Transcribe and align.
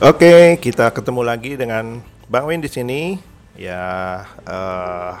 Oke, 0.00 0.56
kita 0.64 0.88
ketemu 0.96 1.20
lagi 1.20 1.60
dengan 1.60 2.00
Bang 2.24 2.48
Win 2.48 2.64
di 2.64 2.72
sini. 2.72 3.20
Ya, 3.52 4.24
eh, 4.48 5.12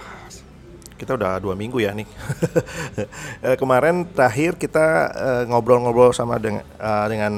kita 0.96 1.20
udah 1.20 1.36
dua 1.36 1.52
minggu 1.52 1.84
ya 1.84 1.92
nih. 1.92 2.08
Eh, 3.44 3.60
Kemarin 3.60 4.08
terakhir 4.08 4.56
kita 4.56 5.12
eh, 5.12 5.42
ngobrol-ngobrol 5.52 6.16
sama 6.16 6.40
dengan 6.40 6.64
eh, 6.64 7.06
dengan 7.12 7.32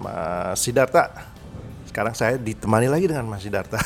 Mas 0.00 0.64
Sidarta. 0.64 1.36
Sekarang 1.88 2.12
saya 2.12 2.36
ditemani 2.36 2.86
lagi 2.86 3.08
dengan 3.08 3.24
Mas 3.24 3.40
Sidarta. 3.40 3.80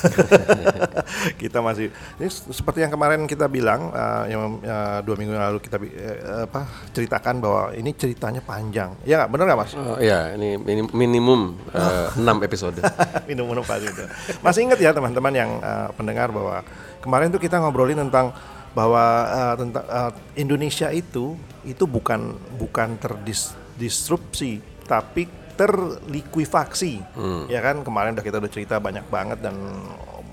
kita 1.42 1.62
masih 1.62 1.94
ini 2.18 2.28
seperti 2.28 2.82
yang 2.82 2.90
kemarin 2.90 3.24
kita 3.30 3.46
bilang 3.46 3.94
eh, 3.94 4.34
yang 4.34 4.58
eh, 4.58 4.98
dua 5.06 5.14
minggu 5.14 5.32
lalu 5.32 5.62
kita 5.62 5.78
eh, 5.78 6.44
apa 6.50 6.66
ceritakan 6.90 7.38
bahwa 7.38 7.62
ini 7.78 7.94
ceritanya 7.94 8.42
panjang. 8.42 8.98
Ya 9.06 9.22
nggak 9.22 9.30
benar 9.30 9.44
nggak 9.54 9.60
Mas? 9.62 9.72
Oh, 9.78 9.98
ya, 10.02 10.34
ini 10.34 10.58
minim- 10.58 10.90
minimum 10.90 11.54
eh, 11.70 12.10
6 12.18 12.26
episode. 12.42 12.78
minum-minum 13.30 13.62
pasti 13.62 13.86
itu. 13.86 14.04
Masih 14.42 14.66
ingat 14.66 14.78
ya 14.82 14.90
teman-teman 14.90 15.32
yang 15.32 15.50
uh, 15.62 15.88
pendengar 15.94 16.34
bahwa 16.34 16.66
kemarin 16.98 17.30
tuh 17.30 17.38
kita 17.38 17.62
ngobrolin 17.62 17.98
tentang 18.02 18.34
bahwa 18.72 19.04
uh, 19.28 19.54
tentang 19.54 19.84
uh, 19.86 20.12
Indonesia 20.34 20.88
itu 20.90 21.36
itu 21.62 21.84
bukan 21.84 22.34
bukan 22.56 22.96
terdisrupsi 22.98 24.64
tapi 24.88 25.28
terlikuifaksi. 25.56 27.02
Ya 27.48 27.60
kan 27.60 27.84
kemarin 27.84 28.16
udah 28.16 28.24
kita 28.24 28.36
udah 28.40 28.50
cerita 28.52 28.76
banyak 28.80 29.04
banget 29.08 29.38
dan 29.44 29.56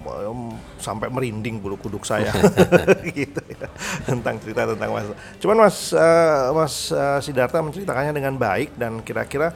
um, 0.06 0.56
sampai 0.80 1.12
merinding 1.12 1.60
bulu 1.60 1.76
kuduk 1.76 2.04
saya. 2.08 2.32
Gitu 3.18 3.42
ya, 3.52 3.68
tentang 4.08 4.40
cerita 4.42 4.70
tentang 4.70 4.90
mas. 4.96 5.08
Cuman 5.42 5.58
mas 5.68 5.78
uh, 5.92 6.56
mas 6.56 6.76
uh, 6.94 7.20
Sidarta 7.20 7.60
menceritakannya 7.60 8.14
dengan 8.16 8.34
baik 8.36 8.76
dan 8.80 9.04
kira-kira 9.04 9.52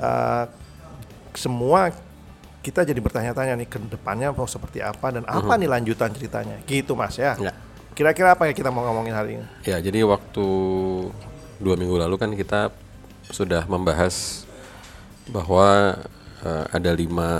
uh, 0.00 0.44
semua 1.32 1.92
kita 2.62 2.86
jadi 2.86 3.00
bertanya-tanya 3.02 3.58
nih 3.58 3.68
ke 3.68 3.78
depannya 3.90 4.30
mau 4.30 4.46
seperti 4.46 4.78
apa 4.78 5.10
dan 5.10 5.26
apa 5.26 5.58
nih 5.58 5.68
lanjutan 5.68 6.14
ceritanya? 6.14 6.62
Gitu 6.64 6.94
mas 6.94 7.18
ya. 7.18 7.34
Ya. 7.38 7.52
kira-kira 7.92 8.32
apa 8.32 8.48
yang 8.48 8.56
kita 8.56 8.72
mau 8.72 8.88
ngomongin 8.88 9.12
hari 9.12 9.30
ini? 9.36 9.46
Ya, 9.68 9.76
jadi 9.76 10.00
waktu 10.08 10.46
dua 11.60 11.76
minggu 11.76 12.00
lalu 12.00 12.16
kan 12.16 12.32
kita 12.32 12.72
sudah 13.28 13.68
membahas 13.68 14.48
bahwa 15.30 15.98
eh, 16.42 16.64
ada 16.72 16.90
lima 16.96 17.30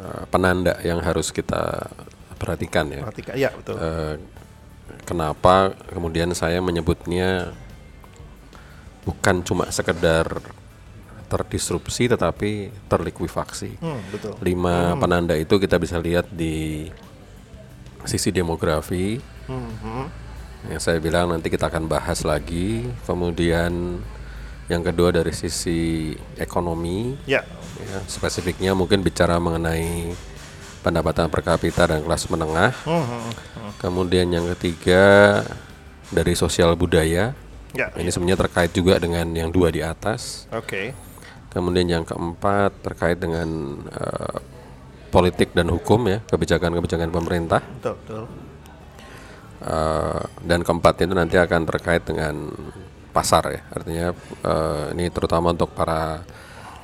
eh, 0.00 0.24
penanda 0.32 0.78
yang 0.80 1.02
harus 1.02 1.28
kita 1.34 1.90
perhatikan 2.38 2.86
ya. 2.88 3.02
perhatikan 3.02 3.34
ya 3.34 3.50
betul 3.52 3.76
Eh, 3.76 4.14
kenapa 5.04 5.74
kemudian 5.92 6.32
saya 6.32 6.62
menyebutnya 6.64 7.52
bukan 9.04 9.40
cuma 9.40 9.68
sekedar 9.72 10.40
terdisrupsi 11.28 12.08
tetapi 12.08 12.72
terlikuifaksi. 12.88 13.76
Hmm, 13.84 14.00
betul 14.08 14.32
Lima 14.40 14.96
penanda 14.96 15.36
itu 15.36 15.60
kita 15.60 15.76
bisa 15.76 16.00
lihat 16.00 16.32
di 16.32 16.88
sisi 18.08 18.32
demografi. 18.32 19.20
Yang 20.68 20.80
saya 20.80 20.98
bilang 20.98 21.30
nanti 21.30 21.52
kita 21.52 21.68
akan 21.68 21.84
bahas 21.86 22.24
lagi. 22.24 22.88
Kemudian 23.04 24.00
yang 24.68 24.84
kedua 24.84 25.08
dari 25.10 25.32
sisi 25.32 26.12
ekonomi, 26.36 27.16
ya 27.24 27.40
ya, 27.80 27.98
spesifiknya 28.04 28.76
mungkin 28.76 29.00
bicara 29.00 29.40
mengenai 29.40 30.12
pendapatan 30.84 31.32
per 31.32 31.40
kapita 31.40 31.88
dan 31.88 32.04
kelas 32.04 32.28
menengah. 32.28 32.72
Kemudian 33.80 34.28
yang 34.28 34.46
ketiga 34.56 35.40
dari 36.12 36.32
sosial 36.36 36.76
budaya. 36.76 37.32
ya 37.76 37.86
Ini 37.96 38.08
sebenarnya 38.08 38.48
terkait 38.48 38.72
juga 38.72 38.96
dengan 39.00 39.28
yang 39.32 39.52
dua 39.52 39.68
di 39.72 39.80
atas. 39.84 40.48
oke 40.52 40.92
Kemudian 41.48 41.88
yang 41.88 42.04
keempat 42.04 42.84
terkait 42.84 43.16
dengan 43.16 43.48
eh, 43.88 44.36
politik 45.08 45.56
dan 45.56 45.72
hukum 45.72 46.04
ya, 46.06 46.20
kebijakan-kebijakan 46.28 47.08
pemerintah. 47.08 47.64
betul 47.80 47.96
betul 48.04 48.24
Eh, 49.58 50.22
dan 50.46 50.62
keempat 50.62 51.02
itu 51.02 51.10
nanti 51.18 51.34
akan 51.34 51.66
terkait 51.66 52.06
dengan 52.06 52.46
pasar 53.18 53.42
ya, 53.50 53.60
artinya 53.68 54.06
eh, 54.44 54.84
ini 54.94 55.10
terutama 55.10 55.50
untuk 55.50 55.74
para 55.74 56.22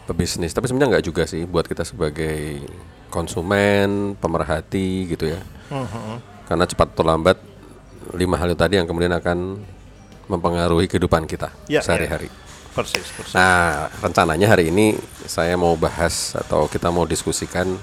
pebisnis. 0.04 0.50
Tapi 0.50 0.66
sebenarnya 0.66 0.98
nggak 0.98 1.06
juga 1.06 1.22
sih 1.24 1.46
buat 1.46 1.64
kita 1.64 1.86
sebagai 1.86 2.58
konsumen, 3.08 4.18
pemerhati 4.18 5.06
gitu 5.08 5.30
ya. 5.30 5.38
Karena 6.44 6.66
cepat 6.66 6.90
atau 6.90 7.04
lambat 7.04 7.38
lima 8.12 8.34
hal 8.34 8.50
itu 8.50 8.58
tadi 8.58 8.74
yang 8.74 8.84
kemudian 8.84 9.10
akan 9.10 9.62
mempengaruhi 10.24 10.84
kehidupan 10.86 11.24
kita 11.24 11.48
Ya, 11.66 11.80
sehari-hari. 11.80 12.28
persis 12.74 13.06
persis 13.06 13.32
Nah, 13.32 13.86
rencananya 14.00 14.50
hari 14.50 14.68
ini 14.68 14.92
saya 15.24 15.54
mau 15.54 15.72
bahas 15.74 16.34
atau 16.34 16.66
kita 16.66 16.90
mau 16.90 17.06
diskusikan 17.06 17.78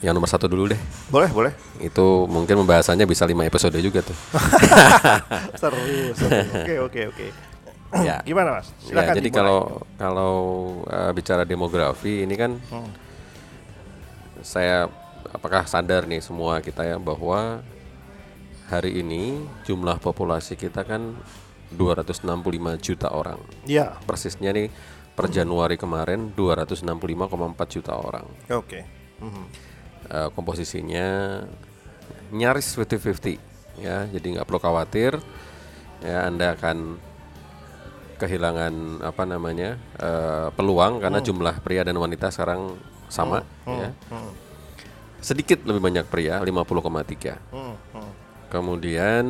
yang 0.00 0.12
nomor 0.12 0.28
satu 0.28 0.44
dulu 0.44 0.68
deh. 0.68 0.80
boleh 1.08 1.28
boleh 1.28 1.52
Itu 1.78 2.24
mungkin 2.24 2.60
pembahasannya 2.60 3.04
bisa 3.04 3.24
lima 3.24 3.42
episode 3.42 3.74
juga 3.78 4.00
tuh. 4.00 4.16
seru 5.60 5.80
seru 6.12 6.30
oke 6.30 6.74
oke 6.84 7.00
oke 7.10 7.26
ya. 7.96 8.18
gimana 8.26 8.58
mas 8.58 8.68
Ya, 8.82 8.90
silakan 8.90 9.14
jadi 9.14 9.20
dimulai. 9.22 9.38
kalau 9.38 9.60
kalau 9.94 10.34
uh, 10.84 11.10
bicara 11.10 11.42
demografi 11.42 12.22
ini 12.22 12.34
kan 12.34 12.58
saya 14.40 14.88
apakah 15.30 15.64
sadar 15.64 16.04
nih 16.04 16.20
semua 16.20 16.60
kita 16.60 16.84
ya 16.84 16.96
bahwa 16.96 17.62
hari 18.66 19.00
ini 19.00 19.38
jumlah 19.62 19.98
populasi 19.98 20.54
kita 20.54 20.82
kan 20.82 21.16
265 21.70 22.30
juta 22.78 23.10
orang. 23.10 23.40
ya 23.64 23.98
Persisnya 24.04 24.50
nih 24.50 24.70
per 25.10 25.26
Januari 25.28 25.74
kemarin 25.74 26.30
265,4 26.30 26.86
juta 27.70 27.94
orang. 27.94 28.26
oke 28.48 28.80
Mhm. 29.16 29.44
Eh, 30.04 30.28
komposisinya 30.30 31.40
nyaris 32.30 32.76
50-50 32.76 33.40
ya 33.74 34.04
jadi 34.06 34.26
nggak 34.36 34.44
perlu 34.44 34.60
khawatir 34.60 35.16
ya 35.98 36.28
anda 36.28 36.52
akan 36.52 37.00
kehilangan 38.14 38.72
apa 39.00 39.22
namanya 39.22 39.76
eh, 39.96 40.48
peluang 40.50 40.98
karena 40.98 41.18
jumlah 41.20 41.60
pria 41.60 41.82
dan 41.82 41.94
wanita 41.94 42.28
sekarang 42.28 42.74
sama 43.06 43.42
ya. 43.64 43.90
Sedikit 45.18 45.64
lebih 45.64 45.80
banyak 45.80 46.04
pria 46.04 46.36
50,3 46.38 47.40
Hmm, 47.48 47.74
hmm. 47.92 48.10
kemudian 48.48 49.24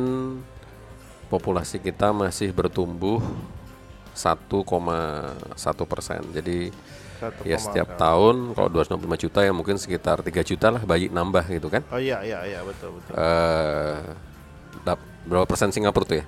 populasi 1.25 1.79
kita 1.79 2.11
masih 2.11 2.51
bertumbuh 2.51 3.23
1,1 4.13 4.55
persen. 5.85 6.21
Jadi 6.31 6.71
Satu 7.15 7.41
ya 7.43 7.55
koma 7.55 7.63
setiap 7.63 7.87
berapa? 7.89 7.99
tahun 7.99 8.35
kalau 8.51 8.69
265 8.71 9.23
juta 9.23 9.39
ya 9.41 9.51
mungkin 9.51 9.75
sekitar 9.75 10.19
3 10.19 10.43
juta 10.43 10.67
lah 10.69 10.83
bayi 10.83 11.07
nambah 11.07 11.47
gitu 11.47 11.67
kan. 11.67 11.81
Oh 11.89 11.97
iya 11.97 12.19
iya 12.21 12.43
iya 12.43 12.59
betul 12.61 12.95
betul. 12.95 13.15
Dap- 14.83 15.03
berapa 15.25 15.45
persen 15.45 15.71
Singapura 15.71 16.05
tuh 16.05 16.17
ya 16.21 16.25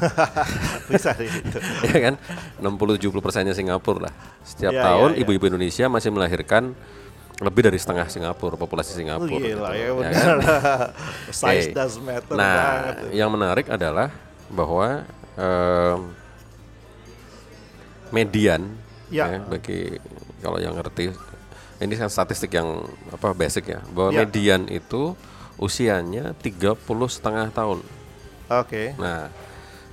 bisa 0.90 1.10
sih 1.14 1.28
itu 1.40 1.58
ya 1.86 1.98
kan 2.02 2.14
60-70 2.58 3.00
persennya 3.18 3.52
Singapura 3.52 4.08
lah 4.08 4.14
setiap 4.42 4.72
Iya, 4.72 4.82
tahun 4.82 5.10
iya, 5.10 5.16
iya. 5.16 5.22
ibu-ibu 5.22 5.44
Indonesia 5.46 5.84
masih 5.86 6.10
melahirkan 6.10 6.72
lebih 7.40 7.62
dari 7.64 7.78
setengah 7.78 8.04
Singapura 8.06 8.54
populasi 8.54 8.92
Oh, 8.92 8.96
Singapura 8.96 9.32
gila 9.32 9.70
gitu. 9.72 9.72
ya 9.72 9.86
Ya 10.04 10.10
kan? 10.12 10.36
size 11.40 11.68
Oke. 11.68 11.74
does 11.74 11.94
matter 11.98 12.34
nah 12.34 12.56
banget 12.92 13.16
yang 13.16 13.30
menarik 13.30 13.66
adalah 13.66 14.08
bahwa 14.46 15.04
em, 15.34 16.00
median 18.10 18.62
Ya. 19.10 19.26
ya, 19.26 19.38
bagi 19.42 19.98
kalau 20.38 20.62
yang 20.62 20.70
ngerti 20.72 21.10
ini 21.80 21.94
kan 21.94 22.06
statistik 22.06 22.54
yang 22.54 22.78
apa 23.10 23.34
basic 23.34 23.66
ya 23.66 23.82
bahwa 23.90 24.12
Ya. 24.12 24.22
median 24.22 24.70
itu 24.70 25.18
usianya 25.56 26.30
30 26.38 26.78
setengah 27.10 27.50
tahun 27.50 27.82
oke 28.48 28.82
Nah, 28.96 29.26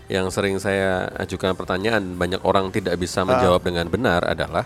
yang 0.08 0.32
sering 0.32 0.56
saya 0.56 1.12
ajukan 1.20 1.52
pertanyaan 1.52 2.16
banyak 2.16 2.40
orang 2.48 2.72
tidak 2.72 2.96
bisa 2.96 3.28
menjawab 3.28 3.60
dengan 3.60 3.92
benar 3.92 4.24
adalah 4.24 4.64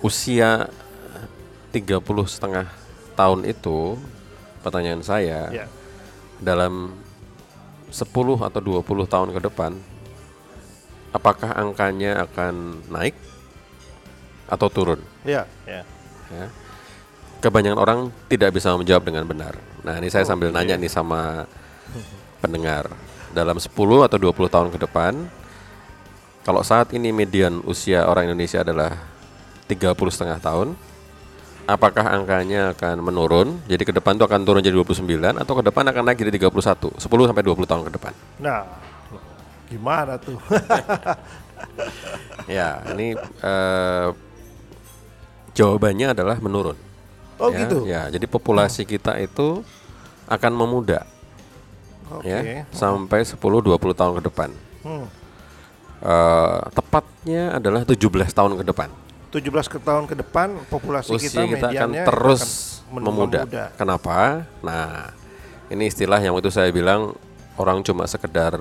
usia 0.00 0.66
30 1.76 2.00
setengah 2.24 2.66
tahun 3.12 3.44
itu 3.44 4.00
pertanyaan 4.64 5.04
saya 5.04 5.52
ya 5.52 5.66
dalam 6.40 6.96
10 7.92 8.00
atau 8.48 8.60
20 8.60 8.82
tahun 9.12 9.30
ke 9.36 9.40
depan 9.52 9.76
apakah 11.12 11.52
angkanya 11.52 12.24
akan 12.24 12.80
naik 12.88 13.14
atau 14.48 14.68
turun? 14.72 15.00
ya 15.28 15.44
ya 15.68 15.84
ya. 16.32 16.46
Kebanyakan 17.42 17.78
orang 17.78 18.00
tidak 18.30 18.54
bisa 18.54 18.70
menjawab 18.78 19.02
dengan 19.02 19.26
benar. 19.26 19.58
Nah, 19.82 19.98
ini 19.98 20.06
saya 20.06 20.22
sambil 20.22 20.54
iya. 20.54 20.62
nanya 20.62 20.74
nih 20.78 20.86
sama 20.86 21.42
pendengar. 22.42 22.90
Dalam 23.30 23.56
10 23.56 23.70
atau 24.02 24.18
20 24.18 24.50
tahun 24.50 24.68
ke 24.74 24.78
depan, 24.82 25.14
kalau 26.42 26.66
saat 26.66 26.90
ini 26.90 27.14
median 27.14 27.62
usia 27.62 28.02
orang 28.10 28.26
Indonesia 28.26 28.66
adalah 28.66 28.98
30 29.70 29.94
setengah 30.10 30.42
tahun, 30.42 30.74
apakah 31.70 32.02
angkanya 32.10 32.74
akan 32.74 32.98
menurun? 32.98 33.62
Jadi 33.70 33.82
ke 33.86 33.92
depan 33.94 34.18
itu 34.18 34.26
akan 34.26 34.42
turun 34.42 34.60
jadi 34.60 34.74
29 34.74 35.06
atau 35.38 35.54
ke 35.54 35.62
depan 35.62 35.86
akan 35.86 36.02
naik 36.02 36.18
jadi 36.18 36.50
31, 36.50 36.98
10 36.98 37.28
sampai 37.30 37.44
20 37.46 37.70
tahun 37.70 37.82
ke 37.86 37.92
depan. 37.94 38.12
Nah, 38.42 38.66
gimana 39.70 40.18
tuh? 40.18 40.36
ya, 42.58 42.82
ini 42.90 43.14
eh, 43.22 44.08
jawabannya 45.54 46.12
adalah 46.12 46.36
menurun. 46.42 46.76
Oh 47.38 47.48
ya, 47.54 47.58
gitu. 47.64 47.78
Ya, 47.86 48.02
jadi 48.10 48.26
populasi 48.26 48.82
kita 48.82 49.14
itu 49.22 49.62
akan 50.26 50.52
memuda 50.54 51.06
Oke. 52.18 52.28
ya 52.28 52.62
sampai 52.74 53.24
10-20 53.24 53.94
tahun 53.94 54.12
ke 54.20 54.22
depan. 54.28 54.50
Hmm. 54.82 55.06
Eh, 56.02 56.60
tepatnya 56.74 57.62
adalah 57.62 57.86
17 57.86 58.34
tahun 58.34 58.58
ke 58.58 58.64
depan. 58.66 58.90
17 59.30 59.70
ke 59.70 59.78
tahun 59.80 60.04
ke 60.10 60.14
depan 60.18 60.60
populasi 60.68 61.16
Usia 61.16 61.46
kita 61.46 61.48
kita 61.48 61.66
akan 61.72 61.90
terus 62.04 62.42
akan 62.84 63.00
men- 63.00 63.04
memuda. 63.06 63.40
Kenapa? 63.78 64.44
Nah, 64.60 65.14
ini 65.70 65.88
istilah 65.88 66.18
yang 66.20 66.34
itu 66.36 66.50
saya 66.50 66.68
bilang 66.74 67.14
orang 67.56 67.80
cuma 67.86 68.04
sekedar 68.10 68.60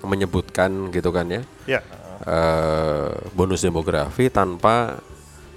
menyebutkan 0.00 0.90
gitu 0.90 1.12
kan 1.12 1.28
ya. 1.28 1.42
Ya. 1.68 1.80
eh, 2.24 3.10
bonus 3.36 3.60
demografi 3.60 4.32
tanpa 4.32 4.98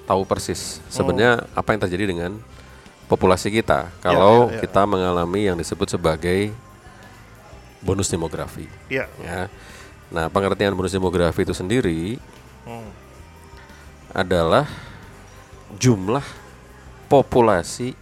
tahu 0.04 0.28
persis 0.28 0.84
sebenarnya 0.92 1.48
apa 1.56 1.72
yang 1.72 1.82
terjadi 1.86 2.06
dengan 2.12 2.32
populasi 3.06 3.54
kita 3.54 3.94
kalau 4.02 4.50
ya, 4.50 4.58
ya. 4.58 4.62
kita 4.66 4.82
mengalami 4.90 5.46
yang 5.48 5.56
disebut 5.56 5.86
sebagai 5.86 6.50
bonus 7.80 8.12
demografi 8.12 8.68
Ya. 8.92 9.08
ya. 9.20 9.48
Nah, 10.10 10.28
pengertian 10.28 10.74
bonus 10.74 10.92
demografi 10.92 11.46
itu 11.46 11.54
sendiri 11.54 12.18
Hmm. 12.66 12.90
adalah 14.12 14.66
jumlah 15.78 16.26
populasi 17.08 17.94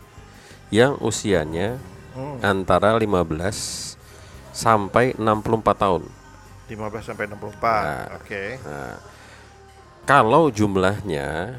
yang 0.71 0.95
usianya 0.99 1.77
Hmm. 2.15 2.39
antara 2.41 2.95
15 2.95 3.95
sampai 4.49 5.13
64 5.15 5.77
tahun. 5.77 6.03
15 6.67 7.05
sampai 7.05 7.29
64. 7.29 7.83
Nah. 7.85 8.05
Oke. 8.17 8.43
Nah, 8.65 8.95
kalau 10.03 10.49
jumlahnya 10.49 11.55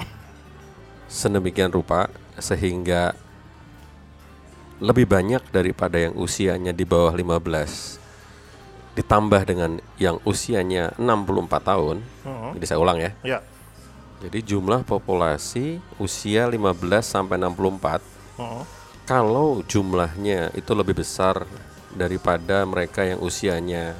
sedemikian 1.08 1.72
rupa 1.72 2.10
sehingga 2.36 3.14
lebih 4.78 5.10
banyak 5.10 5.42
daripada 5.50 5.98
yang 5.98 6.14
usianya 6.14 6.70
di 6.70 6.86
bawah 6.86 7.10
15 7.10 7.97
ditambah 8.98 9.46
dengan 9.46 9.78
yang 9.94 10.18
usianya 10.26 10.90
64 10.98 11.62
tahun. 11.62 11.96
Hmm. 12.26 12.50
Jadi 12.58 12.64
saya 12.66 12.82
ulang 12.82 12.98
ya. 12.98 13.10
Ya. 13.22 13.38
Jadi 14.18 14.42
jumlah 14.42 14.82
populasi 14.82 15.78
usia 16.02 16.50
15 16.50 16.74
sampai 17.06 17.38
64 17.38 18.02
Hmm. 18.34 18.62
kalau 19.02 19.62
jumlahnya 19.66 20.54
itu 20.54 20.70
lebih 20.70 20.98
besar 20.98 21.42
daripada 21.90 22.62
mereka 22.62 23.02
yang 23.02 23.18
usianya 23.18 23.98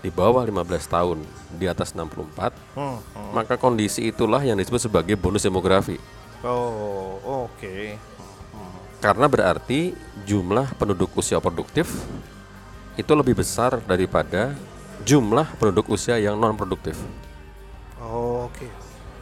di 0.00 0.08
bawah 0.08 0.40
15 0.40 0.88
tahun 0.88 1.20
di 1.52 1.68
atas 1.68 1.92
64 1.92 2.52
Hmm. 2.72 2.96
hmm. 2.96 3.32
maka 3.36 3.56
kondisi 3.56 4.08
itulah 4.08 4.40
yang 4.40 4.56
disebut 4.56 4.88
sebagai 4.88 5.16
bonus 5.16 5.44
demografi 5.44 6.00
Oh, 6.40 7.20
oke. 7.48 7.96
karena 9.00 9.28
berarti 9.28 9.92
jumlah 10.24 10.72
penduduk 10.76 11.12
usia 11.12 11.36
produktif 11.40 11.88
itu 12.94 13.12
lebih 13.12 13.34
besar 13.34 13.82
daripada 13.84 14.54
jumlah 15.02 15.46
penduduk 15.58 15.90
usia 15.90 16.16
yang 16.16 16.38
non 16.38 16.54
produktif. 16.54 16.94
Oh, 17.98 18.46
oke. 18.46 18.66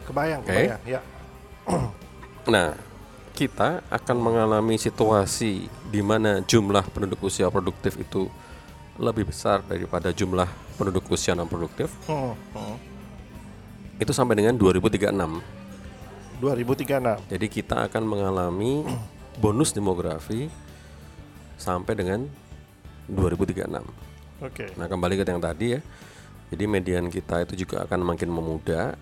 Kebayang, 0.05 0.41
Oke. 0.45 0.51
kebayang. 0.51 0.81
Ya. 0.85 1.01
Nah, 2.43 2.75
kita 3.39 3.87
akan 3.87 4.17
mengalami 4.19 4.75
situasi 4.75 5.71
di 5.89 6.03
mana 6.03 6.43
jumlah 6.43 6.83
penduduk 6.91 7.31
usia 7.31 7.47
produktif 7.47 7.95
itu 7.95 8.27
lebih 8.99 9.31
besar 9.31 9.63
daripada 9.63 10.11
jumlah 10.11 10.51
penduduk 10.75 11.07
usia 11.07 11.39
non 11.39 11.47
produktif 11.47 11.87
Hmm. 12.11 12.35
Hmm. 12.51 12.77
itu 14.03 14.11
sampai 14.11 14.35
dengan 14.35 14.59
2036. 14.59 15.39
2036. 16.43 17.23
Jadi 17.31 17.47
kita 17.47 17.87
akan 17.87 18.03
mengalami 18.03 18.83
bonus 19.43 19.71
demografi 19.71 20.51
sampai 21.55 21.95
dengan 21.95 22.27
2036. 23.11 23.83
Oke. 24.43 24.67
Nah, 24.75 24.87
kembali 24.91 25.15
ke 25.19 25.25
yang 25.27 25.43
tadi 25.43 25.79
ya. 25.79 25.81
Jadi 26.53 26.65
median 26.69 27.09
kita 27.09 27.47
itu 27.49 27.65
juga 27.65 27.89
akan 27.89 28.05
makin 28.05 28.29
memuda 28.29 28.99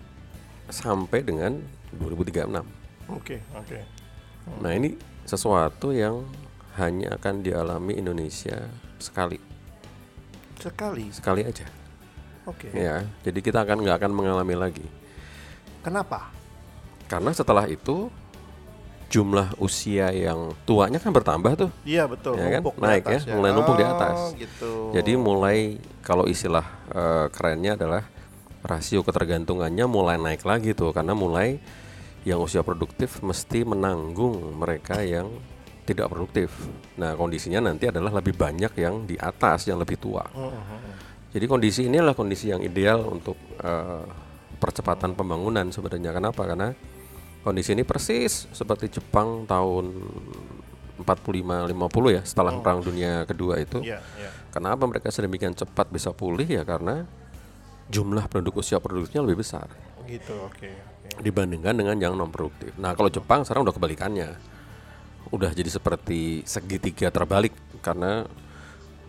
sampai 0.71 1.19
dengan 1.25 1.59
2036. 1.91 2.63
Oke, 3.11 3.43
oke. 3.51 3.79
Nah, 4.63 4.71
ini 4.71 4.95
sesuatu 5.27 5.91
yang 5.91 6.23
hanya 6.79 7.19
akan 7.19 7.43
dialami 7.43 7.99
Indonesia 7.99 8.71
sekali, 8.95 9.35
Sekali. 10.55 11.11
sekali 11.11 11.43
aja. 11.43 11.67
Oke. 12.47 12.71
Ya, 12.71 13.03
jadi 13.27 13.39
kita 13.43 13.67
akan 13.67 13.83
nggak 13.83 13.97
akan 13.99 14.11
mengalami 14.15 14.55
lagi. 14.55 14.87
Kenapa? 15.83 16.31
Karena 17.11 17.35
setelah 17.35 17.67
itu 17.67 18.07
jumlah 19.11 19.59
usia 19.59 20.07
yang 20.09 20.55
tuanya 20.63 20.97
kan 20.97 21.11
bertambah 21.11 21.53
tuh. 21.59 21.71
Iya, 21.83 22.07
betul. 22.07 22.39
Ya 22.39 22.47
kan? 22.47 22.61
Di 22.63 22.79
Naik 22.79 23.03
atas 23.05 23.21
ya, 23.27 23.35
mulai 23.35 23.51
numpuk 23.51 23.75
di 23.75 23.83
Oh, 23.83 23.91
atas. 23.91 24.17
gitu. 24.39 24.71
Jadi 24.95 25.11
mulai 25.19 25.57
kalau 25.99 26.25
istilah 26.25 26.63
eh, 26.89 27.27
kerennya 27.29 27.75
adalah 27.75 28.07
rasio 28.63 29.03
ketergantungannya 29.03 29.83
mulai 29.85 30.15
naik 30.15 30.45
lagi 30.45 30.71
tuh 30.71 30.93
karena 30.95 31.11
mulai 31.11 31.57
yang 32.23 32.37
usia 32.39 32.61
produktif 32.61 33.19
mesti 33.19 33.65
menanggung 33.65 34.37
mereka 34.55 35.01
yang 35.01 35.27
tidak 35.81 36.13
produktif. 36.13 36.53
Nah, 36.95 37.17
kondisinya 37.17 37.57
nanti 37.67 37.89
adalah 37.89 38.13
lebih 38.21 38.37
banyak 38.37 38.71
yang 38.77 39.09
di 39.09 39.17
atas 39.17 39.65
yang 39.65 39.81
lebih 39.81 39.97
tua. 39.97 40.23
Jadi 41.33 41.45
kondisi 41.49 41.89
ini 41.89 41.97
adalah 41.97 42.13
kondisi 42.13 42.53
yang 42.53 42.61
ideal 42.61 43.01
untuk 43.09 43.35
eh, 43.59 44.05
percepatan 44.55 45.17
pembangunan 45.17 45.67
sebenarnya. 45.73 46.13
Kenapa? 46.13 46.45
Karena 46.45 46.69
kondisi 47.41 47.73
ini 47.73 47.81
persis 47.81 48.45
seperti 48.53 49.01
Jepang 49.01 49.49
tahun 49.49 49.85
45 51.01 51.73
50 51.73 52.17
ya 52.17 52.21
setelah 52.21 52.53
perang 52.61 52.85
dunia 52.85 53.25
kedua 53.25 53.57
itu. 53.57 53.81
Iya, 53.81 53.99
iya. 54.21 54.29
Kenapa 54.53 54.85
mereka 54.85 55.09
sedemikian 55.09 55.57
cepat 55.57 55.89
bisa 55.89 56.13
pulih 56.13 56.45
ya 56.45 56.61
karena 56.61 57.05
jumlah 57.89 58.29
penduduk 58.29 58.61
usia 58.61 58.79
produktifnya 58.79 59.19
lebih 59.25 59.43
besar 59.43 59.67
Gitu, 60.07 60.31
oke. 60.37 60.69
oke. 61.11 61.19
dibandingkan 61.23 61.75
dengan 61.75 61.95
yang 61.99 62.13
non 62.15 62.31
produktif. 62.31 62.71
Nah, 62.79 62.95
kalau 62.95 63.11
Jepang 63.11 63.43
sekarang 63.43 63.67
udah 63.67 63.75
kebalikannya. 63.75 64.29
Udah 65.31 65.51
jadi 65.55 65.71
seperti 65.71 66.43
segitiga 66.43 67.07
terbalik 67.07 67.55
karena 67.79 68.27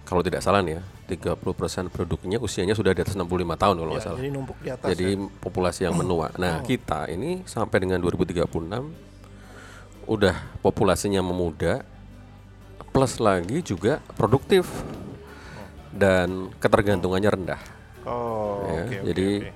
kalau 0.02 0.21
tidak 0.21 0.42
salah 0.42 0.61
nih 0.61 0.78
ya, 0.78 0.82
30% 1.12 1.92
penduduknya 1.92 2.38
usianya 2.40 2.75
sudah 2.75 2.92
di 2.97 3.00
atas 3.04 3.14
65 3.14 3.28
tahun 3.54 3.75
kalau 3.78 3.92
nggak 3.94 4.02
Ya, 4.02 4.06
salah. 4.11 4.18
jadi 4.18 4.30
numpuk 4.32 4.59
di 4.61 4.71
atas. 4.73 4.88
Jadi 4.92 5.09
ya. 5.14 5.28
populasi 5.40 5.80
yang 5.87 5.94
menua. 5.97 6.26
Nah, 6.42 6.61
kita 6.64 7.06
ini 7.09 7.44
sampai 7.47 7.78
dengan 7.85 8.00
2036 8.02 8.49
udah 10.11 10.35
populasinya 10.61 11.23
memuda 11.23 11.87
plus 12.90 13.23
lagi 13.23 13.62
juga 13.62 14.02
produktif 14.18 14.66
dan 15.94 16.50
ketergantungannya 16.59 17.30
rendah. 17.30 17.61
Oh, 18.02 18.66
ya. 18.66 18.82
oke, 18.85 18.97
Jadi 19.12 19.28
oke. 19.47 19.52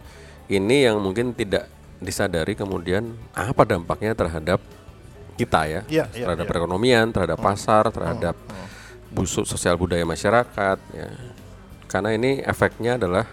ini 0.54 0.76
yang 0.86 1.02
mungkin 1.02 1.34
tidak 1.34 1.66
disadari 1.98 2.54
kemudian 2.54 3.16
apa 3.34 3.64
dampaknya 3.64 4.12
terhadap 4.14 4.60
kita 5.36 5.68
ya, 5.68 5.80
iya, 5.90 6.04
terhadap 6.08 6.44
iya. 6.46 6.50
perekonomian, 6.52 7.06
terhadap 7.12 7.40
pasar, 7.40 7.88
terhadap 7.92 8.36
busuk 9.16 9.48
sosial 9.48 9.80
budaya 9.80 10.04
masyarakat 10.04 10.78
ya. 10.92 11.08
Karena 11.88 12.12
ini 12.12 12.44
efeknya 12.44 13.00
adalah 13.00 13.24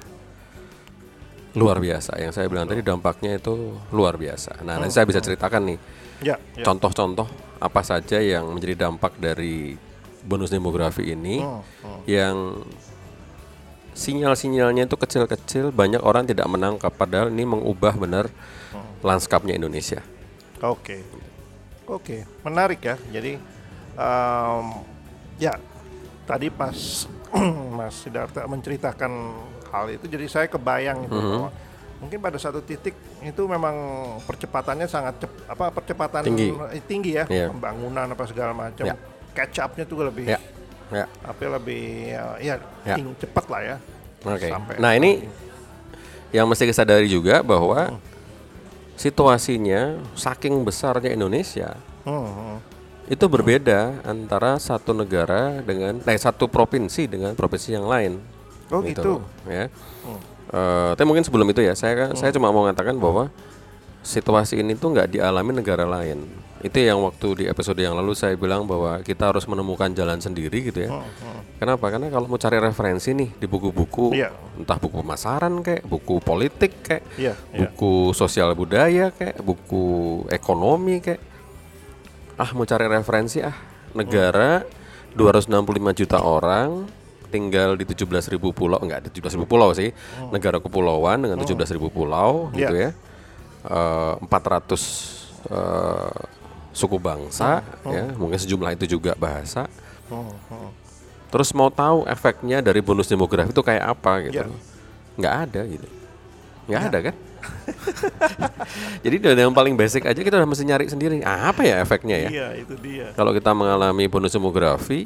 luar 1.53 1.77
biasa. 1.77 2.15
Yang 2.17 2.39
saya 2.39 2.47
bilang 2.47 2.65
tadi 2.65 2.79
dampaknya 2.81 3.35
itu 3.35 3.75
luar 3.91 4.15
biasa. 4.15 4.63
Nah, 4.63 4.79
nanti 4.79 4.95
saya 4.95 5.05
bisa 5.05 5.19
ceritakan 5.19 5.75
nih 5.75 5.79
Ya, 6.23 6.39
ya. 6.55 6.63
contoh-contoh 6.63 7.27
apa 7.59 7.81
saja 7.83 8.15
yang 8.23 8.47
menjadi 8.47 8.87
dampak 8.87 9.19
dari 9.19 9.75
bonus 10.23 10.47
demografi 10.47 11.11
ini 11.11 11.43
yang 12.07 12.63
sinyal-sinyalnya 13.91 14.87
itu 14.87 14.95
kecil-kecil 14.95 15.75
banyak 15.75 15.99
orang 15.99 16.23
tidak 16.23 16.47
menangkap 16.47 16.95
padahal 16.95 17.27
ini 17.27 17.43
mengubah 17.43 17.93
benar 17.99 18.25
lanskapnya 19.03 19.59
Indonesia. 19.59 19.99
Oke, 20.63 21.03
oke, 21.85 22.23
menarik 22.47 22.79
ya. 22.79 22.95
Jadi, 23.11 23.35
em, 23.99 24.65
ya 25.37 25.53
tadi 26.23 26.47
pas 26.47 26.75
Mas 27.77 27.95
Siddhartha 27.99 28.45
menceritakan 28.45 29.11
hal 29.69 29.85
itu, 29.89 30.05
jadi 30.05 30.25
saya 30.27 30.45
kebayang 30.45 31.05
itu 31.05 31.13
Mhm. 31.13 31.29
bahwa 31.33 31.49
mungkin 31.97 32.19
pada 32.19 32.37
satu 32.37 32.59
titik 32.59 32.93
itu 33.19 33.41
memang 33.43 33.73
percepatannya 34.21 34.85
sangat 34.85 35.17
cep, 35.19 35.31
apa 35.47 35.71
percepatan 35.71 36.21
Tinggi. 36.21 36.51
eh, 36.69 36.83
tinggi 36.83 37.11
ya, 37.13 37.25
Iya. 37.25 37.47
pembangunan 37.49 38.05
apa 38.05 38.23
segala 38.23 38.51
macam. 38.51 38.85
Ya. 38.85 38.95
Catch 39.33 39.57
up-nya 39.59 39.83
tuh 39.83 40.03
lebih, 40.03 40.27
Ya. 40.27 40.37
Ya. 40.91 41.05
apa 41.23 41.41
lebih 41.57 41.83
ya, 42.11 42.23
ya, 42.37 42.55
ting- 42.93 43.17
cepat 43.17 43.45
lah 43.49 43.61
ya. 43.63 43.75
Oke. 44.21 44.45
Sampai- 44.45 44.77
Nah, 44.77 44.93
ini 44.93 45.25
yang 46.29 46.45
mesti 46.45 46.63
disadari 46.63 47.07
juga 47.07 47.41
bahwa 47.41 47.97
situasinya 48.93 49.97
saking 50.13 50.61
besarnya 50.61 51.09
Indonesia 51.09 51.73
Hmm, 52.03 52.29
hmm. 52.29 52.57
Itu 53.11 53.25
berbeda 53.27 53.99
antara 54.07 54.55
satu 54.55 54.95
negara 54.95 55.59
dengan 55.59 55.99
eh 56.07 56.19
satu 56.19 56.47
provinsi 56.47 57.07
dengan 57.09 57.35
provinsi 57.35 57.75
yang 57.75 57.87
lain. 57.87 58.19
Oh 58.71 58.79
gitu. 58.79 59.19
ya. 59.45 59.67
Eh, 60.53 60.91
tapi 60.93 61.05
mungkin 61.09 61.25
sebelum 61.25 61.49
itu 61.49 61.65
ya, 61.65 61.73
saya 61.73 62.13
saya 62.13 62.29
cuma 62.31 62.53
mau 62.53 62.63
mengatakan 62.63 62.93
bahwa 62.95 63.33
situasi 64.03 64.59
ini 64.59 64.77
tuh 64.77 64.93
nggak 64.93 65.17
dialami 65.17 65.51
negara 65.51 65.83
lain. 65.87 66.29
Itu 66.63 66.79
yang 66.79 67.03
waktu 67.03 67.43
di 67.43 67.45
episode 67.51 67.75
yang 67.75 67.91
lalu 67.99 68.15
saya 68.15 68.39
bilang 68.39 68.63
bahwa 68.63 69.03
kita 69.03 69.27
harus 69.33 69.43
menemukan 69.51 69.91
jalan 69.91 70.15
sendiri 70.23 70.71
gitu 70.71 70.87
ya. 70.87 71.03
Kenapa? 71.59 71.91
Karena 71.91 72.07
kalau 72.07 72.31
mau 72.31 72.39
cari 72.39 72.55
referensi 72.55 73.11
nih 73.11 73.35
di 73.35 73.47
buku-buku, 73.51 74.15
Iya. 74.15 74.31
entah 74.55 74.79
buku 74.79 75.03
pemasaran 75.03 75.59
kayak, 75.59 75.83
buku 75.83 76.23
politik 76.23 76.79
kayak, 76.87 77.03
iya. 77.19 77.35
buku 77.35 78.15
sosial 78.15 78.55
budaya 78.55 79.11
kayak, 79.11 79.43
buku 79.43 80.23
ekonomi 80.31 81.03
kayak, 81.03 81.19
ah 82.35 82.49
mau 82.53 82.65
cari 82.65 82.85
referensi 82.89 83.39
ah. 83.39 83.53
Negara 83.93 84.65
265 85.13 85.99
juta 86.01 86.17
orang 86.25 86.89
tinggal 87.29 87.77
di 87.77 87.85
17.000 87.85 88.37
pulau. 88.53 88.77
Enggak 88.81 89.09
17.000 89.09 89.45
pulau 89.45 89.69
sih. 89.73 89.93
Negara 90.29 90.57
kepulauan 90.57 91.21
dengan 91.25 91.37
17.000 91.37 91.77
pulau 91.89 92.49
Iya. 92.53 92.57
gitu 92.57 92.75
ya. 92.77 92.91
Eh, 93.63 94.13
400 94.21 94.81
eh, 95.49 96.21
suku 96.73 96.97
bangsa 96.97 97.61
ya. 97.85 98.13
Mungkin 98.17 98.37
sejumlah 98.41 98.73
itu 98.77 98.97
juga 98.97 99.13
bahasa. 99.13 99.69
Terus 101.29 101.49
mau 101.53 101.73
tahu 101.73 102.05
efeknya 102.05 102.61
dari 102.61 102.81
bonus 102.81 103.09
demografi 103.09 103.49
itu 103.49 103.63
kayak 103.65 103.97
apa 103.97 104.11
gitu. 104.29 104.45
Iya. 104.45 104.45
nggak 105.13 105.35
ada 105.49 105.61
gitu. 105.69 105.87
Nggak 106.65 106.81
ada 106.89 106.97
kan 107.09 107.15
jadi 109.05 109.15
dari 109.19 109.39
yang 109.41 109.53
paling 109.53 109.75
basic 109.75 110.03
aja 110.03 110.17
kita 110.17 110.35
udah 110.35 110.47
mesti 110.47 110.63
nyari 110.63 110.85
sendiri 110.87 111.21
Ah, 111.21 111.51
apa 111.51 111.63
ya 111.63 111.79
efeknya 111.79 112.17
ya 112.17 112.29
Iya, 112.29 112.47
itu 112.59 112.73
dia. 112.79 113.11
kalau 113.13 113.31
kita 113.31 113.51
mengalami 113.51 114.07
bonus 114.07 114.31
demografi 114.31 115.05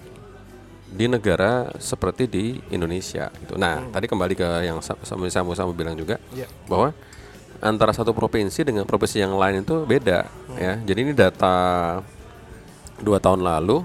di 0.88 1.06
negara 1.06 1.68
seperti 1.78 2.26
di 2.26 2.46
Indonesia 2.72 3.28
gitu. 3.44 3.60
Nah, 3.60 3.84
tadi 3.92 4.08
kembali 4.08 4.34
ke 4.34 4.48
yang 4.64 4.80
sa- 4.80 4.98
sama 5.04 5.28
bilang 5.76 5.94
juga 5.94 6.16
Iya. 6.32 6.48
bahwa 6.66 6.96
antara 7.60 7.92
satu 7.92 8.14
provinsi 8.14 8.64
dengan 8.64 8.86
provinsi 8.86 9.20
yang 9.20 9.36
lain 9.36 9.62
itu 9.62 9.84
beda 9.84 10.26
ya. 10.56 10.80
Jadi 10.80 11.00
ini 11.02 11.14
data 11.14 12.00
dua 12.98 13.20
tahun 13.20 13.44
lalu 13.44 13.84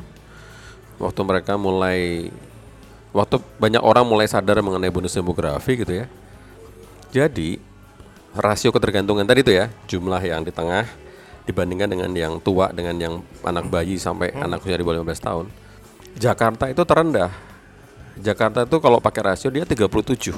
waktu 0.97 1.21
mereka 1.26 1.59
mulai 1.59 2.30
waktu 3.12 3.37
banyak 3.59 3.82
orang 3.82 4.06
mulai 4.06 4.25
sadar 4.25 4.62
mengenai 4.62 4.88
bonus 4.88 5.12
demografi 5.12 5.75
gitu 5.82 5.92
ya. 5.92 6.06
Jadi 7.12 7.61
rasio 8.33 8.73
ketergantungan 8.73 9.29
tadi 9.29 9.45
itu 9.45 9.53
ya 9.53 9.69
jumlah 9.89 10.23
yang 10.25 10.41
di 10.41 10.53
tengah 10.53 10.89
dibandingkan 11.45 11.91
dengan 11.91 12.11
yang 12.15 12.35
tua 12.39 12.71
dengan 12.71 12.95
yang 12.97 13.15
anak 13.43 13.67
bayi 13.69 13.99
sampai 13.99 14.31
anak 14.33 14.62
usia 14.62 14.79
di 14.79 14.85
bawah 14.87 15.03
15 15.03 15.27
tahun. 15.27 15.47
Jakarta 16.17 16.71
itu 16.71 16.83
terendah. 16.87 17.33
Jakarta 18.21 18.69
itu 18.69 18.77
kalau 18.79 19.01
pakai 19.01 19.35
rasio 19.35 19.49
dia 19.51 19.65
37. 19.65 20.37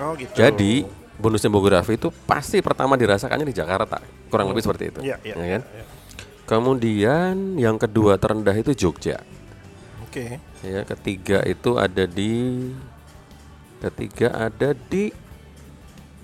Oh, 0.00 0.12
gitu. 0.16 0.32
Jadi 0.32 0.86
bonus 1.20 1.44
demografi 1.44 2.00
itu 2.00 2.08
pasti 2.24 2.64
pertama 2.64 2.96
dirasakannya 2.96 3.44
di 3.44 3.56
Jakarta, 3.56 4.00
kurang 4.32 4.48
lebih 4.52 4.64
seperti 4.64 4.84
itu. 4.88 5.00
Iya, 5.04 5.16
iya, 5.20 5.34
ya 5.36 5.48
kan? 5.58 5.62
iya. 5.64 5.84
Kemudian 6.48 7.34
yang 7.60 7.76
kedua 7.76 8.16
terendah 8.16 8.56
itu 8.56 8.72
Jogja. 8.74 9.20
Oke. 10.02 10.40
Ya, 10.64 10.82
ketiga 10.82 11.44
itu 11.46 11.78
ada 11.78 12.04
di 12.08 12.66
ketiga 13.80 14.50
ada 14.50 14.74
di 14.74 15.14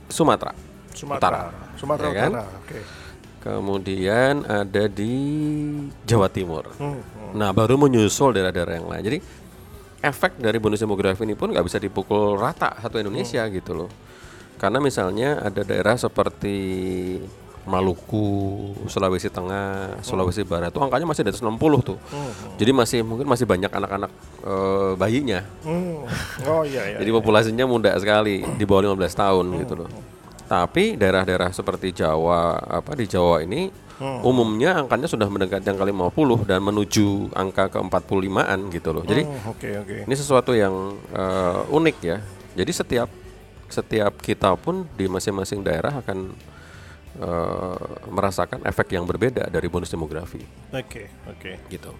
Sumatera. 0.09 0.53
Sumatera. 0.97 1.51
Utara. 1.51 1.75
Sumatera 1.77 2.07
Ya 2.09 2.15
kan? 2.15 2.31
Utara. 2.33 2.47
Oke. 2.63 2.79
Kemudian 3.47 4.43
ada 4.43 4.85
di 4.91 5.15
Jawa 6.03 6.27
Timur. 6.27 6.67
Hmm, 6.83 6.99
hmm. 6.99 7.31
Nah, 7.39 7.55
baru 7.55 7.79
menyusul 7.79 8.35
daerah-daerah 8.35 8.75
yang 8.83 8.91
lain. 8.91 9.03
Jadi 9.07 9.19
efek 10.03 10.43
dari 10.43 10.59
bonus 10.59 10.83
demografi 10.83 11.23
ini 11.23 11.39
pun 11.39 11.55
nggak 11.55 11.67
bisa 11.67 11.79
dipukul 11.79 12.35
rata 12.35 12.75
satu 12.83 12.99
Indonesia 12.99 13.47
gitu 13.47 13.73
loh. 13.75 13.91
Karena 14.57 14.81
misalnya 14.81 15.39
ada 15.45 15.63
daerah 15.63 15.95
seperti 15.95 16.57
Maluku, 17.67 18.27
Sulawesi 18.87 19.27
Tengah, 19.27 19.99
Sulawesi 20.01 20.43
Barat 20.43 20.71
tuh 20.71 20.81
angkanya 20.81 21.05
masih 21.05 21.27
di 21.27 21.31
atas 21.31 21.43
60 21.43 21.59
tuh. 21.83 21.99
Jadi 22.57 22.71
masih 22.71 23.03
mungkin 23.03 23.27
masih 23.27 23.45
banyak 23.45 23.69
anak-anak 23.69 24.11
eh, 24.41 24.93
bayinya. 24.95 25.43
Hmm. 25.61 26.07
Oh 26.47 26.63
iya 26.63 26.95
iya. 26.95 26.97
Jadi 26.99 27.11
populasinya 27.11 27.67
muda 27.67 27.91
sekali 27.99 28.47
di 28.47 28.65
bawah 28.65 28.95
15 28.95 29.03
tahun 29.13 29.47
gitu 29.61 29.75
loh. 29.77 29.91
Tapi 30.47 30.95
daerah-daerah 30.95 31.51
seperti 31.51 31.91
Jawa 31.91 32.55
apa 32.57 32.95
di 32.95 33.05
Jawa 33.05 33.43
ini 33.43 33.67
umumnya 34.23 34.77
angkanya 34.77 35.09
sudah 35.09 35.27
mendekati 35.27 35.67
angka 35.67 35.83
50 35.83 36.45
dan 36.45 36.61
menuju 36.61 37.33
angka 37.33 37.67
ke 37.67 37.79
45-an 37.81 38.59
gitu 38.71 38.95
loh. 38.95 39.03
Jadi 39.03 39.27
Hmm, 39.27 39.51
Oke 39.51 39.69
oke. 39.75 39.97
ini 40.07 40.15
sesuatu 40.15 40.55
yang 40.55 40.75
eh, 41.11 41.61
unik 41.67 41.97
ya. 41.99 42.23
Jadi 42.55 42.71
setiap 42.71 43.09
setiap 43.67 44.15
kita 44.23 44.55
pun 44.55 44.87
di 44.95 45.11
masing-masing 45.11 45.67
daerah 45.67 45.99
akan 45.99 46.31
eh, 47.17 47.87
merasakan 48.13 48.65
efek 48.69 48.93
yang 48.93 49.05
berbeda 49.09 49.49
dari 49.49 49.67
bonus 49.67 49.91
demografi 49.93 50.45
Oke 50.73 51.09
oke. 51.29 51.53
gitu. 51.73 51.93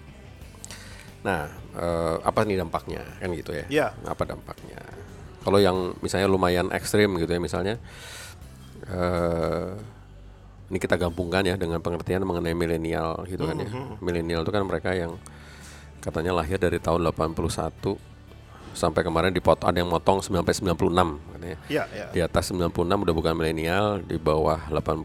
Nah, 1.25 1.49
eh, 1.75 2.15
apa 2.23 2.45
nih 2.45 2.61
dampaknya 2.61 3.03
kan 3.19 3.29
gitu 3.33 3.51
ya? 3.51 3.65
Iya. 3.67 3.87
Apa 4.05 4.23
dampaknya? 4.23 4.79
Kalau 5.43 5.59
yang 5.59 5.95
misalnya 6.03 6.27
lumayan 6.29 6.71
ekstrim 6.71 7.15
gitu 7.19 7.31
ya 7.31 7.41
misalnya, 7.41 7.75
eh 8.87 9.71
ini 10.67 10.77
kita 10.83 10.99
gabungkan 10.99 11.47
ya 11.47 11.55
dengan 11.55 11.79
pengertian 11.79 12.27
mengenai 12.27 12.51
milenial 12.51 13.23
gitu 13.27 13.47
kan 13.47 13.55
ya. 13.55 13.69
Milenial 14.03 14.43
itu 14.43 14.51
kan 14.51 14.63
mereka 14.67 14.91
yang 14.91 15.15
katanya 16.03 16.35
lahir 16.35 16.59
dari 16.59 16.79
tahun 16.79 17.07
81 17.07 18.16
sampai 18.77 19.01
kemarin 19.01 19.33
dipotong 19.33 19.73
ada 19.73 19.81
yang 19.81 19.89
motong 19.89 20.21
9 20.21 20.45
sampai 20.45 20.53
96 20.53 21.33
katanya. 21.33 21.57
Iya 21.65 21.83
iya. 21.89 22.05
Di 22.13 22.21
atas 22.21 22.53
96 22.53 22.69
udah 22.85 23.13
bukan 23.17 23.33
milenial, 23.33 24.05
di 24.05 24.21
bawah 24.21 24.69
81 24.69 25.01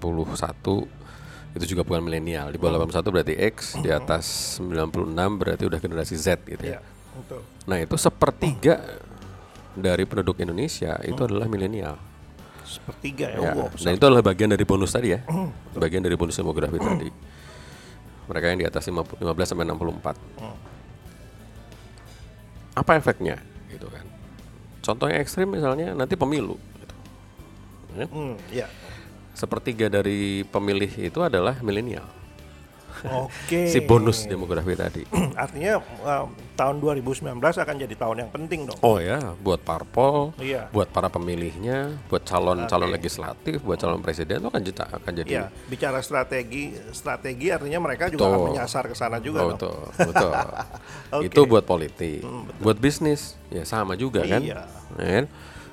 itu 1.57 1.65
juga 1.73 1.83
bukan 1.85 2.05
milenial. 2.05 2.53
Di 2.53 2.61
bawah 2.61 2.85
81 2.85 3.09
berarti 3.09 3.35
X, 3.49 3.81
di 3.81 3.89
atas 3.89 4.61
96 4.61 5.41
berarti 5.41 5.65
udah 5.65 5.81
generasi 5.81 6.21
Z 6.21 6.45
gitu 6.45 6.77
ya. 6.77 6.85
Betul. 7.17 7.41
Nah, 7.65 7.81
itu 7.81 7.97
sepertiga 7.97 8.81
dari 9.73 10.05
penduduk 10.05 10.37
Indonesia 10.45 11.01
itu 11.05 11.21
adalah 11.25 11.49
milenial. 11.49 11.97
Sepertiga 12.69 13.33
ya. 13.33 13.41
Ya, 13.41 13.53
wow, 13.57 13.69
dan 13.73 13.93
itu 13.97 14.05
adalah 14.05 14.25
bagian 14.25 14.49
dari 14.53 14.65
bonus 14.65 14.93
tadi 14.93 15.17
ya. 15.17 15.21
bagian 15.77 16.05
dari 16.05 16.17
bonus 16.17 16.37
demografi 16.37 16.77
tadi. 16.77 17.09
Mereka 18.29 18.45
yang 18.53 18.61
di 18.65 18.69
atas 18.69 18.85
50 18.89 19.21
15 19.21 19.49
sampai 19.49 19.65
64. 19.69 20.17
Apa 22.73 22.97
efeknya 22.97 23.37
kan? 23.37 23.52
Contoh 24.83 25.07
yang 25.07 25.23
ekstrim 25.23 25.49
misalnya 25.55 25.95
nanti 25.95 26.19
pemilu 26.19 26.59
gitu. 26.83 26.95
Ya. 27.97 28.07
Hmm, 28.11 28.35
iya. 28.51 28.67
Sepertiga 29.33 29.87
dari 29.89 30.43
pemilih 30.45 30.91
itu 30.99 31.19
adalah 31.23 31.63
milenial. 31.63 32.05
Oke. 33.03 33.67
Si 33.67 33.79
bonus 33.83 34.25
demografi 34.25 34.75
tadi. 34.75 35.03
Artinya 35.35 35.81
um, 35.81 36.27
tahun 36.55 36.77
2019 36.79 37.27
akan 37.41 37.75
jadi 37.79 37.95
tahun 37.95 38.17
yang 38.23 38.31
penting 38.31 38.61
dong. 38.69 38.79
Oh 38.81 38.97
ya, 38.97 39.35
buat 39.39 39.59
parpol, 39.61 40.31
Iya. 40.39 40.71
buat 40.71 40.89
para 40.89 41.09
pemilihnya, 41.09 41.99
buat 42.07 42.23
calon-calon 42.23 42.93
legislatif, 42.93 43.59
buat 43.61 43.77
calon 43.77 43.99
presiden 43.99 44.39
itu 44.39 44.49
akan 44.49 44.63
jadi 44.63 44.81
akan 44.87 45.13
jadi 45.25 45.31
Iya, 45.33 45.45
bicara 45.67 45.99
strategi, 46.01 46.77
strategi 46.93 47.51
artinya 47.51 47.79
mereka 47.81 48.07
juga 48.07 48.31
akan 48.31 48.39
Betul. 48.39 48.49
menyasar 48.53 48.85
ke 48.87 48.95
sana 48.95 49.19
juga 49.19 49.43
Oh, 49.43 49.49
dong. 49.51 49.59
betul, 49.59 49.79
betul. 50.13 50.31
Oke. 51.19 51.25
Itu 51.27 51.41
buat 51.45 51.65
politik, 51.65 52.23
buat 52.59 52.79
bisnis 52.79 53.35
ya 53.49 53.65
sama 53.65 53.95
juga 53.95 54.23
kan. 54.23 54.39
Iya. 54.39 54.63
Ya 54.97 55.11
kan? 55.21 55.27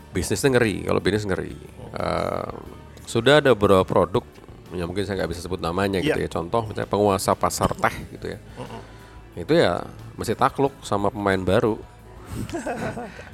Bisnisnya 0.10 0.58
ngeri, 0.58 0.90
kalau 0.90 0.98
bisnis 0.98 1.26
ngeri. 1.28 1.54
Eh, 1.94 2.50
sudah 3.06 3.42
ada 3.42 3.54
beberapa 3.54 3.86
produk 3.86 4.26
yang 4.72 4.86
mungkin 4.86 5.02
saya 5.02 5.18
nggak 5.18 5.32
bisa 5.32 5.42
sebut 5.42 5.58
namanya 5.58 5.98
gitu 5.98 6.16
Iya. 6.16 6.26
ya. 6.26 6.32
Contoh 6.32 6.62
misalnya 6.64 6.86
penguasa 6.88 7.32
pasar 7.34 7.72
teh 7.72 7.96
gitu 8.12 8.26
ya. 8.28 8.40
Itu 9.34 9.54
ya 9.54 9.82
mesti 10.14 10.34
takluk 10.34 10.74
sama 10.82 11.08
pemain 11.08 11.40
baru. 11.40 11.80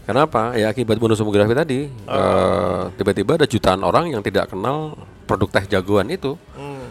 Kenapa? 0.06 0.54
Ya 0.54 0.70
akibat 0.70 0.96
bonus 0.96 1.18
demografi 1.18 1.52
tadi. 1.52 1.80
eh, 1.90 2.84
tiba-tiba 2.96 3.36
ada 3.36 3.44
jutaan 3.46 3.82
orang 3.82 4.08
yang 4.10 4.22
tidak 4.22 4.48
kenal 4.50 4.96
produk 5.26 5.50
teh 5.52 5.66
jagoan 5.70 6.08
itu 6.08 6.38
Hmm, 6.54 6.88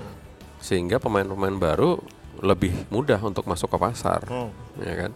sehingga 0.58 0.98
pemain-pemain 0.98 1.54
baru 1.54 2.02
lebih 2.36 2.90
mudah 2.90 3.16
untuk 3.18 3.46
masuk 3.46 3.70
ke 3.70 3.78
pasar, 3.78 4.20
Hmm. 4.26 4.50
ya 4.76 4.94
kan? 4.98 5.12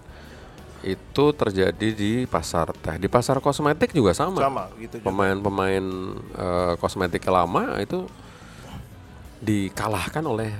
Itu 0.78 1.34
terjadi 1.34 1.88
di 1.90 2.12
pasar 2.24 2.70
teh, 2.72 2.96
di 2.96 3.04
pasar 3.04 3.36
kosmetik 3.38 3.90
juga 3.90 4.14
sama. 4.14 4.38
sama 4.38 4.64
gitu. 4.78 5.02
Pemain-pemain 5.02 5.84
eh, 6.32 6.74
kosmetik 6.78 7.26
lama 7.26 7.76
itu 7.76 8.06
dikalahkan 9.38 10.24
oleh 10.24 10.50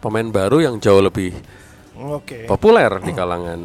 pemain 0.00 0.28
baru 0.28 0.60
yang 0.64 0.76
jauh 0.80 1.00
lebih 1.00 1.32
Oke. 1.96 2.44
populer 2.44 2.90
di 3.00 3.12
kalangan 3.12 3.60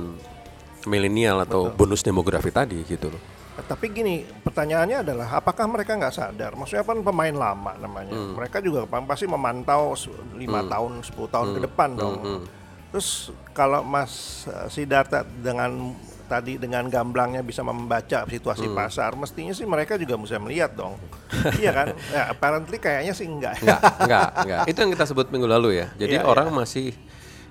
milenial 0.88 1.44
atau 1.44 1.72
bonus 1.74 2.06
demografi 2.06 2.52
tadi 2.54 2.80
gitu 2.88 3.12
loh. 3.12 3.22
Tapi 3.60 3.92
gini, 3.92 4.24
pertanyaannya 4.24 5.04
adalah 5.04 5.28
apakah 5.36 5.68
mereka 5.68 5.92
nggak 6.00 6.16
sadar? 6.16 6.56
Maksudnya 6.56 6.88
kan 6.88 7.04
pemain 7.04 7.36
lama 7.36 7.76
namanya. 7.76 8.16
Hmm. 8.16 8.40
Mereka 8.40 8.64
juga 8.64 8.88
pasti 8.88 9.28
memantau 9.28 9.92
5 9.92 10.40
tahun, 10.72 10.92
10 11.04 11.28
tahun 11.28 11.48
ke 11.56 11.60
depan 11.68 11.90
dong. 12.00 12.48
Terus 12.90 13.30
kalau 13.54 13.86
Mas 13.86 14.46
uh, 14.50 14.66
Siddhartha 14.72 15.22
dengan 15.22 15.94
tadi 16.30 16.56
dengan 16.56 16.86
gamblangnya 16.86 17.42
bisa 17.42 17.60
membaca 17.60 18.24
situasi 18.24 18.64
Hmm. 18.64 18.78
pasar, 18.78 19.12
mestinya 19.14 19.50
sih 19.50 19.66
mereka 19.66 19.98
juga 19.98 20.14
bisa 20.16 20.38
melihat 20.38 20.72
dong. 20.72 20.96
iya 21.58 21.74
kan? 21.74 21.88
Ya, 22.08 22.30
apparently 22.30 22.78
kayaknya 22.78 23.12
sih 23.12 23.26
enggak. 23.26 23.58
Enggak, 23.58 23.82
enggak, 24.06 24.28
enggak. 24.38 24.62
Itu 24.70 24.78
yang 24.80 24.92
kita 24.94 25.06
sebut 25.06 25.28
minggu 25.28 25.50
lalu 25.50 25.70
ya. 25.76 25.90
Jadi 25.98 26.16
Iya, 26.16 26.24
orang 26.24 26.54
masih 26.54 26.94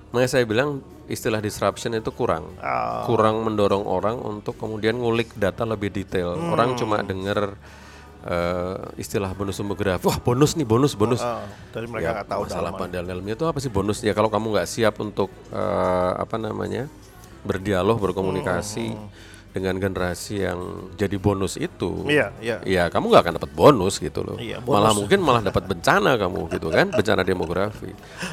makanya 0.09 0.31
saya 0.31 0.43
bilang 0.43 0.79
istilah 1.05 1.37
disruption 1.37 1.91
itu 1.91 2.09
kurang. 2.09 2.49
Oh. 2.55 3.03
Kurang 3.05 3.43
mendorong 3.43 3.83
orang 3.83 4.15
untuk 4.17 4.55
kemudian 4.55 4.95
ngulik 4.95 5.35
data 5.35 5.61
lebih 5.61 5.91
detail. 5.91 6.33
Orang 6.33 6.73
Hmm. 6.73 6.79
cuma 6.79 7.03
dengar 7.03 7.59
eh, 8.21 8.77
istilah 8.97 9.31
bonus 9.31 9.55
demografi. 9.55 10.03
Wah, 10.03 10.19
bonus 10.19 10.51
nih, 10.53 10.67
bonus, 10.67 10.91
bonus. 10.91 11.23
Oh, 11.23 11.39
dari 11.71 11.87
mereka 11.87 12.03
Ya, 12.03 12.11
nggak 12.19 12.27
tahu 12.27 12.41
masalah 12.43 12.71
dalaman. 12.75 12.91
dalamnya 12.91 13.33
itu 13.33 13.45
apa 13.47 13.59
sih 13.59 13.71
bonus 13.71 14.03
ya 14.03 14.11
kalau 14.11 14.27
kamu 14.27 14.51
nggak 14.51 14.67
siap 14.67 14.99
untuk 14.99 15.31
eh, 15.49 16.11
apa 16.19 16.35
namanya 16.35 16.91
berdialog 17.41 17.97
berkomunikasi 17.97 18.91
dengan 19.49 19.75
generasi 19.75 20.45
yang 20.45 20.59
jadi 20.93 21.17
bonus 21.17 21.57
itu 21.57 22.05
Iya, 22.05 22.29
iya. 22.37 22.57
ya 22.61 22.83
kamu 22.85 23.09
nggak 23.09 23.23
akan 23.23 23.33
dapat 23.35 23.51
bonus 23.51 23.97
gitu 23.97 24.21
loh 24.21 24.37
Iya, 24.37 24.61
malah 24.61 24.93
bonus. 24.93 24.97
mungkin 25.01 25.19
malah 25.19 25.41
dapat 25.41 25.63
bencana 25.65 26.15
kamu 26.15 26.41
gitu 26.49 26.67
kan 26.69 26.87
bencana 26.99 27.21
demografi 27.23 27.89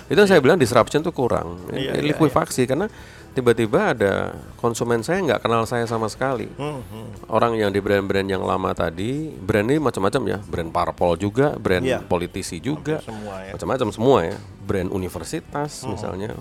itu 0.06 0.12
yang 0.14 0.28
saya 0.28 0.38
bilang 0.38 0.56
disruption 0.56 1.00
itu 1.00 1.10
kurang 1.10 1.56
Iya, 1.70 1.96
iya, 1.96 2.04
likuifaksi 2.04 2.68
karena 2.68 2.92
tiba-tiba 3.32 3.92
ada 3.92 4.32
konsumen 4.56 5.00
saya 5.00 5.20
nggak 5.22 5.40
kenal 5.40 5.64
saya 5.64 5.84
sama 5.84 6.04
sekali 6.06 6.52
Hmm, 6.52 6.84
hmm. 6.84 7.08
orang 7.28 7.52
yang 7.54 7.68
di 7.68 7.80
brand-brand 7.80 8.25
yang 8.26 8.40
lama 8.42 8.72
tadi 8.72 9.28
brand 9.30 9.64
ini 9.66 9.76
macam-macam 9.78 10.22
ya 10.26 10.38
brand 10.42 10.68
parpol 10.68 11.16
juga 11.16 11.52
brand 11.54 11.80
Iya. 11.80 12.00
politisi 12.02 12.60
juga 12.60 13.00
ya. 13.00 13.52
macam-macam 13.52 13.88
semua 13.88 14.18
ya 14.22 14.36
brand 14.60 14.88
universitas 14.90 15.80
misalnya 15.82 16.36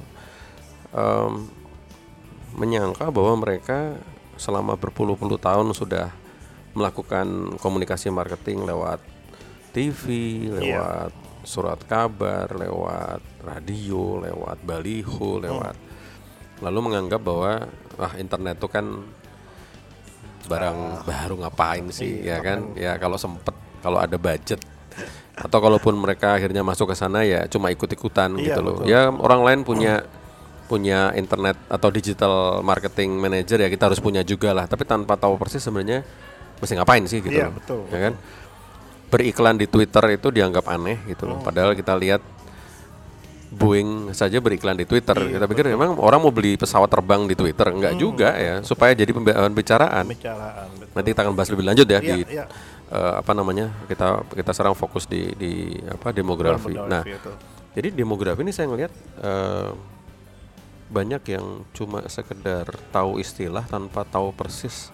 Em, 0.91 1.51
menyangka 2.55 3.11
bahwa 3.11 3.43
mereka 3.43 3.99
selama 4.35 4.75
berpuluh-puluh 4.75 5.37
tahun 5.37 5.71
sudah 5.71 6.11
melakukan 6.75 7.55
komunikasi 7.59 8.11
marketing 8.11 8.63
lewat 8.63 8.99
TV, 9.71 10.03
lewat 10.51 11.11
surat 11.43 11.79
kabar, 11.83 12.51
lewat 12.51 13.21
radio, 13.43 14.19
lewat 14.19 14.59
baliho, 14.63 15.39
lewat 15.39 15.75
lalu 16.63 16.79
menganggap 16.81 17.19
bahwa 17.19 17.67
ah 17.99 18.15
internet 18.15 18.55
itu 18.55 18.67
kan 18.67 18.87
barang 20.45 21.03
baru 21.03 21.35
ngapain 21.41 21.89
sih 21.91 22.23
ya 22.23 22.39
kan? 22.39 22.71
ya 22.77 22.95
kalau 22.95 23.19
sempet 23.19 23.51
kalau 23.81 23.99
ada 23.99 24.15
budget 24.15 24.61
atau 25.35 25.59
kalaupun 25.59 25.99
mereka 25.99 26.39
akhirnya 26.39 26.63
masuk 26.63 26.91
ke 26.91 26.95
sana 26.95 27.27
ya 27.27 27.43
cuma 27.51 27.67
ikut-ikutan 27.67 28.39
Iya, 28.39 28.55
gitu 28.55 28.59
loh. 28.63 28.75
betul. 28.79 28.87
ya 28.87 29.11
orang 29.11 29.41
lain 29.43 29.59
punya 29.67 30.07
punya 30.65 31.13
internet 31.13 31.55
atau 31.65 31.89
digital 31.89 32.33
marketing 32.59 33.15
manager 33.15 33.57
ya 33.57 33.69
kita 33.69 33.87
harus 33.87 33.99
punya 33.99 34.21
juga 34.21 34.49
lah 34.51 34.65
tapi 34.65 34.81
tanpa 34.83 35.13
tahu 35.13 35.37
persis 35.37 35.61
sebenarnya 35.61 36.01
mesti 36.57 36.73
ngapain 36.73 37.03
sih 37.05 37.19
gitu 37.19 37.35
Iya, 37.35 37.49
betul, 37.49 37.85
ya 37.89 37.99
kan 38.09 38.13
beriklan 39.05 39.55
di 39.55 39.65
Twitter 39.65 40.01
itu 40.11 40.27
dianggap 40.27 40.65
aneh 40.67 40.97
gitu 41.05 41.25
Oh. 41.25 41.37
loh 41.37 41.39
padahal 41.39 41.71
kita 41.73 41.93
lihat 41.93 42.21
Boeing 43.45 44.11
saja 44.11 44.43
beriklan 44.43 44.75
di 44.75 44.83
Twitter. 44.83 45.15
Iya, 45.15 45.39
kita 45.39 45.45
pikir 45.47 45.63
memang 45.71 45.95
orang 45.95 46.19
mau 46.19 46.33
beli 46.33 46.59
pesawat 46.59 46.91
terbang 46.91 47.23
di 47.23 47.39
Twitter, 47.39 47.71
enggak 47.71 47.95
juga 47.95 48.35
ya, 48.35 48.59
supaya 48.59 48.91
jadi 48.91 49.07
pembicaraan 49.07 49.53
bicaraan. 49.53 50.03
Pembicaraan. 50.03 50.67
betul. 50.75 50.91
Nanti 50.91 51.07
kita 51.13 51.21
akan 51.23 51.33
bahas 51.33 51.49
lebih 51.53 51.63
lanjut 51.63 51.87
ya 51.87 51.93
Iya, 51.93 52.03
di 52.03 52.15
iya. 52.35 52.45
eh, 52.89 53.13
apa 53.15 53.31
namanya? 53.31 53.71
Kita 53.87 54.27
kita 54.27 54.51
sekarang 54.51 54.75
fokus 54.75 55.07
di 55.07 55.31
di 55.39 55.53
apa 55.87 56.11
demografi. 56.11 56.75
Demografi 56.75 56.91
Nah, 56.91 57.03
itu. 57.07 57.31
jadi 57.79 57.87
demografi 57.95 58.43
ini 58.43 58.51
saya 58.51 58.67
ngelihat 58.67 58.91
eh, 59.23 59.69
banyak 60.85 61.23
yang 61.33 61.65
cuma 61.73 62.05
sekedar 62.05 62.69
tahu 62.93 63.17
istilah 63.17 63.65
tanpa 63.65 64.05
tahu 64.05 64.29
persis 64.37 64.93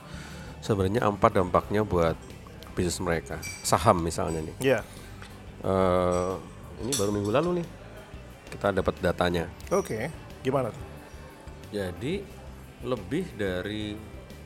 sebenarnya 0.63 1.03
apa 1.03 1.27
dampaknya 1.27 1.83
buat 1.83 2.15
bisnis 2.71 3.03
mereka. 3.03 3.41
Saham 3.65 3.99
misalnya 3.99 4.39
nih. 4.39 4.55
Iya. 4.61 4.79
Eh, 5.61 6.33
ini 6.81 6.91
baru 6.95 7.11
minggu 7.11 7.31
lalu 7.33 7.49
nih 7.61 7.67
kita 8.55 8.71
dapat 8.71 8.95
datanya. 9.03 9.45
Oke. 9.71 10.07
Gimana 10.41 10.71
tuh? 10.71 10.85
Jadi 11.71 12.23
lebih 12.81 13.25
dari 13.37 13.93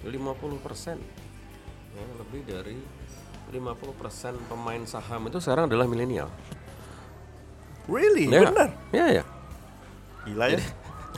50% 0.03 1.95
ya, 1.95 2.03
lebih 2.19 2.41
dari 2.43 2.77
50% 3.53 4.49
pemain 4.49 4.83
saham 4.85 5.29
itu 5.29 5.37
sekarang 5.39 5.69
adalah 5.69 5.85
milenial. 5.85 6.29
Really? 7.85 8.27
Ya, 8.29 8.49
Benar. 8.49 8.69
Ya 8.89 9.05
ya. 9.21 9.23
Gila 10.25 10.45
ya. 10.57 10.59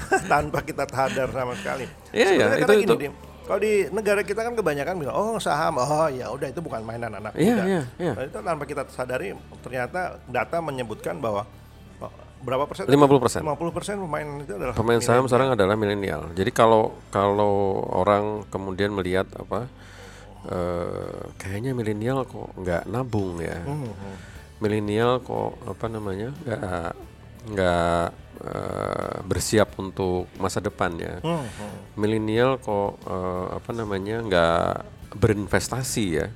Tanpa 0.31 0.60
kita 0.62 0.83
sadar 0.86 1.27
sama 1.27 1.53
sekali. 1.53 1.86
Iya, 2.12 2.27
iya, 2.31 2.45
itu- 2.57 2.73
gini, 2.73 2.83
itu. 2.83 2.95
Dim, 2.97 3.13
kalau 3.43 3.60
di 3.60 3.73
negara 3.89 4.21
kita 4.21 4.41
kan 4.41 4.53
kebanyakan 4.53 4.93
bilang, 4.97 5.15
oh 5.15 5.38
saham, 5.38 5.75
oh 5.75 6.07
ya 6.07 6.27
udah 6.27 6.47
itu 6.47 6.60
bukan 6.60 6.81
mainan 6.81 7.13
anak 7.13 7.31
Iya, 7.33 7.53
muda. 7.53 7.63
iya, 7.65 7.81
iya. 7.97 8.13
Nah, 8.13 8.23
itu 8.23 8.38
tanpa 8.38 8.63
kita 8.63 8.81
sadari, 8.88 9.31
ternyata 9.62 9.99
data 10.25 10.57
menyebutkan 10.60 11.15
bahwa 11.17 11.47
oh, 11.97 12.12
berapa 12.39 12.65
persen? 12.65 12.83
50%. 12.86 13.39
50 13.39 13.47
persen 13.71 13.95
pemain 13.97 14.27
itu 14.38 14.51
adalah 14.51 14.73
Pemain 14.73 14.99
saham 14.99 15.23
milenial. 15.23 15.27
sekarang 15.27 15.49
adalah 15.53 15.75
milenial. 15.75 16.21
Jadi 16.31 16.51
kalau 16.51 16.91
kalau 17.07 17.53
orang 17.88 18.43
kemudian 18.47 18.91
melihat 18.91 19.25
apa 19.33 19.65
eh, 20.45 21.17
kayaknya 21.38 21.71
milenial 21.71 22.23
kok 22.23 22.51
nggak 22.53 22.83
nabung 22.86 23.39
ya. 23.39 23.57
Hmm, 23.60 23.89
Milenial 24.57 25.21
kok 25.21 25.53
apa 25.63 25.86
namanya 25.86 26.33
nggak 26.41 26.91
nggak 27.47 28.05
eh, 28.43 29.15
bersiap 29.23 29.79
untuk 29.79 30.27
masa 30.38 30.60
depannya. 30.60 31.23
Hmm, 31.23 31.47
hmm. 31.47 31.75
milenial 31.95 32.60
kok 32.60 32.99
eh, 33.07 33.47
apa 33.57 33.71
namanya 33.71 34.21
nggak 34.23 34.71
berinvestasi 35.15 36.05
ya. 36.19 36.27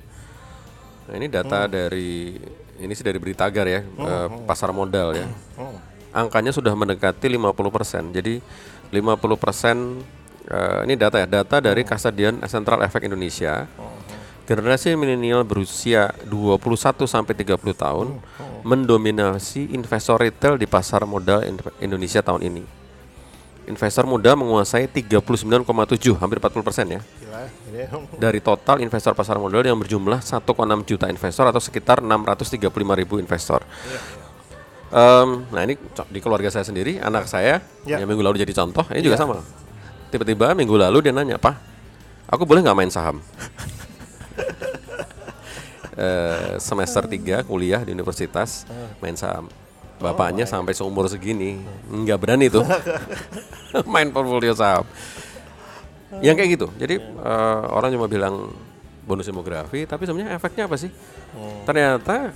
Nah 1.08 1.14
ini 1.18 1.26
data 1.28 1.68
dari 1.68 2.38
ini 2.82 2.92
sih 2.96 3.04
dari 3.04 3.20
Beritagar 3.20 3.66
ya 3.68 3.80
eh, 3.84 4.28
pasar 4.48 4.72
modal 4.72 5.14
ya. 5.14 5.28
Hmm. 5.58 5.76
Angkanya 6.12 6.52
sudah 6.52 6.76
mendekati 6.76 7.28
50%. 7.28 8.12
Jadi 8.12 8.40
50% 8.92 8.92
eh, 10.48 10.80
ini 10.88 10.94
data 10.96 11.16
ya 11.20 11.28
data 11.28 11.56
dari 11.60 11.82
Kasadian 11.84 12.40
Central 12.48 12.84
Efek 12.84 13.04
Indonesia. 13.08 13.68
Generasi 14.42 14.98
milenial 14.98 15.46
berusia 15.46 16.10
21 16.26 17.06
sampai 17.06 17.30
30 17.30 17.62
tahun 17.78 18.18
mendominasi 18.62 19.70
investor 19.70 20.18
retail 20.18 20.54
di 20.56 20.66
pasar 20.66 21.02
modal 21.04 21.42
in- 21.44 21.58
Indonesia 21.80 22.22
tahun 22.22 22.42
ini. 22.46 22.62
Investor 23.62 24.10
muda 24.10 24.34
menguasai 24.34 24.90
39,7 24.90 25.62
hampir 26.18 26.42
40 26.42 26.66
persen 26.66 26.86
ya 26.88 27.00
ini 27.70 27.86
dari 28.18 28.42
total 28.42 28.82
investor 28.82 29.14
pasar 29.14 29.38
modal 29.38 29.62
yang 29.62 29.78
berjumlah 29.78 30.18
1,6 30.18 30.42
juta 30.82 31.06
investor 31.06 31.46
atau 31.46 31.62
sekitar 31.62 32.02
635 32.02 32.58
ribu 32.98 33.22
investor. 33.22 33.62
Em, 34.92 35.46
nah 35.48 35.62
ini 35.62 35.78
di 36.10 36.18
keluarga 36.20 36.50
saya 36.50 36.66
sendiri 36.66 36.98
anak 36.98 37.24
saya 37.24 37.62
Ya. 37.86 38.02
yang 38.02 38.10
minggu 38.10 38.20
lalu 38.20 38.42
jadi 38.42 38.52
contoh 38.52 38.82
ini 38.90 39.00
juga 39.00 39.16
sama. 39.16 39.40
Tiba-tiba 40.10 40.52
minggu 40.52 40.76
lalu 40.76 40.98
dia 41.00 41.14
nanya 41.14 41.38
pak, 41.38 41.54
aku 42.28 42.42
boleh 42.44 42.60
nggak 42.60 42.76
main 42.76 42.90
saham? 42.90 43.22
Eh, 45.92 46.56
semester 46.56 47.04
3 47.04 47.44
kuliah 47.44 47.84
di 47.84 47.92
universitas 47.92 48.64
main 48.96 49.12
saham. 49.12 49.44
Bapaknya 50.00 50.48
sampai 50.48 50.72
seumur 50.72 51.04
segini. 51.06 51.60
Nggak 51.86 52.18
berani 52.18 52.48
tuh. 52.48 52.64
Main 53.92 54.08
portfolio 54.10 54.56
saham. 54.56 54.88
Yang 56.24 56.34
kayak 56.40 56.50
gitu. 56.56 56.66
Jadi 56.80 56.96
eh, 56.98 57.62
orang 57.68 57.92
cuma 57.92 58.08
bilang 58.08 58.50
bonus 59.04 59.28
demografi, 59.28 59.84
tapi 59.84 60.08
sebenarnya 60.08 60.32
efeknya 60.38 60.64
apa 60.64 60.76
sih? 60.80 60.90
Ternyata 61.68 62.32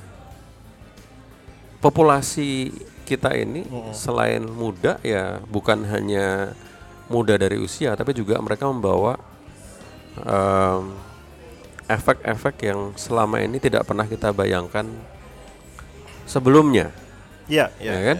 populasi 1.81 2.75
kita 3.07 3.33
ini 3.39 3.63
selain 3.95 4.43
muda 4.43 4.99
ya 5.01 5.39
bukan 5.47 5.87
hanya 5.87 6.53
muda 7.07 7.39
dari 7.39 7.57
usia, 7.57 7.95
tapi 7.95 8.11
juga 8.13 8.35
mereka 8.43 8.67
membawa 8.67 9.15
em, 10.27 10.91
efek-efek 11.87 12.55
yang 12.67 12.81
selama 12.95 13.39
ini 13.39 13.59
tidak 13.59 13.87
pernah 13.87 14.05
kita 14.05 14.31
bayangkan 14.31 14.87
sebelumnya, 16.27 16.91
Iya, 17.47 17.71
iya. 17.79 17.93
ya 17.95 18.01
kan? 18.13 18.19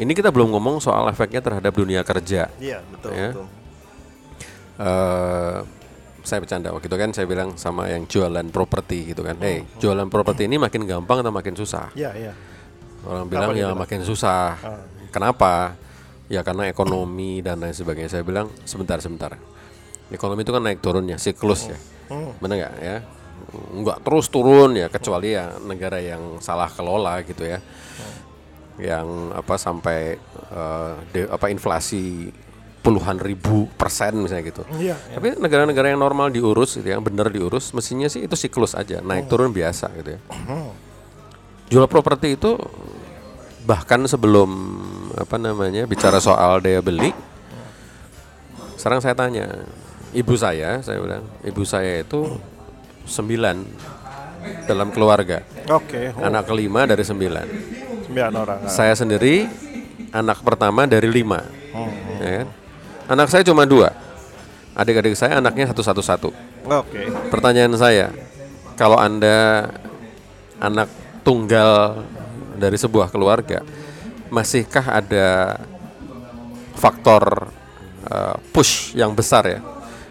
Ini 0.00 0.12
kita 0.14 0.30
belum 0.30 0.54
ngomong 0.54 0.78
soal 0.78 1.10
efeknya 1.10 1.42
terhadap 1.42 1.74
dunia 1.74 2.00
kerja. 2.06 2.46
Iya, 2.62 2.78
betul, 2.86 3.10
Ya. 3.12 3.30
betul. 3.34 3.46
eh 4.80 5.58
saya 6.20 6.38
bercanda 6.40 6.68
waktu 6.72 6.88
itu 6.88 6.96
kan 7.00 7.10
saya 7.12 7.26
bilang 7.28 7.56
sama 7.56 7.88
yang 7.88 8.04
jualan 8.04 8.44
properti 8.48 9.12
gitu 9.12 9.24
kan, 9.24 9.36
hey 9.40 9.64
jualan 9.76 10.08
properti 10.08 10.44
ini 10.48 10.56
makin 10.56 10.84
gampang 10.84 11.20
atau 11.20 11.32
makin 11.32 11.52
susah? 11.56 11.92
Iya, 11.96 12.12
iya. 12.16 12.32
Orang 13.04 13.28
bilang 13.28 13.56
ya 13.56 13.72
makin 13.72 14.04
susah. 14.04 14.56
Ah. 14.60 14.84
Kenapa? 15.10 15.74
Ya 16.30 16.44
karena 16.46 16.68
ekonomi 16.70 17.40
dan 17.42 17.58
lain 17.58 17.74
sebagainya. 17.74 18.12
Saya 18.12 18.22
bilang 18.22 18.52
sebentar 18.62 19.00
sebentar. 19.02 19.34
Ekonomi 20.12 20.44
itu 20.46 20.52
kan 20.52 20.62
naik 20.62 20.78
turun 20.84 21.08
ya, 21.08 21.16
siklus 21.18 21.66
ya. 21.66 21.78
Hmm. 22.10 22.34
Benar 22.42 22.54
nggak 22.58 22.74
ya? 22.82 22.96
Nggak 23.80 23.98
terus 24.04 24.26
turun 24.28 24.74
ya 24.76 24.90
kecuali 24.90 25.32
ya 25.32 25.56
negara 25.62 26.02
yang 26.02 26.42
salah 26.42 26.68
kelola 26.68 27.22
gitu 27.22 27.46
ya. 27.46 27.62
yang 28.80 29.36
apa 29.36 29.60
sampai 29.60 30.16
uh, 30.56 30.96
de, 31.12 31.28
apa 31.28 31.52
inflasi 31.52 32.32
puluhan 32.80 33.20
ribu 33.20 33.68
persen 33.76 34.16
misalnya 34.24 34.44
gitu. 34.48 34.62
Iya, 34.72 34.96
Tapi 34.96 35.36
negara-negara 35.36 35.92
yang 35.92 36.00
normal 36.00 36.32
diurus 36.32 36.80
gitu 36.80 36.88
ya, 36.88 36.96
benar 36.96 37.28
diurus, 37.28 37.76
mestinya 37.76 38.08
sih 38.08 38.24
itu 38.24 38.32
siklus 38.40 38.72
aja, 38.72 39.04
naik 39.04 39.28
turun 39.28 39.52
biasa 39.52 39.92
gitu 40.00 40.16
ya. 40.16 40.20
Jual 41.68 41.84
properti 41.92 42.40
itu 42.40 42.56
bahkan 43.68 44.00
sebelum 44.08 44.48
apa 45.12 45.36
namanya 45.36 45.84
bicara 45.84 46.16
soal 46.16 46.64
daya 46.64 46.80
beli, 46.80 47.12
sekarang 48.80 49.04
saya 49.04 49.12
tanya, 49.12 49.68
ibu 50.14 50.34
saya, 50.34 50.82
saya 50.82 50.98
bilang, 50.98 51.24
ibu 51.44 51.62
saya 51.62 52.02
itu 52.02 52.26
sembilan 53.06 53.56
dalam 54.64 54.88
keluarga, 54.90 55.44
Oke, 55.68 56.14
oh, 56.16 56.24
anak 56.24 56.48
kelima 56.48 56.88
dari 56.88 57.04
sembilan. 57.04 57.46
sembilan 58.08 58.32
orang. 58.34 58.58
ah. 58.66 58.70
Saya 58.72 58.94
sendiri 58.96 59.44
anak 60.10 60.42
pertama 60.42 60.88
dari 60.88 61.06
lima, 61.06 61.44
ya 62.18 62.42
kan? 62.42 62.48
Anak 63.10 63.28
saya 63.30 63.42
cuma 63.42 63.66
dua, 63.66 63.90
adik-adik 64.74 65.18
saya 65.18 65.38
anaknya 65.38 65.70
satu 65.70 65.82
satu 65.82 66.02
satu. 66.02 66.30
Oke. 66.66 67.10
Pertanyaan 67.28 67.74
saya, 67.74 68.10
kalau 68.78 68.96
anda 68.98 69.68
anak 70.58 70.88
tunggal 71.26 72.02
dari 72.56 72.76
sebuah 72.78 73.10
keluarga, 73.12 73.60
masihkah 74.32 75.02
ada 75.02 75.58
faktor 76.78 77.50
uh, 78.08 78.36
push 78.54 78.96
yang 78.96 79.12
besar 79.12 79.44
ya, 79.44 79.60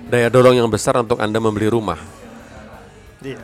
daya 0.09 0.27
dorong 0.27 0.57
yang 0.57 0.67
besar 0.67 0.97
untuk 0.97 1.21
anda 1.21 1.37
membeli 1.37 1.69
rumah? 1.69 2.01
Iya. 3.21 3.37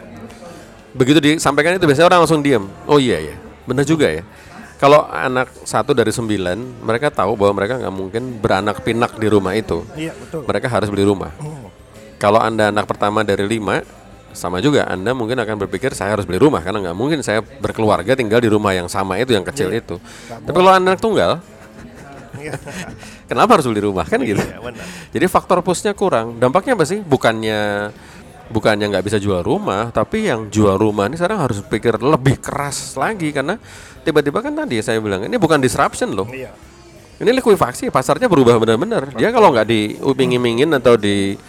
Begitu 0.96 1.20
disampaikan 1.22 1.78
itu 1.78 1.86
biasanya 1.86 2.08
orang 2.10 2.20
langsung 2.26 2.42
diam. 2.42 2.66
Oh 2.90 2.98
iya 2.98 3.22
ya, 3.22 3.36
benar 3.70 3.86
juga 3.86 4.10
ya. 4.10 4.24
Kalau 4.76 5.08
anak 5.08 5.54
satu 5.64 5.96
dari 5.96 6.12
sembilan, 6.12 6.84
mereka 6.84 7.08
tahu 7.08 7.40
bahwa 7.40 7.64
mereka 7.64 7.80
nggak 7.80 7.96
mungkin 7.96 8.24
beranak 8.44 8.84
pinak 8.84 9.16
di 9.16 9.28
rumah 9.32 9.56
itu. 9.56 9.88
Iya, 9.96 10.12
betul. 10.12 10.44
Mereka 10.44 10.68
harus 10.68 10.92
beli 10.92 11.08
rumah. 11.08 11.32
Kalau 12.20 12.44
anda 12.44 12.72
anak 12.72 12.84
pertama 12.84 13.24
dari 13.24 13.48
lima, 13.48 13.84
sama 14.36 14.60
juga 14.60 14.84
Anda 14.84 15.16
mungkin 15.16 15.40
akan 15.40 15.56
berpikir 15.66 15.96
saya 15.96 16.12
harus 16.12 16.28
beli 16.28 16.44
rumah 16.44 16.60
karena 16.60 16.84
nggak 16.84 16.98
mungkin 17.00 17.24
saya 17.24 17.40
berkeluarga 17.40 18.20
tinggal 18.20 18.44
di 18.44 18.52
rumah 18.52 18.76
yang 18.76 18.92
sama 18.92 19.16
itu 19.16 19.32
yang 19.32 19.48
kecil 19.48 19.72
itu. 19.72 19.96
Tapi 20.28 20.52
kalau 20.52 20.76
anak 20.76 21.00
tunggal, 21.00 21.40
Iya. 22.46 22.54
kenapa 23.30 23.58
harus 23.58 23.66
beli 23.66 23.82
rumah 23.82 24.06
kan 24.06 24.22
gitu? 24.22 24.38
Iya, 24.38 24.62
benar. 24.62 24.86
Jadi 25.12 25.26
faktor 25.26 25.60
pushnya 25.66 25.98
kurang. 25.98 26.38
Dampaknya 26.38 26.78
apa 26.78 26.86
sih? 26.86 27.02
Bukannya 27.02 27.92
bukannya 28.46 28.86
nggak 28.94 29.06
bisa 29.10 29.18
jual 29.18 29.42
rumah, 29.42 29.90
tapi 29.90 30.30
yang 30.30 30.54
jual 30.54 30.78
rumah 30.78 31.10
ini 31.10 31.18
sekarang 31.18 31.42
harus 31.42 31.66
pikir 31.66 31.98
lebih 31.98 32.38
keras 32.38 32.94
lagi 32.94 33.34
karena 33.34 33.58
tiba-tiba 34.06 34.38
kan 34.38 34.54
tadi 34.54 34.78
saya 34.86 35.02
bilang 35.02 35.26
ini 35.26 35.36
bukan 35.42 35.58
disruption 35.58 36.14
loh. 36.14 36.30
Iya. 36.30 36.54
Ini 37.16 37.32
likuifaksi, 37.32 37.90
pasarnya 37.90 38.28
berubah 38.28 38.60
benar-benar. 38.60 39.16
Dia 39.16 39.32
kalau 39.32 39.50
nggak 39.56 39.66
diuping-imingin 39.66 40.68
atau 40.78 41.00
di 41.00 41.40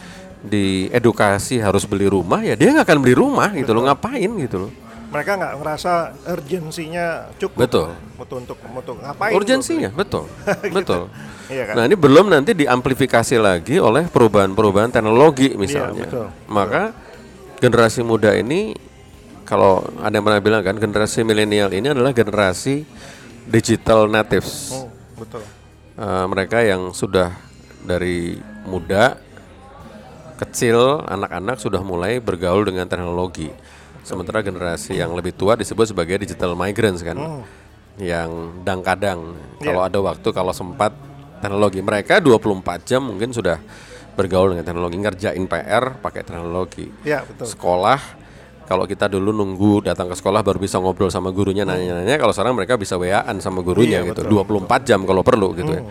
di 0.46 0.86
edukasi 0.94 1.58
harus 1.58 1.82
beli 1.88 2.06
rumah 2.06 2.38
ya 2.44 2.54
dia 2.54 2.70
nggak 2.70 2.86
akan 2.86 2.98
beli 3.02 3.14
rumah 3.18 3.50
gitu 3.56 3.74
loh 3.74 3.90
ngapain 3.90 4.30
gitu 4.38 4.68
loh 4.68 4.72
Mereka 5.06 5.30
nggak 5.38 5.54
ngerasa 5.62 5.92
urgensinya 6.28 7.30
cukup. 7.38 7.58
Betul. 7.62 7.88
Untuk 8.16 8.36
untuk 8.42 8.58
untuk 8.58 8.96
ngapain? 8.98 9.32
urgensinya 9.32 9.90
betul 9.94 10.26
betul 10.76 11.06
Iya 11.46 11.62
kan? 11.70 11.74
nah 11.78 11.82
ini 11.86 11.94
belum 11.94 12.26
nanti 12.26 12.56
diamplifikasi 12.56 13.36
lagi 13.38 13.78
oleh 13.78 14.10
perubahan-perubahan 14.10 14.90
teknologi 14.90 15.54
misalnya 15.54 16.10
betul, 16.10 16.26
maka 16.50 16.90
generasi 17.62 18.02
muda 18.02 18.34
ini 18.34 18.74
kalau 19.46 19.84
ada 20.02 20.10
yang 20.10 20.26
pernah 20.26 20.42
bilang 20.42 20.62
kan 20.66 20.74
generasi 20.74 21.22
milenial 21.22 21.70
ini 21.70 21.92
adalah 21.92 22.10
generasi 22.10 22.82
digital 23.46 24.10
natives 24.10 24.74
Oh, 24.74 24.90
betul. 25.14 25.44
Eh, 25.94 26.24
mereka 26.26 26.66
yang 26.66 26.90
sudah 26.90 27.30
dari 27.86 28.42
muda 28.66 29.22
kecil 30.36 31.04
anak-anak 31.06 31.62
sudah 31.62 31.78
mulai 31.80 32.18
bergaul 32.18 32.66
dengan 32.66 32.90
teknologi 32.90 33.54
sementara 34.06 34.38
generasi 34.38 34.94
yang 34.94 35.10
lebih 35.18 35.34
tua 35.34 35.58
disebut 35.58 35.90
sebagai 35.90 36.22
digital 36.22 36.54
migrants 36.54 37.02
kan 37.02 37.42
yang 37.98 38.62
dang-kadang. 38.62 39.34
Kalau 39.58 39.82
ada 39.82 39.98
waktu 39.98 40.28
kalau 40.30 40.54
sempat 40.54 40.94
teknologi 41.42 41.82
mereka 41.82 42.22
24 42.22 42.86
jam 42.86 43.02
mungkin 43.02 43.34
sudah 43.34 43.58
bergaul 44.16 44.56
dengan 44.56 44.64
teknologi 44.64 44.96
ngerjain 44.96 45.44
PR 45.44 46.00
pakai 46.00 46.22
teknologi. 46.24 46.88
Iya, 47.04 47.26
betul. 47.26 47.52
sekolah 47.52 48.00
kalau 48.66 48.82
kita 48.88 49.06
dulu 49.06 49.30
nunggu 49.30 49.86
datang 49.86 50.10
ke 50.10 50.16
sekolah 50.18 50.42
baru 50.42 50.58
bisa 50.58 50.82
ngobrol 50.82 51.12
sama 51.12 51.30
gurunya 51.30 51.62
nanya-nanya 51.62 52.18
kalau 52.18 52.34
sekarang 52.34 52.58
mereka 52.58 52.74
bisa 52.74 52.98
WA-an 52.98 53.38
sama 53.38 53.62
gurunya 53.62 54.02
Iya, 54.02 54.10
gitu 54.10 54.26
betul, 54.26 54.58
24 54.66 54.88
jam 54.88 55.00
kalau 55.06 55.22
perlu 55.22 55.54
gitu 55.54 55.70
ya. 55.70 55.82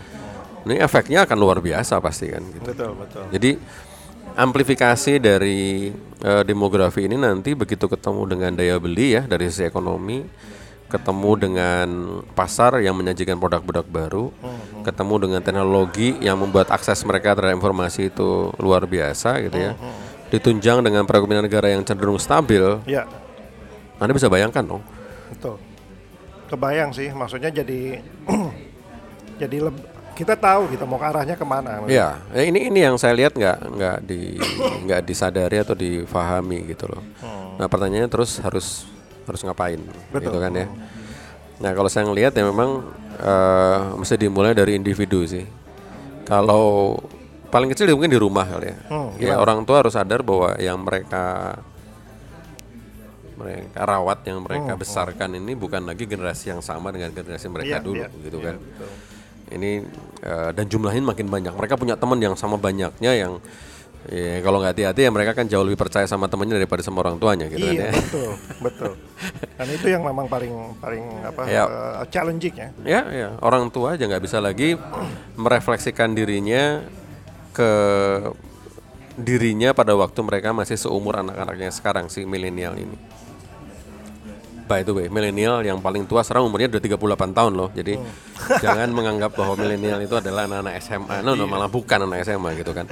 Ini 0.65 0.81
efeknya 0.81 1.29
akan 1.29 1.37
luar 1.37 1.61
biasa 1.61 2.01
pasti 2.01 2.33
kan 2.33 2.41
gitu. 2.49 2.73
Betul, 2.73 2.91
betul. 2.97 3.23
jadi 3.29 3.51
amplifikasi 4.35 5.17
dari 5.17 5.89
eh, 6.21 6.43
demografi 6.43 7.07
ini 7.07 7.15
nanti 7.15 7.55
begitu 7.55 7.87
ketemu 7.87 8.21
dengan 8.27 8.51
daya 8.53 8.75
beli 8.77 9.15
ya 9.15 9.23
dari 9.23 9.47
sisi 9.47 9.63
ekonomi 9.63 10.27
ketemu 10.85 11.31
dengan 11.49 11.87
pasar 12.37 12.77
yang 12.77 12.93
menyajikan 12.93 13.41
produk-produk 13.41 13.83
baru, 13.89 14.25
ketemu 14.85 15.15
dengan 15.17 15.41
teknologi 15.41 16.13
yang 16.21 16.37
membuat 16.37 16.69
akses 16.69 17.01
mereka 17.01 17.33
terhadap 17.33 17.57
informasi 17.57 18.13
itu 18.13 18.53
luar 18.61 18.85
biasa 18.85 19.41
gitu 19.49 19.57
ya. 19.57 19.73
Ditunjang 20.29 20.85
dengan 20.85 21.09
perekonomian 21.09 21.49
negara 21.49 21.73
yang 21.73 21.81
cenderung 21.81 22.21
stabil, 22.21 22.61
Iya, 22.85 23.09
Anda 23.97 24.13
bisa 24.13 24.29
bayangkan 24.29 24.61
dong. 24.61 24.85
betul. 25.33 25.57
Kebayang 26.53 26.93
sih, 26.93 27.09
maksudnya 27.09 27.49
jadi 27.49 28.05
jadi 29.41 29.57
leb- 29.65 29.89
kita 30.15 30.33
tahu 30.39 30.71
kita 30.71 30.87
mau 30.87 30.95
ke 30.95 31.05
arahnya 31.05 31.35
ke 31.35 31.43
mana. 31.45 31.83
Iya, 31.85 32.23
ya, 32.31 32.41
ini 32.47 32.71
ini 32.71 32.79
yang 32.79 32.95
saya 32.95 33.11
lihat 33.11 33.35
nggak 33.35 33.57
nggak 33.75 33.97
di 34.07 34.39
nggak 34.87 35.01
disadari 35.03 35.59
atau 35.59 35.75
difahami 35.75 36.71
gitu 36.71 36.87
loh. 36.87 37.03
Nah 37.59 37.67
pertanyaannya 37.67 38.07
terus 38.07 38.39
harus 38.39 38.87
harus 39.27 39.41
ngapain, 39.43 39.83
Betul. 40.15 40.31
gitu 40.31 40.37
kan 40.39 40.51
ya. 40.55 40.67
Nah 41.59 41.71
kalau 41.75 41.91
saya 41.91 42.07
ngelihat 42.07 42.31
ya 42.31 42.43
memang 42.47 42.87
eh, 43.19 43.79
mesti 43.99 44.15
dimulai 44.15 44.55
dari 44.55 44.79
individu 44.79 45.27
sih. 45.27 45.43
Kalau 46.25 46.97
paling 47.51 47.69
kecil 47.75 47.91
ya 47.91 47.93
mungkin 47.93 48.15
di 48.15 48.19
rumah 48.19 48.47
kali 48.47 48.71
ya. 48.71 48.77
Hmm, 48.89 49.09
ya 49.19 49.35
orang 49.37 49.67
tua 49.67 49.83
harus 49.83 49.93
sadar 49.93 50.23
bahwa 50.23 50.55
yang 50.57 50.79
mereka 50.79 51.53
mereka 53.35 53.83
rawat 53.83 54.23
yang 54.23 54.39
mereka 54.41 54.79
besarkan 54.79 55.35
ini 55.35 55.59
bukan 55.59 55.83
lagi 55.83 56.07
generasi 56.07 56.55
yang 56.55 56.63
sama 56.63 56.89
dengan 56.95 57.11
generasi 57.11 57.51
mereka 57.51 57.77
Iya, 57.77 57.83
dulu 57.83 57.99
iya, 57.99 58.07
gitu 58.23 58.37
iya, 58.39 58.45
kan 58.47 58.55
betul. 58.63 58.89
Ini 59.49 59.85
eh, 60.21 60.49
dan 60.51 60.65
jumlahnya 60.65 61.03
makin 61.03 61.27
banyak 61.27 61.53
mereka 61.53 61.75
punya 61.75 61.93
teman 61.93 62.17
yang 62.17 62.33
sama 62.33 62.55
banyaknya 62.55 63.11
yang 63.13 63.37
ya, 64.05 64.41
kalau 64.41 64.57
nggak 64.57 64.73
hati-hati 64.73 65.01
ya 65.05 65.09
mereka 65.09 65.33
kan 65.33 65.45
jauh 65.45 65.61
lebih 65.61 65.77
percaya 65.77 66.05
sama 66.05 66.25
temannya 66.25 66.57
daripada 66.57 66.81
sama 66.81 67.01
orang 67.01 67.17
tuanya 67.17 67.45
gitu 67.45 67.61
kan 67.61 67.73
Iya, 67.73 67.85
ya 67.89 67.93
betul, 67.93 68.29
betul. 68.65 68.91
Dan 69.55 69.67
itu 69.69 69.87
yang 69.87 70.01
memang 70.01 70.25
paling 70.25 70.53
paling 70.77 71.03
apa 71.21 71.41
Ya. 71.45 71.63
eh, 71.65 72.05
challenging 72.09 72.55
ya. 72.55 72.69
ya 72.83 73.01
ya 73.07 73.29
orang 73.41 73.69
tua 73.69 73.93
aja 73.93 74.05
nggak 74.05 74.23
bisa 74.23 74.37
lagi 74.37 74.77
merefleksikan 75.35 76.13
dirinya 76.13 76.85
ke 77.51 77.71
dirinya 79.15 79.71
pada 79.71 79.95
waktu 79.95 80.19
mereka 80.21 80.51
masih 80.51 80.75
seumur 80.75 81.15
anak-anaknya 81.15 81.71
sekarang 81.71 82.11
si 82.11 82.27
milenial 82.27 82.75
ini 82.75 82.99
by 84.65 84.81
the 84.81 84.93
way 84.93 85.07
milenial 85.07 85.61
yang 85.61 85.77
paling 85.77 86.09
tua 86.09 86.25
sekarang 86.25 86.49
umurnya 86.49 86.73
udah 86.73 86.81
38 86.81 87.37
tahun 87.37 87.53
loh. 87.53 87.69
Jadi 87.71 87.93
jangan 88.65 88.89
menganggap 88.91 89.37
bahwa 89.37 89.55
milenial 89.61 90.01
itu 90.01 90.17
adalah 90.17 90.49
anak-anak 90.49 90.73
SMA 90.81 91.21
no, 91.21 91.37
no 91.37 91.45
malah 91.45 91.69
bukan 91.69 92.09
anak 92.09 92.25
SMA 92.25 92.57
gitu 92.57 92.73
kan. 92.73 92.89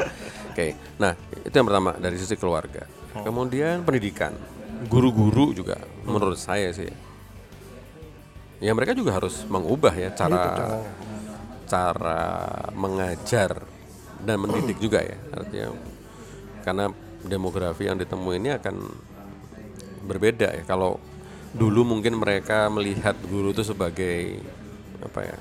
Oke 0.53 0.77
nah 1.01 1.17
itu 1.41 1.53
yang 1.53 1.67
pertama 1.67 1.91
dari 1.97 2.15
sisi 2.21 2.37
keluarga. 2.37 2.85
Kemudian 3.13 3.85
pendidikan. 3.85 4.33
Guru-guru 4.83 5.55
juga 5.55 5.79
menurut 6.05 6.37
saya 6.37 6.69
sih. 6.73 6.89
Ya 8.63 8.71
mereka 8.71 8.95
juga 8.95 9.17
harus 9.17 9.43
mengubah 9.49 9.93
ya 9.93 10.09
cara. 10.13 10.81
cara 11.63 12.21
mengajar 12.75 13.65
dan 14.21 14.37
mendidik 14.37 14.77
juga 14.77 15.01
ya. 15.01 15.17
Artinya 15.33 15.73
karena 16.61 16.85
demografi 17.23 17.87
yang 17.87 17.97
ditemui 17.97 18.37
ini 18.37 18.53
akan 18.53 18.75
berbeda 20.05 20.53
ya. 20.53 20.63
Kalau 20.67 20.99
dulu 21.53 21.85
mungkin 21.85 22.17
mereka 22.17 22.65
melihat 22.67 23.13
guru 23.23 23.53
itu 23.53 23.61
sebagai 23.61 24.41
apa 24.99 25.19
ya 25.21 25.35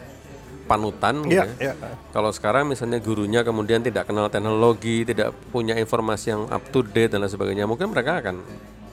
panutan 0.62 1.27
gitu 1.27 1.42
Iya, 1.42 1.44
ya. 1.59 1.72
iya. 1.75 1.96
Kalau 2.12 2.31
sekarang 2.31 2.68
misalnya 2.68 3.03
gurunya 3.03 3.42
kemudian 3.42 3.83
tidak 3.83 4.07
kenal 4.07 4.29
teknologi, 4.29 5.03
tidak 5.03 5.35
punya 5.51 5.75
informasi 5.75 6.33
yang 6.33 6.42
up 6.48 6.62
to 6.70 6.81
date 6.81 7.12
dan 7.12 7.20
lain 7.20 7.29
sebagainya, 7.29 7.64
mungkin 7.66 7.90
mereka 7.90 8.22
akan 8.22 8.37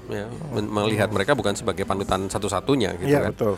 ya, 0.09 0.25
melihat 0.57 1.13
mereka 1.13 1.37
bukan 1.37 1.53
sebagai 1.53 1.85
panutan 1.85 2.25
satu-satunya 2.25 2.97
gitu 2.97 3.13
Iya, 3.13 3.29
kan 3.29 3.31
betul. 3.31 3.55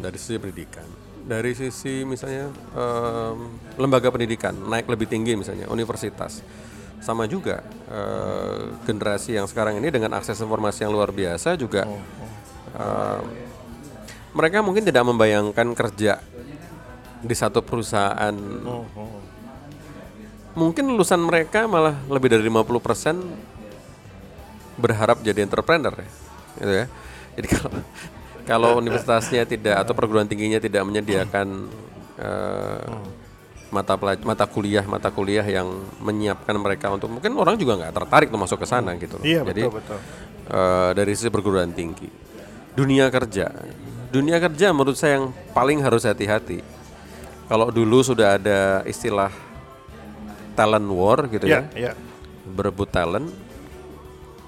dari 0.00 0.16
sisi 0.16 0.36
pendidikan 0.36 0.86
dari 1.20 1.52
sisi 1.52 2.02
misalnya 2.02 2.48
em, 2.72 3.36
lembaga 3.76 4.08
pendidikan 4.08 4.56
naik 4.56 4.88
lebih 4.88 5.04
tinggi 5.06 5.36
misalnya 5.36 5.68
universitas 5.68 6.40
sama 6.98 7.24
juga 7.24 7.60
eh, 7.86 8.60
generasi 8.84 9.36
yang 9.36 9.44
sekarang 9.44 9.78
ini 9.78 9.88
dengan 9.88 10.16
akses 10.16 10.36
informasi 10.36 10.88
yang 10.88 10.92
luar 10.92 11.12
biasa 11.12 11.54
juga 11.54 11.84
mereka 14.30 14.62
mungkin 14.62 14.86
tidak 14.86 15.02
membayangkan 15.02 15.74
kerja 15.74 16.22
di 17.20 17.34
satu 17.36 17.60
perusahaan. 17.60 18.34
Oh, 18.64 18.86
oh. 18.96 19.18
Mungkin 20.56 20.82
lulusan 20.86 21.20
mereka 21.22 21.66
malah 21.70 21.94
lebih 22.10 22.30
dari 22.32 22.42
50% 22.46 23.22
berharap 24.80 25.20
jadi 25.22 25.44
entrepreneur 25.44 25.92
ya. 25.94 26.08
Gitu 26.58 26.72
ya. 26.72 26.86
Jadi 27.38 27.46
kalau 27.54 27.78
kalau 28.48 28.70
universitasnya 28.80 29.44
tidak 29.46 29.76
atau 29.86 29.92
perguruan 29.94 30.26
tingginya 30.26 30.58
tidak 30.58 30.82
menyediakan 30.82 31.68
eh, 32.18 32.86
mata 33.70 33.94
pelaj- 33.94 34.26
mata 34.26 34.50
kuliah 34.50 34.82
mata 34.82 35.14
kuliah 35.14 35.46
yang 35.46 35.70
menyiapkan 36.02 36.58
mereka 36.58 36.90
untuk 36.90 37.06
mungkin 37.06 37.30
orang 37.38 37.54
juga 37.54 37.78
nggak 37.78 37.94
tertarik 37.94 38.26
untuk 38.34 38.42
masuk 38.50 38.58
ke 38.58 38.66
sana 38.66 38.96
gitu 38.98 39.20
loh. 39.20 39.24
Iya 39.26 39.46
Jadi 39.46 39.62
betul 39.62 39.78
betul. 39.78 39.98
eh, 40.50 40.90
dari 40.98 41.12
sisi 41.14 41.30
perguruan 41.30 41.70
tinggi. 41.70 42.29
Dunia 42.80 43.06
kerja. 43.08 43.46
Dunia 44.08 44.40
kerja 44.40 44.72
menurut 44.72 44.96
saya 44.96 45.20
yang 45.20 45.26
paling 45.52 45.84
harus 45.84 46.02
hati-hati. 46.02 46.64
Kalau 47.46 47.68
dulu 47.68 48.00
sudah 48.00 48.40
ada 48.40 48.80
istilah 48.84 49.28
talent 50.54 50.88
war 50.88 51.28
gitu 51.28 51.44
Iya 51.44 51.66
ya, 51.74 51.90
iya. 51.90 51.92
berebut 52.46 52.88
talent, 52.88 53.28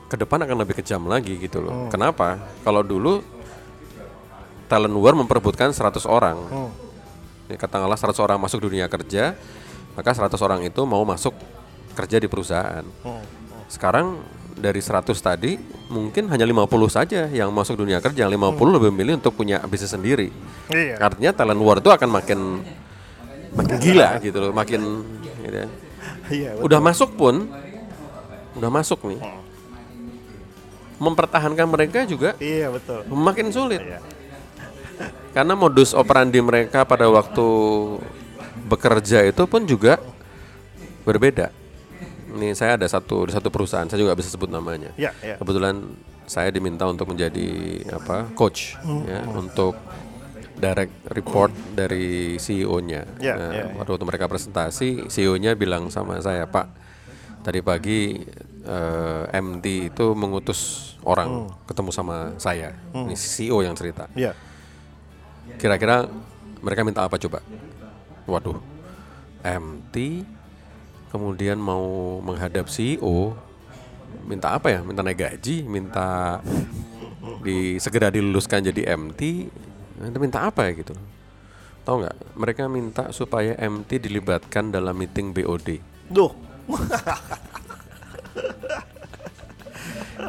ke 0.07 0.16
depan 0.16 0.42
akan 0.42 0.57
lebih 0.59 0.77
kejam 0.77 1.03
lagi 1.05 1.37
gitu 1.37 1.59
Hmm. 1.59 1.66
loh. 1.66 1.75
Kenapa? 1.88 2.40
Kalau 2.62 2.81
dulu 2.83 3.21
talent 4.66 4.97
war 4.97 5.14
memperebutkan 5.14 5.71
100 5.71 6.07
orang. 6.07 6.38
Hmm. 6.49 6.71
Ya, 7.51 7.57
katakanlah 7.59 7.99
100 7.99 8.16
orang 8.18 8.38
masuk 8.40 8.64
dunia 8.64 8.87
kerja, 8.87 9.37
maka 9.92 10.11
100 10.14 10.40
orang 10.40 10.61
itu 10.62 10.81
mau 10.87 11.03
masuk 11.05 11.35
kerja 11.92 12.16
di 12.16 12.29
perusahaan. 12.31 12.87
Hmm. 13.03 13.23
Sekarang 13.68 14.21
dari 14.62 14.79
100 14.79 15.11
tadi 15.18 15.59
mungkin 15.90 16.31
hanya 16.31 16.46
50 16.46 16.70
saja 16.87 17.27
yang 17.27 17.51
masuk 17.51 17.83
dunia 17.83 17.98
kerja, 17.98 18.25
yang 18.25 18.33
50 18.33 18.77
lebih 18.79 18.88
memilih 18.94 19.18
untuk 19.18 19.35
punya 19.35 19.59
bisnis 19.66 19.90
sendiri. 19.90 20.31
Iya. 20.70 21.03
Artinya 21.03 21.35
talent 21.35 21.59
war 21.59 21.83
itu 21.83 21.90
akan 21.90 22.09
makin 22.09 22.38
makin 23.53 23.77
gila 23.83 24.22
gitu 24.22 24.38
loh, 24.38 24.53
makin 24.55 24.81
gitu 25.42 25.57
ya. 25.59 25.68
Iya. 26.31 26.51
betul. 26.57 26.64
Udah 26.70 26.79
masuk 26.81 27.11
pun 27.18 27.35
udah 28.57 28.70
masuk 28.70 29.03
nih. 29.11 29.20
Mempertahankan 31.03 31.66
mereka 31.66 32.07
juga 32.07 32.38
Iya 32.38 32.70
betul. 32.70 33.03
makin 33.11 33.51
sulit. 33.51 33.83
Iya. 33.83 33.98
Karena 35.35 35.59
modus 35.59 35.92
operandi 35.92 36.38
mereka 36.38 36.87
pada 36.87 37.11
waktu 37.11 37.46
bekerja 38.70 39.27
itu 39.27 39.42
pun 39.51 39.66
juga 39.66 39.98
berbeda. 41.03 41.51
Ini 42.33 42.57
saya 42.57 42.81
ada 42.81 42.87
satu 42.88 43.29
di 43.29 43.33
satu 43.33 43.53
perusahaan, 43.53 43.85
saya 43.85 44.01
juga 44.01 44.16
bisa 44.16 44.33
sebut 44.33 44.49
namanya. 44.49 44.90
Iya 44.97 45.12
iya. 45.21 45.37
Kebetulan 45.37 45.85
saya 46.25 46.49
diminta 46.49 46.88
untuk 46.88 47.12
menjadi 47.12 47.83
apa 47.92 48.31
coach 48.33 48.79
ya 49.05 49.21
untuk 49.29 49.77
direct 50.57 50.95
report 51.11 51.53
dari 51.75 52.38
CEO-nya. 52.38 53.03
Ya, 53.18 53.35
Nah, 53.35 53.51
ya, 53.51 53.62
ya. 53.66 53.75
waktu 53.83 54.05
mereka 54.07 54.31
presentasi, 54.31 55.11
CEO-nya 55.11 55.59
bilang 55.59 55.90
sama 55.90 56.23
saya, 56.23 56.47
Pak, 56.47 56.71
tadi 57.42 57.59
pagi 57.61 58.23
eh, 58.62 59.23
MD 59.35 59.90
itu 59.90 60.14
mengutus 60.14 60.95
orang 61.03 61.51
ketemu 61.66 61.90
sama 61.90 62.31
saya. 62.38 62.79
Ini 62.95 63.11
CEO 63.12 63.59
yang 63.66 63.75
cerita. 63.75 64.07
Iya. 64.14 64.38
Kira-kira 65.59 66.07
mereka 66.62 66.87
minta 66.87 67.03
apa 67.03 67.18
coba? 67.18 67.42
Waduh, 68.31 68.62
MT 69.42 70.23
kemudian 71.12 71.61
mau 71.61 72.16
menghadap 72.25 72.72
CEO, 72.72 73.37
minta 74.25 74.57
apa 74.57 74.72
ya? 74.72 74.81
Minta 74.81 75.05
naik 75.05 75.20
gaji, 75.20 75.68
minta 75.68 76.40
di 77.44 77.77
segera 77.77 78.09
diluluskan 78.09 78.64
jadi 78.64 78.96
MT, 78.96 79.20
Anda 80.01 80.16
minta 80.16 80.40
apa 80.48 80.64
ya 80.66 80.72
gitu? 80.72 80.96
Tahu 81.85 81.96
nggak? 82.01 82.16
Mereka 82.33 82.62
minta 82.72 83.12
supaya 83.12 83.53
MT 83.61 84.09
dilibatkan 84.09 84.72
dalam 84.72 84.96
meeting 84.96 85.37
BOD. 85.37 85.85
Duh. 86.09 86.33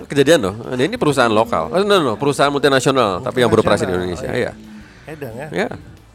Kejadian 0.10 0.52
loh. 0.52 0.56
Ini 0.76 0.98
perusahaan 1.00 1.32
lokal. 1.32 1.72
Oh, 1.72 1.80
no, 1.86 1.96
no, 2.04 2.14
perusahaan 2.20 2.52
multinasional, 2.52 3.24
tapi 3.24 3.40
yang 3.40 3.50
beroperasi 3.54 3.88
di 3.88 3.94
Indonesia. 3.94 4.28
Iya. 4.34 4.52
Edan 5.08 5.34
ya. 5.36 5.48
Ya, 5.52 5.70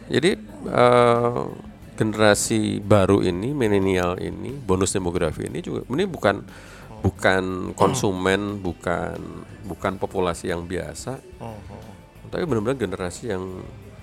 jadi 0.09 0.41
eh, 0.67 1.43
generasi 1.99 2.79
baru 2.79 3.27
ini, 3.27 3.51
milenial 3.51 4.23
ini, 4.23 4.55
bonus 4.55 4.95
demografi 4.95 5.51
ini 5.51 5.59
juga 5.59 5.83
ini 5.91 6.07
bukan 6.07 6.47
bukan 7.03 7.75
konsumen, 7.75 8.63
bukan 8.63 9.19
bukan 9.67 9.99
populasi 9.99 10.55
yang 10.55 10.63
biasa, 10.63 11.19
tapi 12.31 12.43
benar-benar 12.47 12.79
generasi 12.79 13.35
yang 13.35 13.43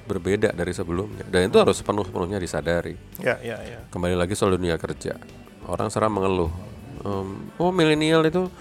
berbeda 0.05 0.51
dari 0.51 0.75
sebelumnya. 0.75 1.23
Dan 1.25 1.47
itu 1.47 1.55
harus 1.55 1.79
sepenuh-penuhnya 1.79 2.37
disadari. 2.37 2.99
Ya 3.23 3.39
ya 3.39 3.57
ya. 3.63 3.79
Kembali 3.89 4.15
lagi 4.19 4.35
soal 4.35 4.59
dunia 4.59 4.75
kerja, 4.75 5.15
orang 5.63 5.87
sekarang 5.87 6.19
mengeluh, 6.19 6.51
em, 6.99 7.47
oh 7.55 7.71
milenial 7.71 8.27
itu 8.27 8.51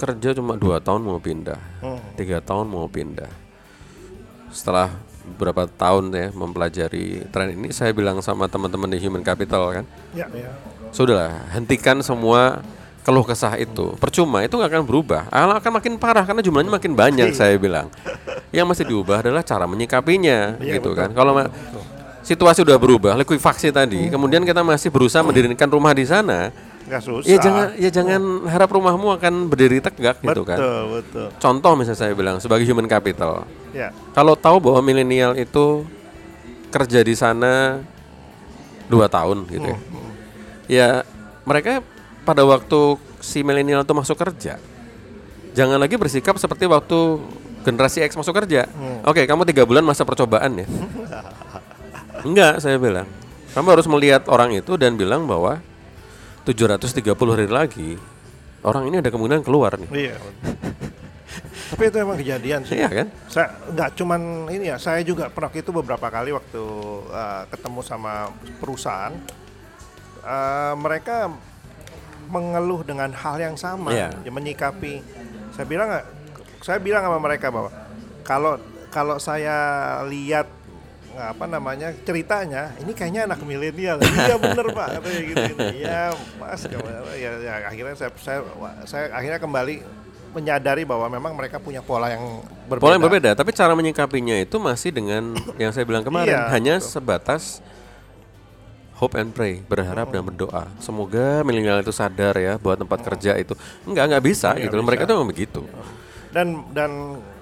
kerja 0.00 0.32
cuma 0.32 0.56
dua 0.56 0.80
tahun 0.80 1.04
mau 1.04 1.20
pindah, 1.20 1.60
tiga 2.16 2.40
tahun 2.40 2.64
mau 2.64 2.88
pindah. 2.88 3.28
Setelah 4.48 5.09
beberapa 5.30 5.64
tahun 5.66 6.10
ya 6.10 6.26
mempelajari 6.34 7.30
tren 7.30 7.54
ini, 7.54 7.70
saya 7.70 7.94
bilang 7.94 8.18
sama 8.20 8.50
teman-teman 8.50 8.90
di 8.90 8.98
Human 8.98 9.22
Capital 9.22 9.70
kan, 9.70 9.84
Ya 10.10 10.26
ya. 10.28 10.50
sudahlah 10.90 11.46
hentikan 11.54 12.02
semua 12.02 12.60
keluh 13.00 13.24
kesah 13.24 13.56
itu. 13.56 13.96
Percuma 13.96 14.44
itu 14.44 14.52
nggak 14.52 14.70
akan 14.76 14.84
berubah, 14.84 15.22
akan 15.32 15.72
makin 15.80 15.96
parah 15.96 16.26
karena 16.26 16.44
jumlahnya 16.44 16.68
makin 16.68 16.92
banyak. 16.92 17.32
saya 17.32 17.56
bilang, 17.56 17.88
yang 18.52 18.68
mesti 18.68 18.84
diubah 18.84 19.24
adalah 19.24 19.40
cara 19.40 19.64
menyikapinya, 19.64 20.60
Iya, 20.60 20.76
gitu 20.78 20.92
betul. 20.92 21.00
kan. 21.00 21.08
Kalau 21.16 21.32
ma- 21.32 21.50
situasi 22.20 22.60
udah 22.60 22.76
berubah, 22.76 23.16
likuifaksi 23.16 23.72
tadi, 23.72 24.12
kemudian 24.12 24.44
kita 24.44 24.60
masih 24.60 24.92
berusaha 24.92 25.24
mendirikan 25.24 25.70
rumah 25.72 25.96
di 25.96 26.04
sana, 26.04 26.52
Nggak 26.90 27.02
susah. 27.06 27.26
ya 27.30 27.38
jangan 27.38 27.66
ya 27.78 27.90
jangan 27.94 28.22
harap 28.50 28.66
rumahmu 28.74 29.14
akan 29.14 29.46
berdiri 29.46 29.78
tegak 29.78 30.18
gitu 30.18 30.42
kan. 30.42 30.58
Betul 30.58 30.82
betul. 30.98 31.26
Contoh 31.38 31.72
misalnya 31.78 32.00
saya 32.02 32.12
bilang 32.18 32.42
sebagai 32.42 32.66
human 32.66 32.90
capital, 32.90 33.46
Ya. 33.70 33.94
kalau 34.10 34.34
tahu 34.34 34.58
bahwa 34.58 34.82
milenial 34.82 35.38
itu 35.38 35.86
kerja 36.74 37.06
di 37.06 37.14
sana 37.14 37.78
dua 38.90 39.06
tahun 39.06 39.46
gitu 39.46 39.70
ya, 39.70 39.78
ya 40.66 40.88
mereka 41.46 41.78
pada 42.26 42.42
waktu 42.42 42.98
si 43.22 43.46
milenial 43.46 43.86
itu 43.86 43.94
masuk 43.94 44.18
kerja, 44.18 44.58
jangan 45.54 45.78
lagi 45.78 45.94
bersikap 45.94 46.34
seperti 46.42 46.66
waktu 46.66 47.22
generasi 47.62 48.02
X 48.02 48.18
masuk 48.18 48.34
kerja. 48.34 48.66
Oke, 49.06 49.30
kamu 49.30 49.46
tiga 49.46 49.62
bulan 49.62 49.86
masa 49.86 50.02
percobaan 50.02 50.58
ya? 50.58 50.66
Enggak, 52.26 52.60
saya 52.60 52.76
bilang. 52.76 53.06
Kamu 53.50 53.66
harus 53.66 53.86
melihat 53.90 54.22
orang 54.30 54.54
itu 54.54 54.78
dan 54.78 54.94
bilang 54.94 55.26
bahwa 55.26 55.58
730 56.44 57.34
hari 57.34 57.46
lagi 57.50 57.90
orang 58.64 58.88
ini 58.88 58.96
ada 59.00 59.08
kemungkinan 59.12 59.44
keluar 59.44 59.76
nih. 59.76 59.88
Iya. 59.88 60.16
Tapi 61.70 61.82
itu 61.86 61.96
emang 62.02 62.18
kejadian 62.18 62.60
sih. 62.66 62.82
Iya 62.82 62.90
kan? 62.90 63.06
Saya 63.30 63.46
nggak 63.70 63.90
cuman 63.94 64.20
ini 64.50 64.74
ya, 64.74 64.76
saya 64.76 65.00
juga 65.06 65.30
pernah 65.30 65.54
itu 65.54 65.70
beberapa 65.70 66.06
kali 66.10 66.34
waktu 66.34 66.62
uh, 67.08 67.46
ketemu 67.48 67.80
sama 67.86 68.34
perusahaan, 68.58 69.14
uh, 70.26 70.74
mereka 70.74 71.30
mengeluh 72.30 72.82
dengan 72.82 73.10
hal 73.14 73.38
yang 73.38 73.56
sama, 73.56 73.94
Iya. 73.94 74.10
ya, 74.22 74.30
menyikapi. 74.34 75.02
Saya 75.54 75.66
bilang 75.66 75.88
saya 76.60 76.78
bilang 76.82 77.06
sama 77.06 77.18
mereka 77.22 77.48
bahwa 77.54 77.70
kalau 78.26 78.58
kalau 78.90 79.16
saya 79.22 79.56
lihat 80.10 80.50
apa 81.18 81.44
namanya 81.44 81.90
ceritanya, 82.06 82.70
ini 82.78 82.94
kayaknya 82.94 83.26
anak 83.26 83.42
milenial. 83.42 83.98
Iya 84.20 84.36
bener 84.38 84.66
pak, 84.70 84.88
katanya 84.98 85.20
gitu. 85.26 85.42
gitu. 85.54 85.64
Iya 85.82 86.00
mas, 86.38 86.60
ya, 87.18 87.30
ya 87.42 87.54
akhirnya 87.66 87.94
saya, 87.98 88.10
saya 88.22 88.40
saya 88.86 89.04
akhirnya 89.10 89.40
kembali 89.42 89.74
menyadari 90.30 90.86
bahwa 90.86 91.10
memang 91.10 91.34
mereka 91.34 91.58
punya 91.58 91.82
pola 91.82 92.06
yang 92.06 92.22
berbeda. 92.70 92.82
Pola 92.86 92.92
yang 92.94 93.04
berbeda, 93.04 93.30
tapi 93.34 93.50
cara 93.50 93.74
menyikapinya 93.74 94.38
itu 94.38 94.56
masih 94.62 94.94
dengan 94.94 95.34
yang 95.62 95.74
saya 95.74 95.82
bilang 95.82 96.06
kemarin, 96.06 96.38
Iya, 96.38 96.46
hanya 96.54 96.74
betul. 96.78 96.90
sebatas 96.94 97.58
hope 98.94 99.16
and 99.16 99.32
pray, 99.32 99.64
berharap 99.64 100.12
dan 100.12 100.22
berdoa. 100.22 100.68
Semoga 100.78 101.40
milenial 101.42 101.80
itu 101.80 101.90
sadar 101.90 102.36
ya 102.36 102.60
buat 102.60 102.76
tempat 102.76 103.00
kerja 103.00 103.32
itu. 103.40 103.56
Enggak, 103.88 104.12
enggak 104.12 104.24
bisa 104.28 104.52
Nggak 104.54 104.62
gitu. 104.68 104.74
loh. 104.76 104.84
Mereka 104.86 105.02
bisa. 105.02 105.08
tuh 105.08 105.14
memang 105.18 105.30
begitu. 105.32 105.60
dan 106.30 106.46
dan 106.70 106.90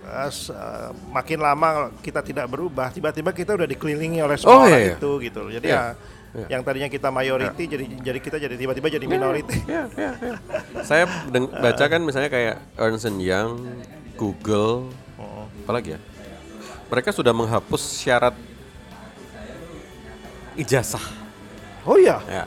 uh, 0.08 0.90
makin 1.12 1.38
lama 1.38 1.92
kita 2.00 2.24
tidak 2.24 2.48
berubah, 2.48 2.88
tiba-tiba 2.90 3.30
kita 3.30 3.54
udah 3.54 3.68
dikelilingi 3.68 4.18
oleh 4.20 4.36
Oh, 4.40 4.40
semua 4.40 4.54
iya, 4.54 4.62
orang 4.64 4.80
iya. 4.82 4.94
itu 4.96 5.10
gitu 5.20 5.38
loh. 5.44 5.50
Jadi 5.52 5.66
Iya, 5.68 5.76
ya 5.76 5.86
iya. 6.34 6.46
yang 6.56 6.62
tadinya 6.62 6.88
kita 6.88 7.08
mayoriti 7.08 7.64
jadi 7.64 7.84
jadi 8.00 8.18
kita 8.20 8.36
jadi 8.36 8.54
tiba-tiba 8.54 8.88
jadi 8.88 9.06
minority. 9.06 9.58
Ya, 9.64 9.84
ya, 9.96 10.12
ya. 10.16 10.34
Saya 10.84 11.04
deng- 11.28 11.48
baca 11.50 11.84
kan 11.84 12.00
misalnya 12.04 12.28
kayak 12.28 12.56
Ernst 12.76 13.08
Young, 13.08 13.64
Google, 14.16 14.92
apalagi 15.64 15.96
ya. 15.96 16.00
Mereka 16.88 17.12
sudah 17.12 17.36
menghapus 17.36 17.80
syarat 18.00 18.32
ijazah. 20.56 21.02
Oh 21.84 21.96
iya. 21.96 22.20
Ya. 22.28 22.44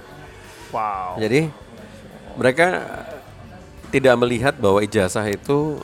Wow. 0.72 1.18
Jadi 1.20 1.50
mereka 2.38 2.68
tidak 3.92 4.16
melihat 4.18 4.56
bahwa 4.56 4.80
ijazah 4.80 5.28
itu 5.28 5.78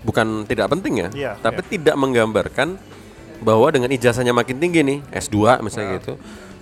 bukan 0.00 0.44
tidak 0.44 0.70
penting 0.70 0.94
ya, 1.00 1.08
Iya, 1.10 1.32
tapi 1.38 1.60
tidak 1.64 1.94
menggambarkan 1.94 2.78
bahwa 3.38 3.66
dengan 3.68 3.88
ijazahnya 3.88 4.30
makin 4.30 4.58
tinggi 4.58 4.82
nih 4.82 4.98
S2 5.12 5.58
misalnya 5.60 5.98
gitu 5.98 6.14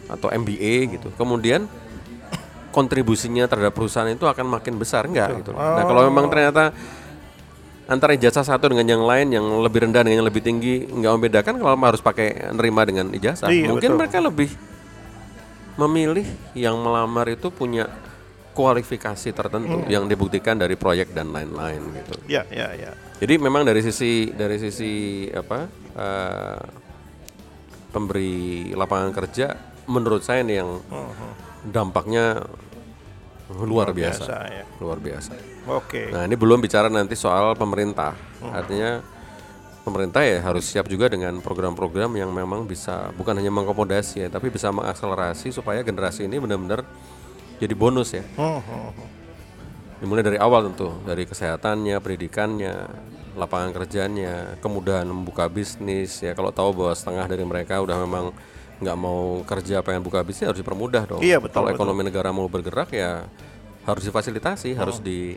atau 0.07 0.29
MBA 0.29 0.75
gitu. 0.92 1.09
Kemudian 1.14 1.64
kontribusinya 2.70 3.44
terhadap 3.44 3.72
perusahaan 3.72 4.07
itu 4.07 4.22
akan 4.22 4.46
makin 4.51 4.77
besar 4.77 5.09
enggak 5.09 5.40
gitu? 5.40 5.53
Nah 5.53 5.81
kalau 5.81 6.05
memang 6.05 6.29
ternyata 6.29 6.77
antara 7.87 8.12
ijazah 8.12 8.42
satu 8.42 8.68
dengan 8.68 8.85
yang 8.85 9.01
lain 9.01 9.31
yang 9.31 9.46
lebih 9.62 9.87
rendah 9.87 10.03
dengan 10.03 10.20
yang 10.20 10.29
lebih 10.29 10.42
tinggi 10.42 10.85
nggak 10.85 11.12
membedakan 11.12 11.55
kalau 11.57 11.79
harus 11.79 12.03
pakai 12.03 12.51
nerima 12.53 12.83
dengan 12.83 13.09
ijazah 13.11 13.49
Iya, 13.49 13.70
mungkin 13.70 13.94
betul. 13.94 14.01
mereka 14.03 14.18
lebih 14.20 14.51
memilih 15.77 16.27
yang 16.53 16.77
melamar 16.77 17.29
itu 17.29 17.49
punya 17.49 17.87
kualifikasi 18.53 19.29
tertentu 19.31 19.85
Hmm. 19.85 19.88
yang 19.88 20.05
dibuktikan 20.05 20.57
dari 20.57 20.75
proyek 20.75 21.12
dan 21.12 21.29
lain-lain 21.29 21.81
gitu. 21.94 22.16
Ya, 22.25 22.42
ya, 22.49 22.72
ya. 22.72 22.92
Jadi 23.16 23.35
memang 23.40 23.64
dari 23.64 23.81
sisi 23.81 24.29
dari 24.33 24.57
sisi 24.61 25.24
apa 25.33 25.68
eh, 25.96 26.61
pemberi 27.94 28.70
lapangan 28.76 29.11
kerja 29.14 29.57
menurut 29.88 30.20
saya 30.20 30.42
ini 30.42 30.55
yang 30.59 30.70
dampaknya 31.64 32.44
luar 33.46 33.94
biasa, 33.94 34.26
biasa, 34.26 34.37
ya. 34.50 34.64
luar 34.83 34.98
biasa. 34.98 35.33
Oke. 35.70 36.11
Nah 36.11 36.26
ini 36.26 36.35
belum 36.35 36.59
bicara 36.59 36.90
nanti 36.90 37.14
soal 37.14 37.55
pemerintah, 37.55 38.14
artinya 38.42 38.98
pemerintah 39.87 40.26
ya 40.26 40.42
harus 40.42 40.66
siap 40.66 40.90
juga 40.90 41.07
dengan 41.07 41.38
program-program 41.38 42.11
yang 42.18 42.35
memang 42.35 42.66
bisa 42.66 43.14
bukan 43.14 43.38
hanya 43.38 43.55
mengakomodasi 43.55 44.26
ya, 44.26 44.29
tapi 44.31 44.50
bisa 44.50 44.74
mengakselerasi 44.74 45.55
supaya 45.55 45.87
generasi 45.87 46.26
ini 46.26 46.42
benar-benar 46.42 46.83
jadi 47.62 47.74
bonus 47.79 48.18
ya. 48.18 48.26
Hmm. 48.35 49.14
Dimulai 49.97 50.21
dari 50.21 50.37
awal 50.37 50.69
tentu, 50.69 50.93
dari 51.09 51.25
kesehatannya, 51.25 51.97
pendidikannya, 52.05 52.75
lapangan 53.37 53.73
kerjanya, 53.73 54.61
kemudahan 54.61 55.09
membuka 55.09 55.49
bisnis 55.49 56.21
ya. 56.21 56.37
Kalau 56.37 56.53
tahu 56.53 56.73
bahwa 56.77 56.93
setengah 56.93 57.25
dari 57.29 57.45
mereka 57.49 57.81
udah 57.81 57.97
memang 58.05 58.33
nggak 58.77 58.99
mau 59.01 59.41
kerja 59.49 59.81
pengen 59.81 60.05
buka 60.05 60.21
bisnis 60.21 60.53
harus 60.53 60.61
dipermudah 60.61 61.09
dong. 61.09 61.21
Iya, 61.25 61.41
betul, 61.41 61.65
Kalau 61.65 61.69
betul. 61.73 61.81
ekonomi 61.81 62.03
negara 62.05 62.29
mau 62.29 62.45
bergerak 62.45 62.93
ya 62.93 63.25
harus 63.89 64.03
difasilitasi, 64.05 64.77
harus 64.77 65.01
di 65.01 65.33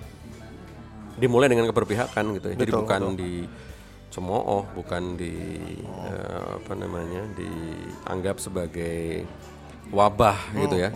dimulai 1.20 1.52
dengan 1.52 1.68
keberpihakan 1.68 2.40
gitu. 2.40 2.48
ya. 2.52 2.56
Jadi 2.56 2.72
Betul, 2.72 2.82
bukan 2.84 3.02
di 3.16 3.34
cemooh, 4.10 4.64
bukan 4.74 5.04
di 5.20 5.36
eh, 6.08 6.46
apa 6.60 6.74
namanya 6.74 7.24
dianggap 7.36 8.42
sebagai 8.42 9.24
wabah 9.92 10.40
gitu 10.56 10.76
ya. 10.80 10.90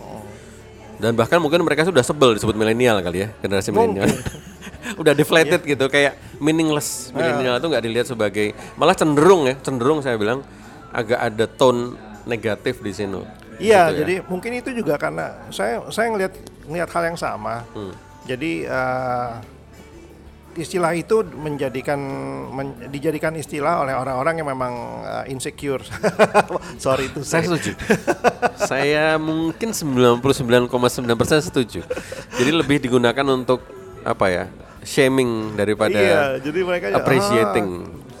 Dan 0.98 1.18
bahkan 1.18 1.42
mungkin 1.42 1.60
mereka 1.66 1.82
sudah 1.84 2.02
sebel 2.06 2.38
disebut 2.38 2.54
milenial 2.54 3.02
kali 3.02 3.26
ya, 3.26 3.28
generasi 3.42 3.74
milenial. 3.74 4.08
udah 5.00 5.12
deflated 5.16 5.62
gitu, 5.66 5.84
kayak 5.90 6.14
meaningless. 6.38 7.10
Milenial 7.10 7.58
itu 7.58 7.66
nggak 7.66 7.84
dilihat 7.84 8.06
sebagai 8.06 8.54
malah 8.78 8.94
cenderung 8.94 9.50
ya, 9.50 9.54
cenderung 9.60 10.00
saya 10.00 10.14
bilang 10.14 10.46
agak 10.94 11.18
ada 11.18 11.44
tone 11.50 11.98
negatif 12.24 12.80
di 12.80 12.92
sini. 12.94 13.20
Iya, 13.58 13.90
Gitu 13.90 13.94
ya. 13.94 13.98
jadi 14.02 14.14
mungkin 14.26 14.50
itu 14.58 14.70
juga 14.74 14.94
karena 14.98 15.46
saya 15.50 15.82
saya 15.94 16.10
ngelihat 16.10 16.32
ngelihat 16.66 16.88
hal 16.90 17.02
yang 17.14 17.18
sama. 17.18 17.62
Hmm. 17.74 17.94
Jadi 18.24 18.66
eh, 18.66 19.30
istilah 20.54 20.94
itu 20.94 21.22
menjadikan 21.34 21.98
men- 22.50 22.88
dijadikan 22.88 23.34
istilah 23.34 23.82
oleh 23.82 23.94
orang-orang 23.94 24.38
yang 24.38 24.48
memang 24.48 24.72
eh, 25.02 25.32
insecure. 25.34 25.82
Sorry 26.84 27.10
itu 27.10 27.20
Saya 27.22 27.44
setuju. 27.46 27.72
saya 28.56 29.18
mungkin 29.18 29.70
99,9% 29.70 30.20
setuju. 31.42 31.80
Jadi 32.34 32.50
lebih 32.50 32.78
digunakan 32.80 33.26
untuk 33.26 33.62
apa 34.02 34.26
ya? 34.30 34.44
Shaming 34.84 35.56
daripada 35.56 35.96
Iya, 35.96 36.22
jadi 36.44 36.60
mereka 36.60 36.92
ya, 36.92 37.00
appreciating. 37.00 37.68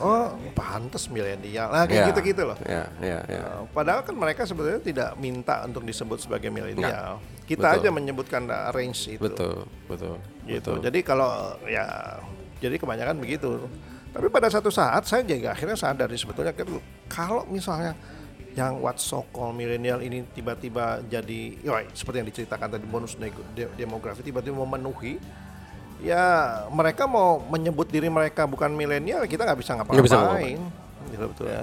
oh, 0.00 0.26
pantas 0.56 1.12
milenial. 1.12 1.68
Nah, 1.68 1.84
kayak 1.84 2.00
Ya, 2.00 2.06
gitu-gitu 2.08 2.42
loh. 2.42 2.56
Ya, 2.64 2.88
ya, 3.04 3.18
ya. 3.28 3.40
Uh, 3.60 3.68
Padahal 3.68 4.00
kan 4.00 4.16
mereka 4.16 4.48
sebetulnya 4.48 4.80
tidak 4.80 5.12
minta 5.20 5.60
untuk 5.68 5.84
disebut 5.84 6.24
sebagai 6.24 6.48
milenial. 6.48 7.20
Kita 7.44 7.68
Betul. 7.68 7.80
aja 7.84 7.88
menyebutkan 7.92 8.42
uh, 8.48 8.72
range 8.72 9.12
itu. 9.12 9.20
Betul, 9.20 9.68
betul. 9.84 10.16
Gitu. 10.48 10.78
Jadi 10.80 10.98
kalau 11.00 11.56
ya 11.64 12.18
jadi 12.60 12.76
kebanyakan 12.80 13.20
begitu. 13.20 13.64
Tapi 14.14 14.30
pada 14.30 14.46
satu 14.46 14.70
saat 14.70 15.02
saya 15.10 15.26
juga 15.26 15.50
akhirnya 15.50 15.74
sadar 15.74 16.06
sih 16.14 16.22
sebetulnya 16.22 16.54
kalau 17.10 17.42
misalnya 17.50 17.98
yang 18.54 18.78
what 18.78 19.02
so 19.02 19.26
called 19.34 19.58
milenial 19.58 19.98
ini 19.98 20.22
tiba-tiba 20.30 21.02
jadi 21.10 21.58
ya, 21.58 21.82
seperti 21.90 22.22
yang 22.22 22.28
diceritakan 22.30 22.78
tadi 22.78 22.86
bonus 22.86 23.18
de- 23.18 23.74
demografi 23.74 24.22
tiba-tiba 24.22 24.62
memenuhi 24.62 25.18
ya 25.98 26.62
mereka 26.70 27.10
mau 27.10 27.42
menyebut 27.50 27.90
diri 27.90 28.06
mereka 28.06 28.46
bukan 28.46 28.70
milenial 28.70 29.26
kita 29.26 29.42
nggak 29.42 29.58
bisa 29.58 29.74
Nggak 29.74 30.06
bisa 30.06 30.16
ngapa-ngapain. 30.22 30.60
Gitu 31.10 31.24
betul 31.26 31.46
ya 31.50 31.62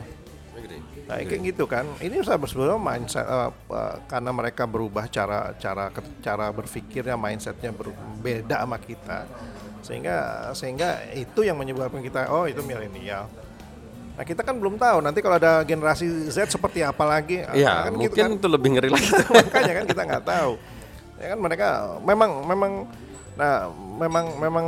Nah, 1.11 1.27
kayak 1.27 1.43
gitu 1.43 1.67
kan. 1.67 1.83
Ini 1.99 2.23
saya 2.23 2.39
sebetulnya 2.39 2.79
mindset 2.79 3.27
eh, 3.27 3.51
eh, 3.51 3.95
karena 4.07 4.31
mereka 4.31 4.63
berubah 4.63 5.11
cara 5.11 5.51
cara 5.59 5.91
cara 6.23 6.45
berpikirnya, 6.55 7.19
mindsetnya 7.19 7.75
berbeda 7.75 8.63
sama 8.63 8.79
kita, 8.79 9.27
sehingga 9.83 10.47
sehingga 10.55 11.03
itu 11.11 11.43
yang 11.43 11.59
menyebabkan 11.59 11.99
kita 11.99 12.31
oh 12.31 12.47
itu 12.47 12.63
milenial. 12.63 13.27
Nah 14.15 14.23
kita 14.23 14.39
kan 14.39 14.55
belum 14.55 14.79
tahu 14.79 15.03
nanti 15.03 15.19
kalau 15.19 15.35
ada 15.35 15.67
generasi 15.67 16.31
Z 16.31 16.55
seperti 16.55 16.79
apa 16.79 17.03
lagi. 17.03 17.43
Ya, 17.59 17.91
kan 17.91 17.99
gitu 17.99 18.07
mungkin 18.07 18.23
kan. 18.23 18.37
itu 18.39 18.47
lebih 18.47 18.69
ngeri 18.79 18.89
lagi. 18.95 19.11
makanya 19.35 19.73
kan 19.75 19.85
kita 19.91 20.01
nggak 20.07 20.23
tahu. 20.23 20.51
Ya 21.19 21.27
kan 21.35 21.39
mereka 21.43 21.67
memang 22.07 22.31
memang 22.47 22.71
nah 23.31 23.67
memang 23.71 24.37
memang 24.37 24.65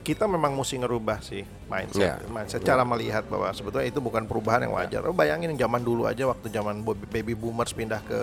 kita 0.00 0.24
memang 0.24 0.52
mesti 0.52 0.76
ngerubah 0.76 1.20
sih 1.20 1.44
mindset 1.66 2.00
Ya. 2.00 2.14
mindset 2.26 2.62
cara 2.62 2.80
melihat 2.82 3.22
bahwa 3.26 3.50
sebetulnya 3.50 3.86
itu 3.86 3.98
bukan 3.98 4.24
perubahan 4.24 4.62
yang 4.62 4.72
wajar. 4.72 5.04
Oh, 5.04 5.12
bayangin 5.12 5.52
yang 5.52 5.68
zaman 5.68 5.80
dulu 5.80 6.04
aja 6.04 6.24
waktu 6.24 6.48
zaman 6.48 6.80
baby 7.06 7.32
boomers 7.32 7.70
pindah 7.70 8.00
ke 8.02 8.20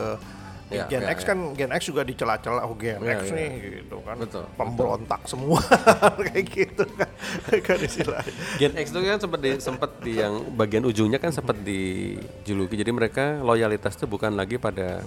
Ya, 0.71 0.89
Gen 0.89 1.05
ya, 1.05 1.13
X 1.13 1.21
ya. 1.21 1.27
kan 1.29 1.37
Gen 1.53 1.69
X 1.69 1.81
juga 1.85 2.01
dicela-cela 2.01 2.65
oh 2.65 2.73
Gen 2.73 2.97
Ya, 2.97 3.19
X 3.19 3.29
ya. 3.29 3.35
nih 3.35 3.49
gitu 3.83 4.01
kan 4.01 4.17
Betul, 4.17 4.41
pemberontak 4.55 5.21
semua 5.23 5.61
kayak 6.25 6.45
gitu 6.49 6.83
kan 6.89 7.09
kan 7.67 7.77
istilahnya 7.77 8.33
Gen 8.57 8.73
X 8.73 8.85
itu 8.89 8.99
kan 9.03 9.19
sempat 9.21 9.39
di 9.39 9.51
sempat 9.61 9.91
di 10.01 10.13
yang 10.17 10.33
bagian 10.51 10.81
ujungnya 10.81 11.21
kan 11.21 11.29
sempat 11.29 11.61
dijuluki. 11.61 12.73
Jadi 12.73 12.89
mereka 12.89 13.37
loyalitas 13.39 13.93
itu 13.93 14.07
bukan 14.07 14.33
lagi 14.33 14.57
pada 14.57 15.05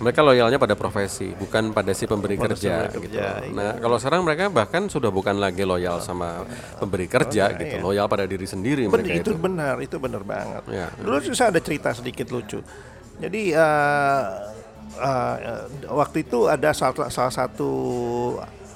mereka 0.00 0.24
loyalnya 0.24 0.56
pada 0.56 0.72
profesi, 0.72 1.28
bukan 1.36 1.76
pada 1.76 1.92
si 1.92 2.08
pemberi 2.08 2.40
Pada 2.40 2.56
kerja 2.56 2.88
pemberi 2.88 2.88
gitu. 2.88 3.00
kerja, 3.04 3.24
iya. 3.44 3.52
Nah, 3.52 3.70
kalau 3.76 3.96
sekarang 4.00 4.24
mereka 4.24 4.48
bahkan 4.48 4.88
sudah 4.88 5.12
bukan 5.12 5.36
lagi 5.36 5.60
loyal 5.68 6.00
sama 6.00 6.48
pemberi 6.80 7.04
kerja 7.04 7.52
gitu, 7.52 7.76
iya. 7.76 7.84
loyal 7.84 8.08
pada 8.08 8.24
diri 8.24 8.48
sendiri 8.48 8.88
Ben- 8.88 9.04
mereka 9.04 9.12
itu 9.12 9.36
itu. 9.36 9.36
benar, 9.36 9.76
itu 9.84 9.96
benar 10.00 10.24
banget. 10.24 10.62
Ya. 10.72 10.88
Dulu 11.04 11.20
saya 11.36 11.52
ada 11.52 11.60
cerita 11.60 11.92
sedikit 11.92 12.32
lucu. 12.32 12.64
Jadi 13.20 13.52
eh, 13.52 14.22
eh, 15.04 15.36
waktu 15.92 16.24
itu 16.24 16.48
ada 16.48 16.72
salah, 16.72 17.12
salah 17.12 17.34
satu 17.36 17.70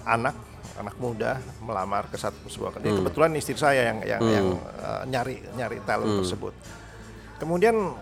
anak 0.04 0.36
anak 0.76 0.94
muda 1.00 1.40
melamar 1.64 2.04
ke 2.12 2.20
satu 2.20 2.52
sebuah 2.52 2.76
kerja. 2.76 3.00
Kebetulan 3.00 3.32
istri 3.40 3.56
saya 3.56 3.88
yang 3.88 3.98
yang, 4.04 4.20
yang, 4.28 4.46
eh, 4.60 5.02
nyari 5.08 5.36
nyari 5.56 5.80
talent 5.88 6.20
tersebut. 6.20 6.52
Kemudian 7.40 7.96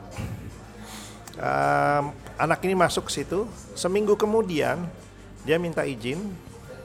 em, 1.36 2.04
anak 2.36 2.60
ini 2.64 2.74
masuk 2.74 3.08
ke 3.08 3.22
situ. 3.22 3.46
Seminggu 3.76 4.16
kemudian 4.18 4.84
dia 5.42 5.56
minta 5.58 5.82
izin, 5.86 6.18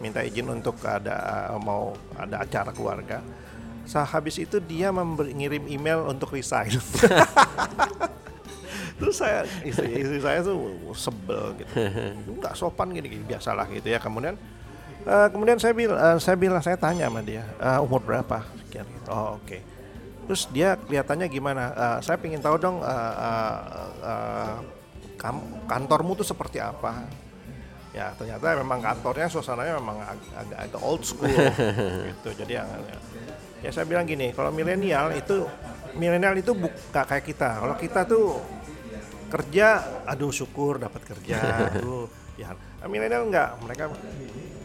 minta 0.01 0.21
izin 0.21 0.47
untuk 0.49 0.77
ada 0.85 1.49
mau 1.61 1.93
ada 2.17 2.43
acara 2.43 2.71
keluarga. 2.71 3.21
Sehabis 3.87 4.35
itu 4.43 4.59
dia 4.59 4.91
memberi, 4.91 5.31
ngirim 5.31 5.63
email 5.71 6.03
untuk 6.11 6.35
resign. 6.35 6.75
Terus 8.97 9.15
saya 9.15 9.45
istri, 9.61 9.93
istri 9.93 10.19
saya 10.19 10.41
tuh 10.41 10.73
sebel 10.97 11.53
gitu, 11.61 11.69
nggak 12.41 12.57
sopan 12.57 12.89
gini, 12.89 13.07
gini 13.13 13.23
biasalah 13.23 13.69
gitu 13.69 13.87
ya. 13.93 14.01
Kemudian 14.01 14.33
eh, 15.05 15.27
kemudian 15.29 15.61
saya 15.61 15.71
bilang, 15.77 16.17
saya 16.17 16.35
bilang 16.35 16.59
saya 16.65 16.75
tanya 16.81 17.05
sama 17.05 17.21
dia 17.21 17.45
"Eh, 17.61 17.79
umur 17.79 18.01
berapa? 18.01 18.41
Gitu. 18.73 18.83
Oh 19.07 19.37
oke. 19.37 19.76
Terus 20.27 20.43
dia 20.51 20.75
kelihatannya 20.75 21.27
gimana? 21.31 21.63
Eh, 21.71 21.97
saya 22.03 22.19
ingin 22.19 22.43
tahu 22.43 22.59
dong 22.59 22.83
eh, 22.83 23.13
eh, 24.03 24.55
kam- 25.15 25.47
kantormu 25.65 26.19
tuh 26.19 26.27
seperti 26.27 26.59
apa? 26.59 27.07
Ya 27.95 28.13
ternyata 28.13 28.53
memang 28.59 28.83
kantornya 28.83 29.31
suasananya 29.31 29.79
memang 29.79 29.97
ag- 30.03 30.31
agak 30.35 30.59
agak 30.69 30.81
old 30.83 31.01
school 31.07 31.31
gitu. 32.11 32.29
Jadi 32.43 32.53
yang 32.59 32.67
ya 33.63 33.71
saya 33.73 33.87
bilang 33.89 34.05
gini, 34.05 34.35
kalau 34.35 34.51
milenial 34.53 35.15
itu 35.15 35.47
milenial 35.97 36.35
itu 36.37 36.51
bukan 36.53 37.03
kayak 37.07 37.25
kita. 37.25 37.57
Kalau 37.63 37.75
kita 37.79 38.05
tuh 38.05 38.37
kerja, 39.31 39.67
aduh 40.05 40.29
syukur 40.29 40.77
dapat 40.77 41.01
kerja, 41.07 41.39
aduh 41.73 42.05
ya. 42.35 42.53
Milenial 42.85 43.25
enggak, 43.25 43.57
mereka 43.63 43.89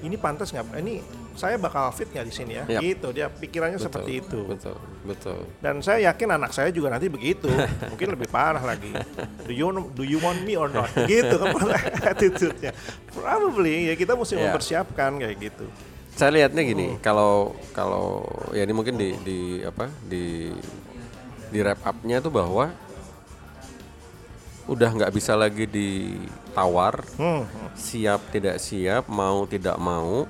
ini 0.05 0.19
pantas 0.21 0.53
nggak? 0.53 0.77
Ini 0.83 0.95
saya 1.35 1.57
bakal 1.57 1.89
fit 1.91 2.07
nggak 2.07 2.27
di 2.27 2.35
sini 2.35 2.53
ya? 2.55 2.65
Yap. 2.69 2.81
Gitu 2.81 3.09
dia 3.11 3.27
pikirannya 3.27 3.77
seperti 3.77 4.21
itu. 4.21 4.45
Betul, 4.45 4.77
betul. 5.03 5.39
Dan 5.59 5.81
saya 5.81 6.09
yakin 6.09 6.29
anak 6.33 6.51
saya 6.51 6.69
juga 6.69 6.89
nanti 6.89 7.07
begitu, 7.07 7.49
mungkin 7.91 8.09
lebih 8.13 8.29
parah 8.29 8.61
lagi. 8.61 8.91
Do 9.43 9.51
you 9.51 9.67
do 9.93 10.03
you 10.03 10.19
want 10.19 10.43
me 10.43 10.55
or 10.55 10.67
not? 10.67 10.89
Gitu 11.11 11.33
kan 11.33 11.53
attitude-nya. 12.13 12.73
Probably 13.09 13.89
ya 13.89 13.95
kita 13.95 14.13
mesti 14.13 14.35
Ya. 14.35 14.49
mempersiapkan 14.49 15.17
kayak 15.17 15.37
gitu. 15.41 15.67
Saya 16.13 16.29
lihatnya 16.31 16.61
gini, 16.61 17.01
kalau 17.01 17.57
kalau 17.73 18.25
ya 18.53 18.63
ini 18.63 18.73
mungkin 18.73 18.97
di 18.97 19.17
di 19.21 19.39
apa 19.63 19.89
di 20.05 20.53
di 21.49 21.59
wrap 21.59 21.81
up-nya 21.83 22.21
itu 22.21 22.29
bahwa 22.29 22.69
udah 24.63 24.89
nggak 24.89 25.13
bisa 25.13 25.35
lagi 25.35 25.67
ditawar 25.67 27.03
Hmm. 27.19 27.43
siap 27.75 28.31
tidak 28.31 28.57
siap 28.57 29.11
mau 29.11 29.43
tidak 29.45 29.75
mau 29.75 30.25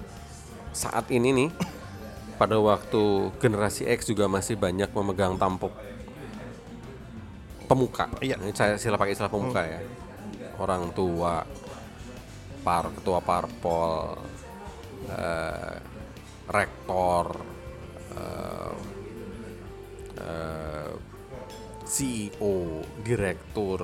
saat 0.72 1.08
ini 1.12 1.30
nih 1.36 1.50
pada 2.40 2.58
waktu 2.58 3.30
generasi 3.38 3.86
X 3.86 4.08
juga 4.08 4.26
masih 4.26 4.56
banyak 4.58 4.90
memegang 4.90 5.36
tampuk 5.36 5.70
pemuka 7.68 8.08
Iya. 8.20 8.36
Ini 8.40 8.52
saya 8.56 8.74
sila 8.80 8.98
pakai 8.98 9.14
istilah 9.14 9.32
pemuka 9.32 9.62
ya 9.62 9.80
orang 10.60 10.92
tua 10.92 11.44
par 12.62 12.84
ketua 12.94 13.18
parpol 13.22 14.16
eh, 15.10 15.76
rektor 16.50 17.26
eh, 18.14 18.74
eh, 20.20 20.92
CEO 21.86 22.54
direktur 23.02 23.80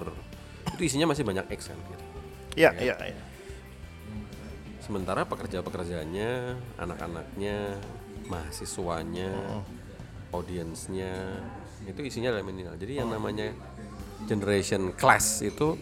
itu 0.79 0.83
isinya 0.87 1.11
masih 1.11 1.27
banyak 1.27 1.51
X 1.59 1.75
kan 1.75 1.79
gitu. 1.91 2.05
Iya, 2.55 2.71
iya, 2.79 2.95
iya. 3.03 3.28
Sementara 4.89 5.21
pekerja-pekerjanya, 5.23 6.57
anak-anaknya, 6.81 7.77
mahasiswanya, 8.25 9.61
audiensnya 10.33 11.13
itu 11.85 12.01
isinya 12.01 12.33
adalah 12.33 12.49
milenial. 12.49 12.73
Jadi 12.73 12.97
yang 12.97 13.13
namanya 13.13 13.53
generation 14.25 14.97
class 14.97 15.45
itu 15.45 15.77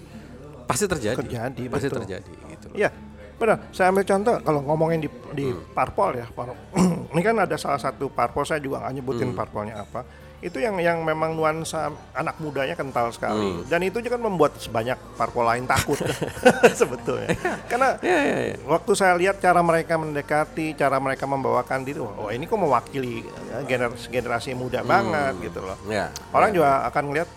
pasti 0.67 0.91
terjadi. 0.91 1.23
Terjadi, 1.23 1.63
pasti 1.71 1.87
betul. 1.87 1.99
terjadi 2.03 2.33
gitu 2.51 2.67
loh. 2.67 2.77
Iya, 2.77 2.91
benar. 3.39 3.71
Saya 3.71 3.95
ambil 3.95 4.03
contoh 4.03 4.35
kalau 4.43 4.61
ngomongin 4.67 4.99
di 4.99 5.09
di 5.33 5.55
Hmm. 5.55 5.63
parpol 5.71 6.11
ya, 6.13 6.27
par- 6.27 6.59
ini 7.15 7.23
kan 7.23 7.39
ada 7.39 7.55
salah 7.55 7.79
satu 7.79 8.11
parpol 8.11 8.43
saya 8.43 8.59
juga 8.59 8.83
nggak 8.83 8.93
nyebutin 8.93 9.31
Hmm. 9.31 9.39
parpolnya 9.39 9.87
apa. 9.87 10.03
Itu 10.45 10.61
yang 10.61 10.77
yang 10.79 11.01
memang 11.01 11.33
nuansa 11.33 11.89
anak 12.13 12.37
mudanya 12.39 12.77
kental 12.77 13.09
sekali. 13.13 13.61
Hmm. 13.61 13.65
Dan 13.69 13.81
itu 13.89 13.99
juga 14.05 14.17
kan 14.17 14.23
membuat 14.25 14.53
sebanyak 14.61 14.99
parpol 15.17 15.45
lain 15.49 15.65
takut 15.65 15.97
sebetulnya. 16.81 17.33
Karena 17.69 17.99
Iya, 18.01 18.21
iya, 18.23 18.39
iya. 18.53 18.57
waktu 18.69 18.93
saya 18.93 19.17
lihat 19.17 19.41
cara 19.41 19.61
mereka 19.65 19.97
mendekati, 19.97 20.77
cara 20.77 21.01
mereka 21.01 21.25
membawakan 21.25 21.85
diri, 21.85 22.01
oh 22.01 22.29
ini 22.29 22.45
kok 22.45 22.61
mewakili 22.61 23.25
eh, 23.27 23.63
generasi 23.65 24.07
generasi 24.13 24.51
muda 24.53 24.85
banget 24.85 25.35
gitu 25.41 25.65
loh. 25.65 25.77
Ya. 25.89 26.13
Orang 26.33 26.53
juga 26.53 26.85
akan 26.89 27.03
ngeliat, 27.13 27.29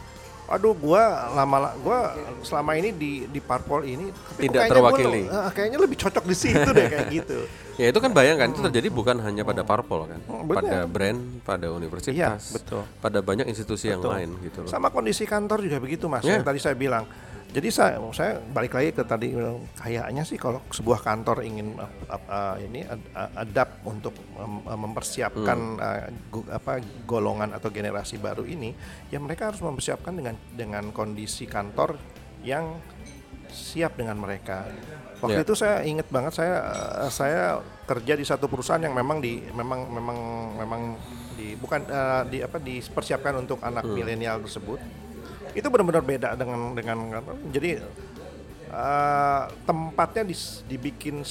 aduh 0.50 0.74
gua 0.74 1.04
lama 1.32 1.58
gua 1.80 2.12
selama 2.42 2.74
ini 2.74 2.90
di 2.92 3.12
di 3.26 3.40
parpol 3.40 3.86
ini 3.86 4.10
Tidak 4.36 4.50
kayaknya 4.50 4.74
terwakili. 4.74 5.22
gua, 5.26 5.46
eh, 5.46 5.52
kayaknya 5.54 5.80
lebih 5.80 5.98
cocok 5.98 6.24
di 6.26 6.36
situ 6.36 6.70
deh 6.70 6.86
kayak 6.88 7.08
gitu. 7.10 7.40
Ya 7.80 7.88
itu 7.88 8.00
kan 8.04 8.12
bayangkan 8.12 8.52
itu 8.52 8.60
terjadi 8.60 8.92
bukan 8.92 9.24
hanya 9.24 9.48
pada 9.48 9.64
parpol 9.64 10.04
kan, 10.04 10.20
benar. 10.44 10.52
pada 10.60 10.78
brand, 10.84 11.20
pada 11.48 11.72
universitas, 11.72 12.12
Iya, 12.12 12.36
betul. 12.52 12.84
pada 13.00 13.24
banyak 13.24 13.48
institusi 13.48 13.88
yang 13.88 14.04
lain 14.04 14.36
gitu 14.44 14.68
loh. 14.68 14.68
Sama 14.68 14.92
kondisi 14.92 15.24
kantor 15.24 15.64
juga 15.64 15.80
begitu 15.80 16.12
mas, 16.12 16.28
Iya. 16.28 16.36
yang 16.36 16.44
tadi 16.44 16.60
saya 16.60 16.76
bilang. 16.76 17.08
Jadi 17.50 17.70
saya 17.74 17.98
saya 18.14 18.38
balik 18.38 18.78
lagi 18.78 18.94
ke 18.94 19.02
tadi 19.02 19.34
kayaknya 19.74 20.22
sih 20.22 20.38
kalau 20.38 20.62
sebuah 20.70 21.02
kantor 21.02 21.42
ingin 21.42 21.74
uh, 21.82 21.90
uh, 22.06 22.22
uh, 22.30 22.56
ini 22.62 22.86
ad- 22.86 23.10
uh, 23.10 23.42
adapt 23.42 23.82
untuk 23.90 24.14
uh, 24.38 24.78
mempersiapkan 24.78 25.60
uh, 25.82 26.14
gu- 26.30 26.46
apa 26.46 26.78
golongan 27.10 27.50
atau 27.58 27.74
generasi 27.74 28.22
baru 28.22 28.46
ini, 28.46 28.78
ya 29.10 29.18
mereka 29.18 29.50
harus 29.50 29.66
mempersiapkan 29.66 30.14
dengan 30.14 30.38
dengan 30.54 30.94
kondisi 30.94 31.50
kantor 31.50 31.98
yang 32.46 32.78
siap 33.50 33.98
dengan 33.98 34.22
mereka. 34.22 34.70
Waktu 35.18 35.42
Ya. 35.42 35.46
itu 35.50 35.58
saya 35.58 35.82
ingat 35.82 36.06
banget 36.14 36.38
saya 36.38 36.54
uh, 36.70 37.10
saya 37.10 37.66
kerja 37.90 38.14
di 38.14 38.30
satu 38.30 38.46
perusahaan 38.46 38.80
yang 38.80 38.94
memang 38.94 39.18
di 39.18 39.42
memang 39.58 39.90
memang 39.90 40.18
memang 40.54 40.82
di 41.34 41.58
bukan 41.58 41.82
uh, 41.90 42.24
di 42.30 42.46
apa 42.46 42.62
dipersiapkan 42.62 43.42
untuk 43.42 43.58
anak 43.66 43.90
milenial 43.90 44.38
tersebut. 44.46 45.09
Itu 45.54 45.68
benar-benar 45.68 46.02
beda 46.02 46.30
dengan 46.34 46.74
dengan 46.74 46.98
jadi 47.50 47.82
uh, 48.70 49.44
tempatnya 49.64 50.24
dis- 50.24 50.62
dibikin 50.66 51.22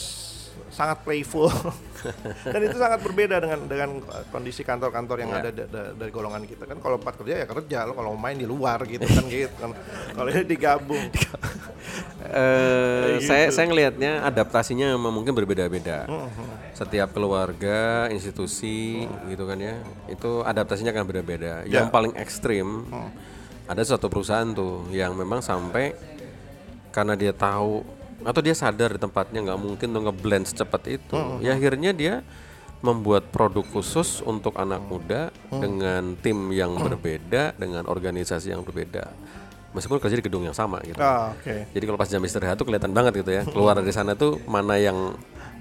sangat 0.68 1.00
playful 1.00 1.48
dan 2.44 2.60
itu 2.60 2.76
sangat 2.76 3.00
berbeda 3.00 3.40
dengan 3.40 3.60
dengan 3.64 3.90
uh, 4.04 4.22
kondisi 4.28 4.60
kantor-kantor 4.60 5.16
yang 5.18 5.30
Ya. 5.30 5.38
ada 5.40 5.50
da- 5.50 5.66
da- 5.66 5.92
dari 5.96 6.10
golongan 6.10 6.44
kita 6.44 6.64
kan 6.64 6.78
kalau 6.78 6.98
tempat 6.98 7.14
kerja 7.16 7.34
ya 7.38 7.46
kerja 7.46 7.78
lo 7.82 7.92
kalau 7.92 8.12
main 8.14 8.36
di 8.36 8.44
luar 8.44 8.84
gitu 8.84 9.02
kan 9.02 9.24
gitu 9.32 9.54
kan 9.56 9.70
kalau 10.12 10.28
ini 10.28 10.44
digabung 10.44 11.04
Eh, 12.18 13.16
gitu. 13.16 13.30
saya 13.30 13.48
saya 13.48 13.64
ngelihatnya 13.64 14.20
adaptasinya 14.20 14.92
memang 14.92 15.08
mungkin 15.14 15.32
berbeda-beda. 15.32 16.04
Mm-hmm. 16.04 16.76
Setiap 16.76 17.08
keluarga, 17.10 18.10
institusi 18.12 19.08
gitu 19.24 19.48
kan 19.48 19.56
ya, 19.56 19.80
itu 20.06 20.44
adaptasinya 20.44 20.92
akan 20.92 21.06
berbeda. 21.08 21.64
Ya. 21.64 21.80
Yang 21.80 21.88
paling 21.88 22.12
ekstrim 22.14 22.84
Mm. 22.84 23.10
Ada 23.68 23.82
suatu 23.84 24.08
perusahaan 24.08 24.48
tuh 24.48 24.88
yang 24.90 25.12
memang 25.12 25.38
sampai 25.38 25.92
karena 26.88 27.14
dia 27.14 27.30
tahu 27.30 27.84
atau 28.18 28.40
dia 28.42 28.50
sadar 28.50 28.96
di 28.96 29.00
tempatnya 29.00 29.44
nggak 29.44 29.60
mungkin 29.60 29.88
tuh 29.92 30.02
ngeblend 30.02 30.44
secepat 30.48 30.82
itu, 30.90 31.14
Mm-hmm. 31.14 31.38
ya 31.38 31.50
akhirnya 31.54 31.92
dia 31.92 32.14
membuat 32.78 33.30
produk 33.30 33.62
khusus 33.62 34.22
untuk 34.22 34.54
anak 34.56 34.82
muda 34.82 35.30
Mm. 35.50 35.60
dengan 35.60 36.02
tim 36.18 36.38
yang 36.50 36.74
berbeda, 36.74 37.54
dengan 37.54 37.86
organisasi 37.86 38.50
yang 38.50 38.62
berbeda. 38.62 39.06
Meskipun 39.68 40.00
kerja 40.00 40.16
di 40.16 40.24
gedung 40.24 40.42
yang 40.42 40.56
sama 40.56 40.80
gitu. 40.80 40.96
Ah, 40.98 41.36
oke 41.36 41.68
Jadi 41.76 41.84
kalau 41.84 42.00
pas 42.00 42.08
jam 42.08 42.24
istirahat 42.24 42.56
tuh 42.56 42.64
kelihatan 42.64 42.88
banget 42.90 43.20
gitu 43.20 43.30
ya. 43.30 43.44
Keluar 43.44 43.76
dari 43.76 43.92
sana 43.92 44.16
tuh 44.16 44.40
mana 44.48 44.80
yang 44.80 45.12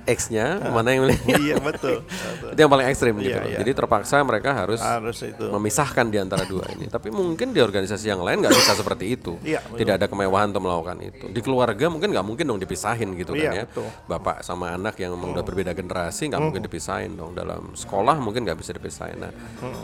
X-nya, 0.07 0.71
mana 0.71 0.95
yang 0.95 1.11
iya 1.27 1.59
betul, 1.59 1.99
betul. 2.07 2.49
itu 2.55 2.59
yang 2.63 2.71
paling 2.71 2.87
ekstrim 2.87 3.13
gitu. 3.19 3.35
Iya, 3.35 3.43
loh. 3.43 3.49
iya. 3.51 3.57
Jadi 3.59 3.71
terpaksa 3.75 4.23
mereka 4.23 4.55
harus 4.55 4.79
harus 4.79 5.19
itu 5.19 5.51
memisahkan 5.51 6.07
di 6.07 6.15
antara 6.15 6.47
dua 6.47 6.63
ini. 6.71 6.87
Tapi 6.87 7.11
mungkin 7.11 7.51
di 7.51 7.59
organisasi 7.59 8.07
yang 8.07 8.23
lain 8.23 8.39
nggak 8.39 8.55
bisa 8.55 8.71
seperti 8.79 9.19
itu. 9.19 9.35
Iya, 9.43 9.59
betul. 9.67 9.83
Tidak 9.83 9.93
ada 9.99 10.07
kemewahan 10.07 10.55
untuk 10.55 10.63
melakukan 10.63 10.97
itu. 11.03 11.25
Di 11.27 11.43
keluarga 11.43 11.85
mungkin 11.91 12.15
nggak 12.15 12.25
mungkin 12.25 12.45
dong 12.47 12.59
dipisahin 12.63 13.19
gitu 13.19 13.35
Iya, 13.35 13.51
kan 13.51 13.51
ya. 13.51 13.63
betul. 13.67 13.87
Bapak 14.07 14.35
sama 14.47 14.71
anak 14.71 14.95
yang 14.95 15.11
memang 15.11 15.35
udah 15.35 15.43
berbeda 15.43 15.71
generasi 15.75 16.31
nggak 16.31 16.39
mungkin 16.41 16.61
dipisahin 16.63 17.11
dong. 17.19 17.35
Dalam 17.35 17.75
sekolah 17.75 18.15
mungkin 18.23 18.47
nggak 18.47 18.57
bisa 18.63 18.71
dipisahin. 18.71 19.19
Nah, 19.19 19.35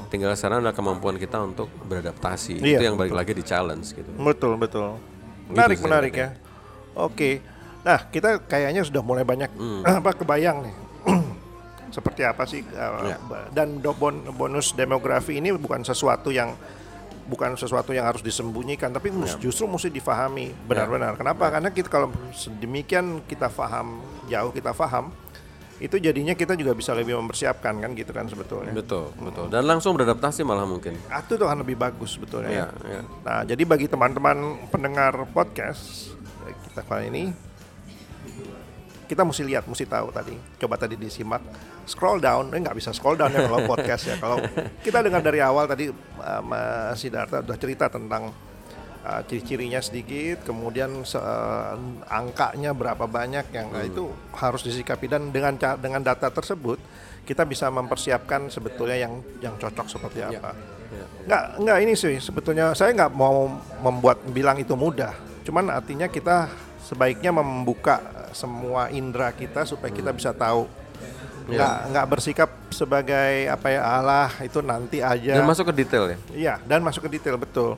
tinggal 0.08 0.32
sekarang 0.40 0.64
adalah 0.64 0.72
kemampuan 0.72 1.20
kita 1.20 1.44
untuk 1.44 1.68
beradaptasi. 1.84 2.64
Iya, 2.64 2.80
itu 2.80 2.84
yang 2.88 2.96
balik 2.96 3.12
lagi 3.12 3.36
di 3.36 3.44
challenge 3.44 3.92
gitu. 3.92 4.08
Betul, 4.16 4.56
betul. 4.56 4.96
Menarik, 5.52 5.76
sih 5.76 5.84
menarik 5.84 6.14
ya. 6.16 6.30
Oke. 6.96 7.53
Nah, 7.84 8.00
kita 8.08 8.40
kayaknya 8.42 8.82
sudah 8.82 9.00
mulai 9.00 9.24
banyak 9.24 9.52
Hmm. 9.54 9.84
apa 10.00 10.12
kebayang 10.14 10.64
nih. 10.64 10.76
Seperti 11.96 12.26
apa 12.26 12.44
sih 12.44 12.66
uh, 12.66 13.06
Ya. 13.06 13.18
dan 13.54 13.78
do- 13.78 13.94
bon- 13.94 14.26
bonus 14.34 14.74
demografi 14.74 15.38
ini 15.38 15.54
bukan 15.54 15.86
sesuatu 15.86 16.34
yang 16.34 16.58
bukan 17.24 17.54
sesuatu 17.54 17.94
yang 17.94 18.04
harus 18.04 18.20
disembunyikan, 18.20 18.90
tapi 18.90 19.08
mus- 19.08 19.38
justru 19.38 19.64
mesti 19.64 19.88
difahami 19.88 20.52
benar-benar. 20.66 21.14
Kenapa? 21.16 21.48
Karena 21.48 21.70
kita 21.70 21.88
kalau 21.88 22.10
sedemikian 22.34 23.22
kita 23.24 23.48
paham 23.48 24.02
jauh 24.26 24.50
kita 24.50 24.74
paham 24.74 25.14
itu 25.78 26.00
jadinya 26.00 26.32
kita 26.32 26.56
juga 26.56 26.72
bisa 26.72 26.92
lebih 26.92 27.16
mempersiapkan 27.16 27.76
kan 27.78 27.92
gitu 27.92 28.10
kan 28.10 28.26
sebetulnya. 28.26 28.72
Betul, 28.72 29.12
betul. 29.16 29.48
Dan 29.48 29.64
langsung 29.64 29.94
beradaptasi 29.94 30.42
malah 30.42 30.64
mungkin. 30.64 30.96
Itu 30.98 31.36
tuh 31.36 31.46
akan 31.46 31.62
lebih 31.62 31.76
bagus 31.76 32.16
sebetulnya. 32.16 32.50
Ya. 32.50 32.68
iya. 32.84 33.02
Nah, 33.22 33.42
jadi 33.44 33.64
bagi 33.64 33.86
teman-teman 33.86 34.38
pendengar 34.68 35.14
podcast 35.30 36.12
kita 36.66 36.82
kali 36.84 37.08
ini 37.08 37.24
kita 39.06 39.22
mesti 39.22 39.44
lihat, 39.46 39.64
mesti 39.68 39.86
tahu 39.86 40.10
tadi. 40.10 40.36
Coba 40.58 40.76
tadi 40.80 40.96
disimak, 40.96 41.44
scroll 41.86 42.20
down, 42.24 42.50
eh 42.56 42.60
nggak 42.60 42.78
bisa 42.78 42.96
scroll 42.96 43.20
down 43.20 43.32
ya 43.32 43.46
kalau 43.46 43.60
podcast 43.72 44.04
ya. 44.10 44.16
Kalau 44.18 44.40
kita 44.82 45.04
dengar 45.04 45.22
dari 45.22 45.40
awal 45.44 45.68
tadi 45.68 45.92
uh, 45.92 46.42
Mas 46.42 47.00
Siddhartha 47.00 47.44
udah 47.44 47.58
cerita 47.60 47.92
tentang 47.92 48.32
uh, 49.04 49.22
ciri-cirinya 49.28 49.84
sedikit, 49.84 50.48
kemudian 50.48 51.04
uh, 51.04 51.76
angkanya 52.08 52.72
berapa 52.72 53.06
banyak 53.06 53.52
yang 53.52 53.68
nah, 53.70 53.84
itu 53.84 54.10
harus 54.36 54.64
disikapi 54.64 55.12
dan 55.12 55.30
dengan 55.30 55.56
dengan 55.78 56.02
data 56.02 56.32
tersebut 56.32 56.80
kita 57.24 57.48
bisa 57.48 57.72
mempersiapkan 57.72 58.52
sebetulnya 58.52 58.98
yang 59.00 59.24
yang 59.40 59.56
cocok 59.56 59.88
seperti 59.88 60.28
apa. 60.28 60.52
Nggak, 61.24 61.44
nggak 61.64 61.78
ini 61.88 61.94
sih 61.96 62.16
sebetulnya 62.20 62.76
saya 62.76 62.92
nggak 62.94 63.14
mau 63.16 63.48
membuat 63.80 64.22
bilang 64.30 64.60
itu 64.60 64.76
mudah. 64.76 65.16
Cuman 65.44 65.72
artinya 65.72 66.08
kita 66.12 66.52
sebaiknya 66.84 67.32
membuka 67.32 68.00
semua 68.36 68.92
indera 68.92 69.32
kita 69.32 69.64
supaya 69.64 69.90
kita 69.90 70.12
bisa 70.12 70.36
tahu. 70.36 70.68
Nggak 71.44 71.74
nggak 71.92 72.06
bersikap 72.08 72.50
sebagai 72.72 73.52
apa 73.52 73.68
ya 73.68 73.82
Allah 73.84 74.32
itu 74.40 74.64
nanti 74.64 75.04
aja. 75.04 75.36
Dan 75.40 75.48
masuk 75.48 75.72
ke 75.72 75.84
detail 75.84 76.16
ya. 76.16 76.18
Iya, 76.32 76.54
dan 76.64 76.80
masuk 76.84 77.08
ke 77.08 77.20
detail 77.20 77.36
betul. 77.36 77.76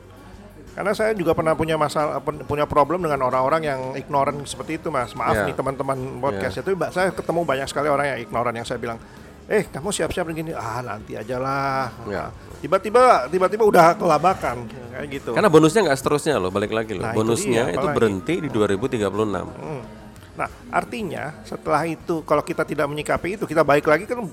Karena 0.76 0.91
saya 0.91 1.16
juga 1.16 1.32
pernah 1.32 1.56
punya 1.56 1.80
masalah 1.80 2.20
punya 2.20 2.68
problem 2.68 2.99
dengan 2.99 3.24
orang-orang 3.24 3.64
yang 3.64 3.82
ignoran 3.95 4.43
seperti 4.43 4.76
itu, 4.76 4.91
Mas. 4.91 5.16
Maaf 5.16 5.34
Iya. 5.34 5.47
nih 5.47 5.56
teman-teman 5.56 5.97
podcast 6.20 6.60
itu 6.60 6.76
Mbak, 6.76 6.91
saya 6.91 7.10
ketemu 7.16 7.41
banyak 7.47 7.68
sekali 7.72 7.88
orang 7.88 8.06
yang 8.12 8.20
ignoran 8.20 8.53
yang 8.53 8.68
saya 8.68 8.76
bilang, 8.76 8.99
"Eh, 9.46 9.64
kamu 9.70 9.89
siap-siap 9.89 10.26
begini." 10.26 10.52
Ah, 10.52 10.82
nanti 10.82 11.14
aja 11.14 11.38
lah. 11.38 11.89
Ya. 12.10 12.30
Tiba-tiba 12.60 13.30
tiba-tiba 13.30 13.64
udah 13.64 13.86
kelabakan 13.93 14.66
kayak 14.66 15.08
gitu. 15.12 15.32
Karena 15.34 15.50
bonusnya 15.50 15.86
nggak 15.86 15.98
seterusnya 16.02 16.36
loh, 16.38 16.50
balik 16.50 16.74
lagi 16.74 16.98
loh. 16.98 17.06
Nah, 17.06 17.14
itu 17.14 17.20
bonusnya 17.22 17.62
dia, 17.70 17.78
itu, 17.78 17.88
berhenti 17.93 18.36
di 18.41 18.50
2036. 18.50 19.46
Hmm. 19.46 19.82
Nah, 20.36 20.50
artinya 20.68 21.46
setelah 21.46 21.86
itu 21.86 22.26
kalau 22.26 22.41
kita 22.41 22.66
tidak 22.66 22.89
menyikapi 22.89 23.38
itu, 23.38 23.46
kita 23.46 23.62
balik 23.62 23.86
lagi 23.86 24.04
kan 24.04 24.26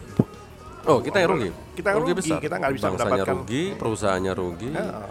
Oh, 0.83 0.99
kita 0.99 1.23
yang 1.23 1.31
rugi. 1.31 1.51
Kita 1.79 1.95
yang 1.95 2.03
rugi, 2.03 2.33
kita 2.43 2.55
nggak 2.59 2.73
bisa 2.75 2.87
Bangsanya 2.91 3.07
mendapatkan- 3.23 3.37
rugi, 3.39 3.63
perusahaannya 3.79 4.33
rugi. 4.35 4.71
Ya. 4.75 5.07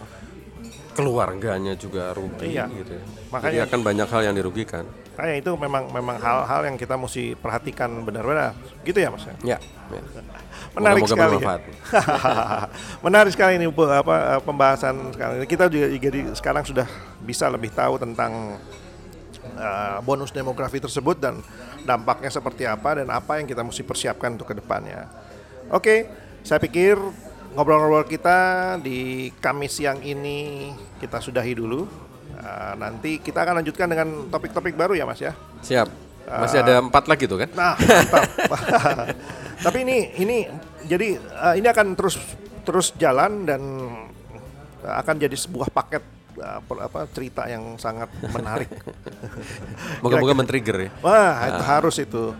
keluarganya 0.91 1.73
juga 1.79 2.11
rugi 2.11 2.51
Iya. 2.51 2.67
gitu 2.67 2.99
ya. 2.99 3.03
Makanya- 3.31 3.63
Jadi 3.63 3.67
akan 3.71 3.79
banyak 3.79 4.07
hal 4.11 4.21
yang 4.27 4.35
dirugikan. 4.35 4.83
Kayak 5.21 5.37
itu 5.45 5.51
memang 5.53 5.85
memang 5.93 6.17
hal-hal 6.17 6.65
yang 6.65 6.81
kita 6.81 6.97
mesti 6.97 7.37
perhatikan 7.37 7.93
benar-benar. 8.01 8.57
Gitu 8.81 8.97
ya 8.97 9.13
Mas? 9.13 9.29
Ya. 9.45 9.61
ya. 9.61 9.99
Menarik 10.73 11.05
Moga-moga 11.05 11.13
sekali. 11.13 11.35
bermanfaat. 11.37 11.61
Menarik 13.05 13.31
sekali 13.37 13.53
ini 13.61 13.67
apa 13.69 14.41
pembahasan 14.41 15.13
sekarang 15.13 15.33
ini. 15.37 15.45
Kita 15.45 15.69
juga 15.69 15.87
jadi 15.93 16.19
sekarang 16.33 16.63
sudah 16.65 16.89
bisa 17.21 17.45
lebih 17.53 17.69
tahu 17.69 18.01
tentang 18.01 18.57
eh, 19.45 19.97
bonus 20.01 20.33
demografi 20.33 20.81
tersebut 20.81 21.21
dan 21.21 21.37
dampaknya 21.85 22.33
seperti 22.33 22.65
apa 22.65 22.97
dan 22.97 23.07
apa 23.13 23.37
yang 23.37 23.45
kita 23.45 23.61
mesti 23.61 23.85
persiapkan 23.85 24.33
untuk 24.33 24.49
ke 24.49 24.57
depannya. 24.57 25.05
Oke, 25.69 26.09
saya 26.41 26.57
pikir 26.57 26.97
ngobrol-ngobrol 27.53 28.09
kita 28.09 28.73
di 28.81 29.29
Kamis 29.37 29.77
siang 29.77 30.01
ini 30.01 30.71
kita 30.97 31.21
sudahi 31.21 31.53
dulu. 31.53 32.10
Eh, 32.41 32.73
nanti 32.73 33.11
kita 33.21 33.45
akan 33.45 33.61
lanjutkan 33.61 33.85
dengan 33.85 34.07
topik-topik 34.33 34.73
baru 34.73 34.97
ya 34.97 35.05
Mas 35.05 35.21
ya. 35.21 35.37
Siap. 35.61 35.87
Masih 36.25 36.63
ada 36.65 36.81
empat 36.81 37.05
lagi 37.05 37.29
tuh 37.29 37.37
kan? 37.37 37.49
Nah. 37.53 37.77
Tapi 39.65 39.77
ini 39.85 39.97
ini 40.17 40.37
jadi 40.89 41.21
eh, 41.21 41.53
ini 41.61 41.67
akan 41.69 41.93
terus 41.93 42.17
terus 42.65 42.97
jalan 42.97 43.45
dan 43.45 43.61
eh, 44.81 44.95
akan 45.05 45.21
jadi 45.21 45.37
sebuah 45.37 45.69
paket 45.69 46.01
eh, 46.41 46.59
apa 46.81 47.05
cerita 47.13 47.45
yang 47.45 47.77
sangat 47.77 48.09
menarik. 48.33 48.73
Moga-moga 50.01 50.33
men-trigger 50.33 50.89
ya. 50.89 50.91
Wah, 51.05 51.45
itu 51.45 51.61
harus 51.61 51.95
itu. 52.01 52.33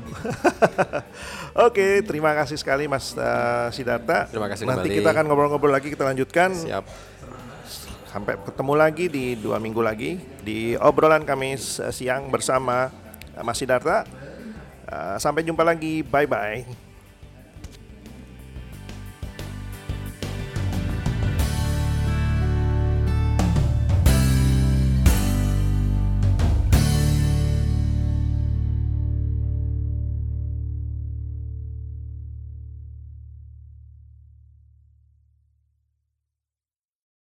Oke, 1.70 2.02
terima 2.02 2.34
kasih 2.34 2.58
sekali 2.58 2.89
Mas 2.89 3.14
eh, 3.14 3.68
Sidarta. 3.70 4.26
Terima 4.34 4.49
kasih 4.49 4.66
Nanti 4.66 4.89
kembali. 4.89 4.97
kita 4.97 5.10
akan 5.14 5.26
ngobrol-ngobrol 5.30 5.78
lagi, 5.78 5.93
kita 5.93 6.10
lanjutkan. 6.10 6.58
Siap. 6.58 7.11
Sampai 8.12 8.36
ketemu 8.43 8.74
lagi 8.76 9.07
di 9.07 9.39
dua 9.39 9.55
minggu 9.55 9.80
lagi 9.80 10.20
di 10.43 10.76
obrolan 10.76 11.24
Kamis 11.24 11.80
eh, 11.80 11.95
siang 11.95 12.28
bersama 12.28 12.91
Mas 13.39 13.55
Sidarta. 13.55 14.03
Eh, 14.84 15.16
sampai 15.16 15.47
jumpa 15.47 15.64
lagi, 15.64 16.03
bye 16.03 16.28
bye. 16.28 16.80